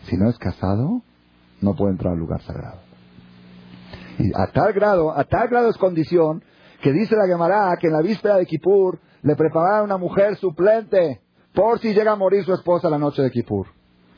[0.05, 1.03] Si no es casado,
[1.61, 2.79] no puede entrar al lugar sagrado.
[4.19, 6.43] Y a tal grado, a tal grado es condición,
[6.83, 11.21] que dice la Gemara que en la víspera de Kippur le prepararon una mujer suplente
[11.55, 13.67] por si llega a morir su esposa la noche de Kippur.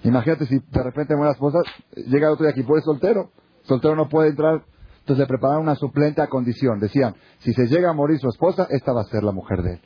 [0.04, 1.58] Imagínate si de repente muere la esposa,
[1.94, 3.30] llega otro día Kippur es soltero.
[3.62, 4.62] Soltero no puede entrar
[5.08, 6.80] entonces le prepararon una suplente a condición.
[6.80, 9.72] Decían, si se llega a morir su esposa, esta va a ser la mujer de
[9.72, 9.80] él.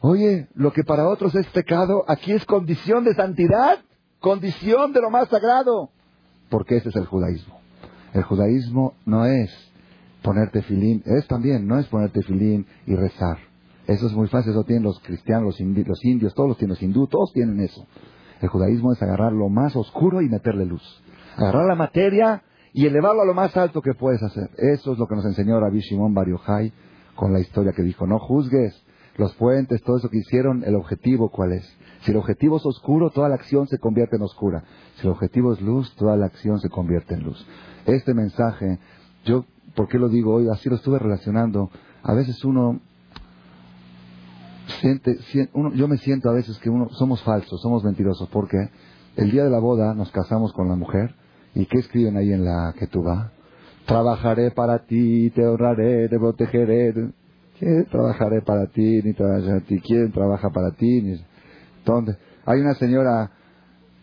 [0.00, 3.78] Oye, lo que para otros es pecado, aquí es condición de santidad,
[4.18, 5.90] condición de lo más sagrado.
[6.50, 7.60] Porque ese es el judaísmo.
[8.12, 9.48] El judaísmo no es
[10.22, 13.38] ponerte filín, es también, no es ponerte filín y rezar.
[13.88, 17.06] Eso es muy fácil, eso tienen los cristianos, los, indios, todos los tienen los hindú,
[17.06, 17.86] todos tienen eso.
[18.42, 20.82] El judaísmo es agarrar lo más oscuro y meterle luz.
[21.38, 22.42] Agarrar la materia
[22.74, 24.50] y elevarlo a lo más alto que puedes hacer.
[24.58, 26.26] Eso es lo que nos enseñó Rabbi Shimon Bar
[27.14, 28.84] con la historia que dijo, no juzgues
[29.16, 31.78] los puentes, todo eso que hicieron, el objetivo cuál es.
[32.02, 34.64] Si el objetivo es oscuro, toda la acción se convierte en oscura.
[34.96, 37.46] Si el objetivo es luz, toda la acción se convierte en luz.
[37.86, 38.80] Este mensaje,
[39.24, 40.48] yo, ¿por qué lo digo hoy?
[40.50, 41.70] Así lo estuve relacionando.
[42.02, 42.82] A veces uno
[44.80, 45.18] siente,
[45.52, 48.56] uno, yo me siento a veces que uno, somos falsos, somos mentirosos, porque
[49.16, 51.14] el día de la boda nos casamos con la mujer,
[51.54, 53.32] ¿Y qué escriben ahí en la que tú vas?
[53.86, 56.94] Trabajaré para ti, te honraré, te protegeré.
[57.58, 59.80] ¿Quién trabajaré para ti, ni trabajaré ti?
[59.80, 61.02] ¿Quién trabaja para ti?
[61.02, 61.20] Ni...
[62.46, 63.32] Hay una señora,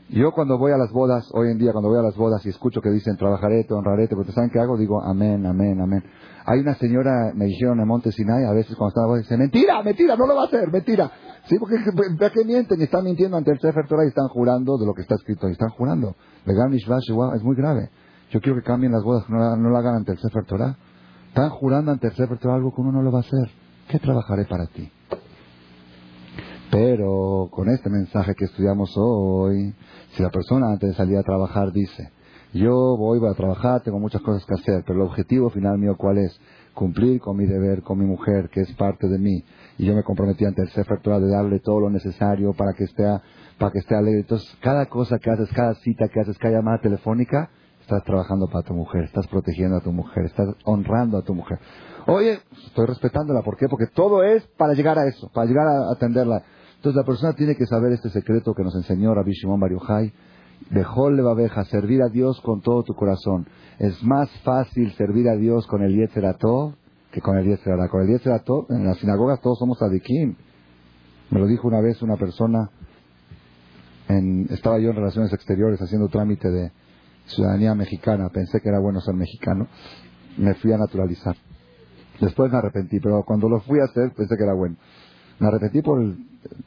[0.10, 2.50] yo cuando voy a las bodas, hoy en día cuando voy a las bodas y
[2.50, 4.78] escucho que dicen trabajaré, te honraré, te ¿saben qué hago?
[4.78, 6.04] Digo amén, amén, amén.
[6.46, 10.16] Hay una señora, me dijeron en Monte Sinai, a veces cuando estaba dice, mentira, mentira,
[10.16, 11.12] no lo va a hacer, mentira.
[11.46, 11.78] Sí, porque
[12.20, 12.80] ¿para qué mienten?
[12.80, 15.50] Y están mintiendo ante el Sefer Torah y están jurando de lo que está escrito,
[15.50, 16.16] y están jurando.
[16.46, 17.90] es muy grave.
[18.30, 20.78] Yo quiero que cambien las bodas, no, no lo hagan ante el Sefer Torah.
[21.30, 23.50] Están jurando ante el Sefer Torah algo que uno no lo va a hacer.
[23.88, 24.92] ¿Qué trabajaré para ti?
[26.72, 29.74] Pero con este mensaje que estudiamos hoy,
[30.16, 32.10] si la persona antes de salir a trabajar dice,
[32.54, 36.18] yo voy a trabajar, tengo muchas cosas que hacer, pero el objetivo final mío cuál
[36.20, 36.40] es?
[36.74, 39.44] Cumplir con mi deber, con mi mujer, que es parte de mí.
[39.78, 42.86] Y yo me comprometí ante el Sefer Torah de darle todo lo necesario para que
[42.86, 43.04] esté,
[43.58, 44.22] para que esté alegre.
[44.22, 47.50] Entonces, cada cosa que haces, cada cita que haces, cada llamada telefónica,
[47.86, 51.60] estás trabajando para tu mujer, estás protegiendo a tu mujer, estás honrando a tu mujer.
[52.08, 53.68] Oye, estoy respetándola, ¿por qué?
[53.70, 56.44] Porque todo es para llegar a eso, para llegar a atenderla.
[56.78, 60.14] Entonces la persona tiene que saber este secreto que nos enseñó Rabbi Shimon Bar Yochai,
[60.70, 63.46] Dejó babeja, servir a Dios con todo tu corazón.
[63.78, 66.74] Es más fácil servir a Dios con el Yetzerato
[67.12, 67.88] que con el Yetzerara.
[67.90, 70.36] Con el Yetzerato, en las sinagogas todos somos adikim.
[71.30, 72.70] Me lo dijo una vez una persona,
[74.08, 76.72] en, estaba yo en Relaciones Exteriores haciendo trámite de
[77.28, 78.30] ciudadanía mexicana.
[78.30, 79.68] Pensé que era bueno ser mexicano.
[80.38, 81.36] Me fui a naturalizar.
[82.20, 84.76] Después me arrepentí, pero cuando lo fui a hacer pensé que era bueno.
[85.40, 86.18] Me arrepentí por el,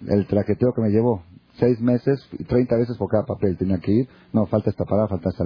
[0.08, 1.22] el traqueteo que me llevó
[1.58, 4.08] seis meses treinta veces por cada papel tenía que ir.
[4.32, 5.44] No, falta esta parada, falta esta.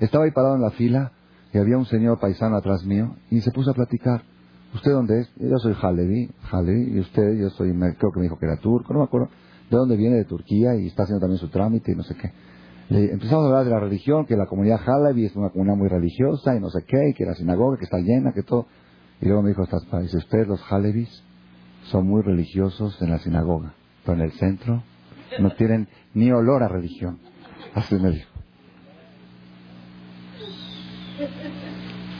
[0.00, 1.12] Estaba ahí parado en la fila
[1.52, 4.22] y había un señor paisano atrás mío y se puso a platicar.
[4.74, 5.30] ¿Usted dónde es?
[5.36, 8.92] Yo soy Halevi, Halevi, y usted, yo soy, creo que me dijo que era turco,
[8.92, 9.28] no me acuerdo.
[9.70, 10.16] ¿De dónde viene?
[10.16, 12.32] De Turquía y está haciendo también su trámite y no sé qué.
[12.90, 16.54] Empezamos a hablar de la religión, que la comunidad Halabi es una comunidad muy religiosa
[16.54, 18.66] y no sé qué, y que la sinagoga que está llena, que todo.
[19.20, 19.64] Y luego me dijo,
[20.00, 21.24] dice, ustedes los Halebis
[21.84, 23.74] son muy religiosos en la sinagoga,
[24.04, 24.82] pero en el centro
[25.40, 27.18] no tienen ni olor a religión.
[27.74, 28.30] Así me dijo.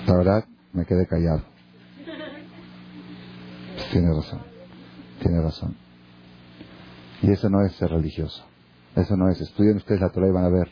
[0.06, 1.42] La verdad, me quedé callado.
[3.92, 4.40] tiene razón,
[5.20, 5.76] tiene razón.
[7.22, 8.44] Y eso no es ser religioso.
[8.96, 9.40] Eso no es.
[9.40, 10.68] Estudien ustedes la Torah y van a ver.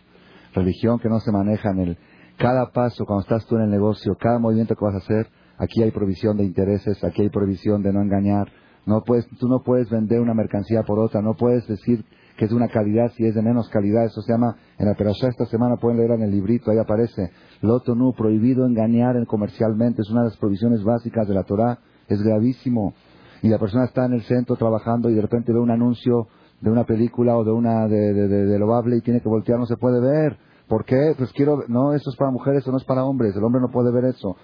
[0.54, 1.98] Religión que no se maneja en el...
[2.38, 5.28] Cada paso, cuando estás tú en el negocio, cada movimiento que vas a hacer,
[5.58, 8.50] aquí hay provisión de intereses, aquí hay provisión de no engañar.
[8.86, 12.04] No puedes, tú no puedes vender una mercancía por otra, no puedes decir
[12.36, 14.04] que es de una calidad si es de menos calidad.
[14.04, 17.30] Eso se llama, en la perashá esta semana pueden leer en el librito, ahí aparece,
[17.60, 21.78] loto no, prohibido engañar comercialmente, es una de las provisiones básicas de la Torah,
[22.08, 22.94] es gravísimo.
[23.42, 26.28] Y la persona está en el centro trabajando y de repente ve un anuncio
[26.62, 29.66] de una película o de una de, de, de, de y tiene que voltear, no
[29.66, 30.38] se puede ver.
[30.68, 31.14] ¿Por qué?
[31.18, 33.68] Pues quiero, no, eso es para mujeres, eso no es para hombres, el hombre no
[33.68, 34.36] puede ver eso.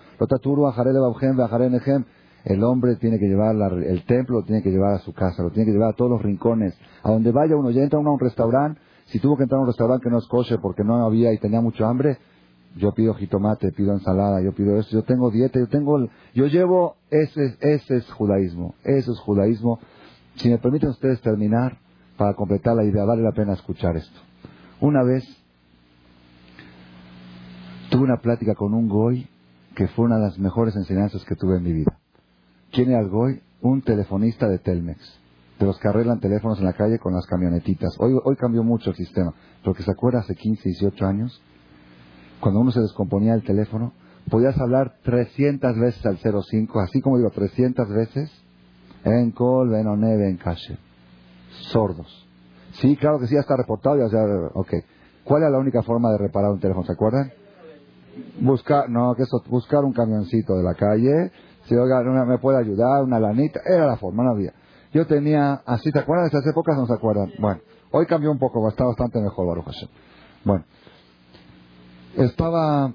[2.44, 5.50] El hombre tiene que llevar el templo, lo tiene que llevar a su casa, lo
[5.50, 6.76] tiene que llevar a todos los rincones.
[7.02, 9.62] A donde vaya uno, ya entra uno a un restaurante, si tuvo que entrar a
[9.62, 12.18] un restaurante que no es coche porque no había y tenía mucho hambre,
[12.76, 15.98] yo pido jitomate, pido ensalada, yo pido esto, yo tengo dieta, yo tengo,
[16.34, 19.78] yo llevo, ese, ese es judaísmo, eso es judaísmo.
[20.34, 21.78] Si me permiten ustedes terminar,
[22.18, 24.20] para completar la idea, vale la pena escuchar esto.
[24.80, 25.24] Una vez
[27.90, 29.26] tuve una plática con un goy
[29.74, 31.96] que fue una de las mejores enseñanzas que tuve en mi vida.
[32.72, 33.40] ¿Quién era el?
[33.62, 34.98] Un telefonista de Telmex,
[35.58, 37.94] de los que arreglan teléfonos en la calle con las camionetitas.
[37.98, 39.32] Hoy, hoy cambió mucho el sistema,
[39.64, 41.40] porque se acuerda hace 15, 18 años,
[42.40, 43.92] cuando uno se descomponía el teléfono,
[44.28, 48.30] podías hablar 300 veces al 05, así como digo, 300 veces,
[49.04, 50.78] en col, en neve, en calle
[51.72, 52.26] sordos.
[52.72, 53.96] Sí, claro que sí, ya está reportado.
[53.96, 54.24] Ya, ya,
[54.54, 54.72] ok.
[55.24, 56.86] ¿Cuál era la única forma de reparar un teléfono?
[56.86, 57.32] ¿Se acuerdan?
[58.40, 61.32] Buscar, no, que eso, buscar un camioncito de la calle.
[61.64, 63.60] Si oiga, me puede ayudar, una lanita.
[63.66, 64.52] Era la forma, no había.
[64.92, 66.24] Yo tenía, así, ¿te acuerdan?
[66.24, 67.30] De esas épocas no se acuerdan.
[67.38, 67.60] Bueno,
[67.90, 69.88] hoy cambió un poco, está bastante mejor, Baruch Hashem.
[70.44, 70.64] Bueno,
[72.16, 72.92] estaba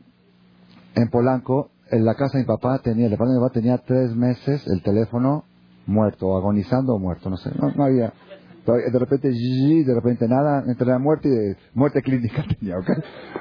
[0.95, 3.77] en Polanco, en la casa de mi papá tenía, el padre de mi papá tenía
[3.77, 5.44] tres meses el teléfono
[5.85, 8.14] muerto, agonizando o muerto, no sé, no, no había,
[8.65, 12.90] de repente, de repente nada, entre la muerte y muerte clínica tenía, ¿ok?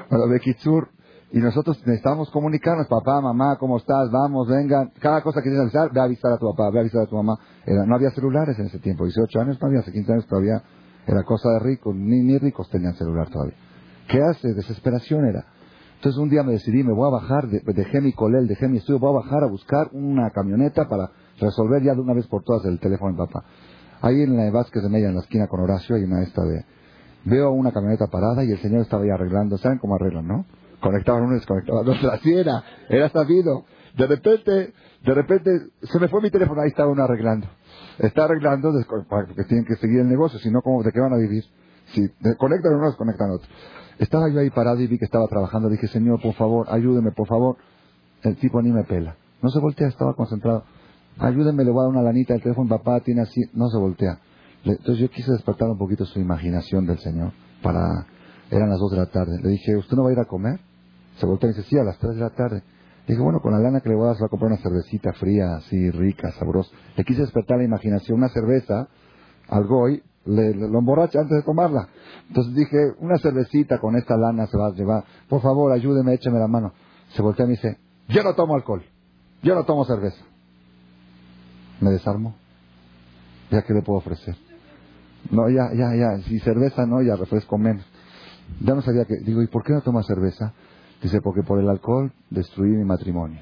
[0.09, 0.89] Bueno, de Kitsur,
[1.31, 4.11] y nosotros necesitamos comunicarnos, papá, mamá, ¿cómo estás?
[4.11, 4.91] Vamos, vengan.
[4.99, 7.01] Cada cosa que tienes que avisar, ve a avisar a tu papá, ve a avisar
[7.01, 7.39] a tu mamá.
[7.65, 10.61] no había celulares en ese tiempo, 18 años no había, hace 15 años todavía
[11.07, 13.55] era cosa de ricos, ni, ni ricos tenían celular todavía.
[14.07, 14.53] ¿Qué hace?
[14.53, 15.45] Desesperación era.
[15.95, 18.99] Entonces un día me decidí, me voy a bajar, dejé mi colel, dejé mi estudio,
[18.99, 21.09] voy a bajar a buscar una camioneta para
[21.39, 23.45] resolver ya de una vez por todas el teléfono de papá.
[24.03, 26.65] Ahí en la Vázquez de Mella, en la esquina con Horacio, hay una esta de...
[27.23, 29.57] Veo una camioneta parada y el señor estaba ahí arreglando.
[29.57, 30.45] ¿Saben cómo arreglan, no?
[30.81, 32.11] Conectaban uno y desconectaban otro.
[32.11, 32.61] Así era.
[32.89, 33.63] Era sabido.
[33.95, 34.73] De repente,
[35.05, 35.51] de repente,
[35.83, 36.61] se me fue mi teléfono.
[36.61, 37.47] Ahí estaba uno arreglando.
[37.97, 38.73] Está arreglando
[39.07, 40.37] porque tienen que seguir el negocio.
[40.39, 41.45] Si no, ¿de qué van a vivir?
[41.93, 42.01] Si
[42.37, 43.47] conectan uno, desconectan otro.
[43.99, 45.69] Estaba yo ahí parado y vi que estaba trabajando.
[45.69, 47.55] Dije, señor, por favor, ayúdeme, por favor.
[48.21, 49.15] El tipo ni me pela.
[49.41, 50.65] No se voltea, estaba concentrado.
[51.19, 54.19] Ayúdenme, le voy a dar una lanita, el teléfono papá tiene así, no se voltea.
[54.65, 57.31] Entonces yo quise despertar un poquito su imaginación del Señor
[57.61, 58.07] para,
[58.49, 59.39] eran las dos de la tarde.
[59.41, 60.59] Le dije, ¿usted no va a ir a comer?
[61.17, 62.63] Se voltea y dice, sí, a las tres de la tarde.
[63.05, 64.51] Le dije, bueno, con la lana que le voy a dar, se va a comprar
[64.51, 66.71] una cervecita fría, así, rica, sabrosa.
[66.95, 68.87] Le quise despertar la imaginación, una cerveza,
[69.49, 71.89] al goy, le, lo emborracha antes de tomarla.
[72.29, 75.03] Entonces dije, una cervecita con esta lana se va a llevar.
[75.29, 76.73] Por favor, ayúdeme, écheme la mano.
[77.09, 77.77] Se voltea y me dice,
[78.07, 78.83] yo no tomo alcohol.
[79.43, 80.32] Yo no tomo cerveza
[81.81, 82.35] me desarmo.
[83.51, 84.35] ¿Ya qué le puedo ofrecer?
[85.31, 86.17] No, ya, ya, ya.
[86.23, 87.85] Si cerveza no, ya refresco menos.
[88.61, 89.17] Ya no sabía que.
[89.17, 90.53] Digo, ¿y por qué no toma cerveza?
[91.01, 93.41] Dice, porque por el alcohol destruí mi matrimonio.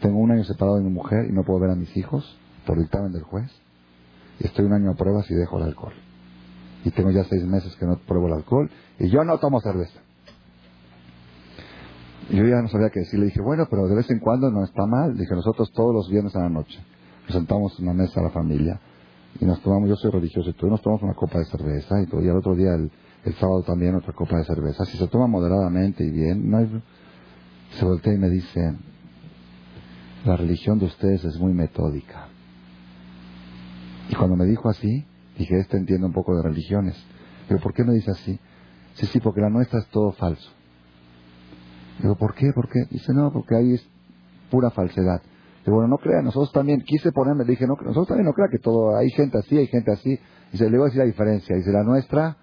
[0.00, 2.78] Tengo un año separado de mi mujer y no puedo ver a mis hijos por
[2.78, 3.50] dictamen del juez.
[4.38, 5.94] Y estoy un año a pruebas y dejo el alcohol.
[6.84, 10.00] Y tengo ya seis meses que no pruebo el alcohol y yo no tomo cerveza.
[12.30, 13.18] Yo ya no sabía qué decir.
[13.18, 15.16] Le dije, bueno, pero de vez en cuando no está mal.
[15.16, 16.78] Dije, nosotros todos los viernes a la noche
[17.28, 18.80] presentamos una mesa a la familia
[19.38, 22.06] y nos tomamos, yo soy religioso y todos nos tomamos una copa de cerveza y,
[22.06, 22.90] todo, y al otro día, el,
[23.34, 24.86] sábado también, otra copa de cerveza.
[24.86, 26.66] Si se toma moderadamente y bien, no
[27.72, 28.74] se voltea y me dice,
[30.24, 32.28] la religión de ustedes es muy metódica.
[34.08, 35.04] Y cuando me dijo así,
[35.36, 36.96] dije, este entiende un poco de religiones.
[37.46, 38.40] Pero ¿por qué me dice así?
[38.94, 40.50] Sí, sí, porque la nuestra es todo falso.
[42.00, 42.50] Digo, ¿por qué?
[42.54, 42.86] ¿Por qué?
[42.90, 43.86] Dice, no, porque ahí es
[44.50, 45.20] pura falsedad
[45.70, 48.96] bueno, no crea, nosotros también, quise ponerme, dije, no, nosotros también no crea que todo,
[48.96, 50.18] hay gente así, hay gente así.
[50.52, 51.56] Dice, le voy a decir la diferencia.
[51.56, 52.36] Dice, la nuestra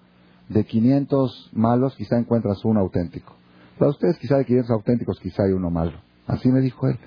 [0.49, 3.35] de 500 malos quizá encuentras uno auténtico.
[3.79, 5.99] Para ustedes quizá de 500 auténticos quizá hay uno malo.
[6.27, 6.97] Así me dijo él.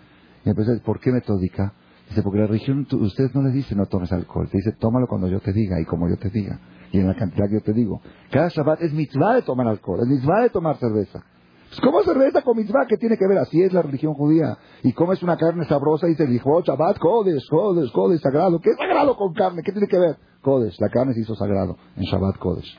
[0.45, 1.73] Y empecé, ¿por qué metódica?
[2.09, 4.49] Dice, porque la religión, ustedes no le dicen no tomes alcohol.
[4.51, 6.59] Te dice, tómalo cuando yo te diga y como yo te diga.
[6.91, 8.01] Y en la cantidad que yo te digo.
[8.31, 11.23] Cada Shabbat es mitzvah de tomar alcohol, es mitzvah de tomar cerveza.
[11.69, 12.87] Pues, ¿Cómo cerveza con mitzvah?
[12.89, 13.39] ¿Qué tiene que ver?
[13.39, 14.57] Así es la religión judía.
[14.83, 18.59] Y comes una carne sabrosa y dice, dijo, Shabbat, Kodesh, Kodesh, Kodesh, sagrado.
[18.61, 19.63] ¿Qué es sagrado con carne?
[19.63, 20.17] ¿Qué tiene que ver?
[20.43, 22.79] Kodesh, la carne se hizo sagrado en Shabbat Kodesh.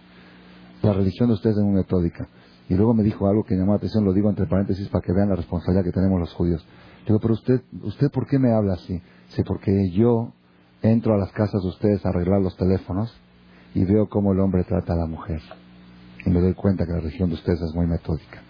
[0.81, 2.27] La religión de ustedes es muy metódica.
[2.67, 5.11] Y luego me dijo algo que llamó la atención, lo digo entre paréntesis para que
[5.11, 6.65] vean la responsabilidad que tenemos los judíos.
[7.05, 9.01] Digo, pero usted, ¿usted por qué me habla así?
[9.29, 10.33] Sí, porque yo
[10.81, 13.13] entro a las casas de ustedes a arreglar los teléfonos
[13.73, 15.41] y veo cómo el hombre trata a la mujer.
[16.25, 18.43] Y me doy cuenta que la religión de ustedes es muy metódica.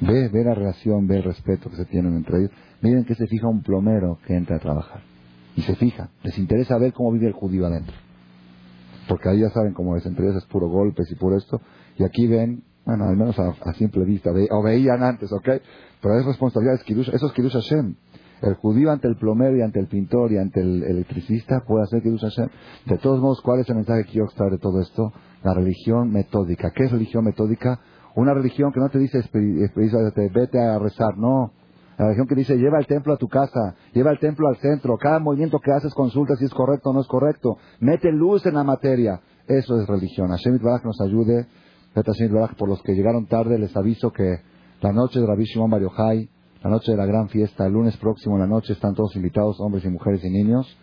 [0.00, 2.50] Ve, ve la relación, ve el respeto que se tienen entre ellos.
[2.80, 5.02] Miren que se fija un plomero que entra a trabajar.
[5.56, 6.08] Y se fija.
[6.22, 7.94] Les interesa ver cómo vive el judío adentro.
[9.08, 10.06] Porque ahí ya saben cómo es.
[10.06, 11.60] Entre es puro golpes y puro esto.
[11.98, 15.48] Y aquí ven, bueno, al menos a, simple vista, o veían antes, ¿ok?
[16.00, 17.94] Pero es responsabilidad, es eso es Kiddush Hashem.
[18.42, 22.02] El judío ante el plomero y ante el pintor y ante el electricista puede hacer
[22.02, 22.48] Kiddush Hashem.
[22.86, 25.12] De todos modos, ¿cuál es el mensaje que quiero extraer de todo esto?
[25.42, 26.70] La religión metódica.
[26.74, 27.80] ¿Qué es religión metódica?
[28.16, 31.52] Una religión que no te dice vete a rezar, no.
[31.98, 34.96] La religión que dice lleva el templo a tu casa, lleva el templo al centro,
[34.96, 38.54] cada movimiento que haces consulta si es correcto o no es correcto, mete luz en
[38.54, 39.20] la materia.
[39.46, 40.28] Eso es religión.
[40.28, 41.46] Hashem Baraj nos ayude.
[42.56, 44.38] Por los que llegaron tarde, les aviso que
[44.80, 45.82] la noche de Rabbi Shimon Bar
[46.62, 49.58] la noche de la gran fiesta, el lunes próximo en la noche, están todos invitados,
[49.60, 50.76] hombres y mujeres y niños.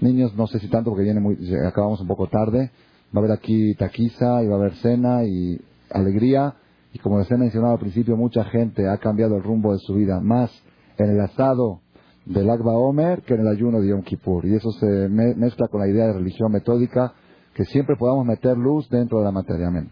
[0.00, 2.70] Niños no sé si tanto porque viene muy, acabamos un poco tarde.
[3.16, 5.58] Va a haber aquí taquiza y va a haber cena y
[5.96, 6.54] alegría.
[6.92, 9.94] Y como les he mencionado al principio, mucha gente ha cambiado el rumbo de su
[9.94, 10.50] vida, más
[10.98, 11.80] en el asado
[12.24, 14.46] del Agba Omer que en el ayuno de Yom Kippur.
[14.46, 17.12] Y eso se mezcla con la idea de religión metódica,
[17.54, 19.68] que siempre podamos meter luz dentro de la materia.
[19.68, 19.90] Amén.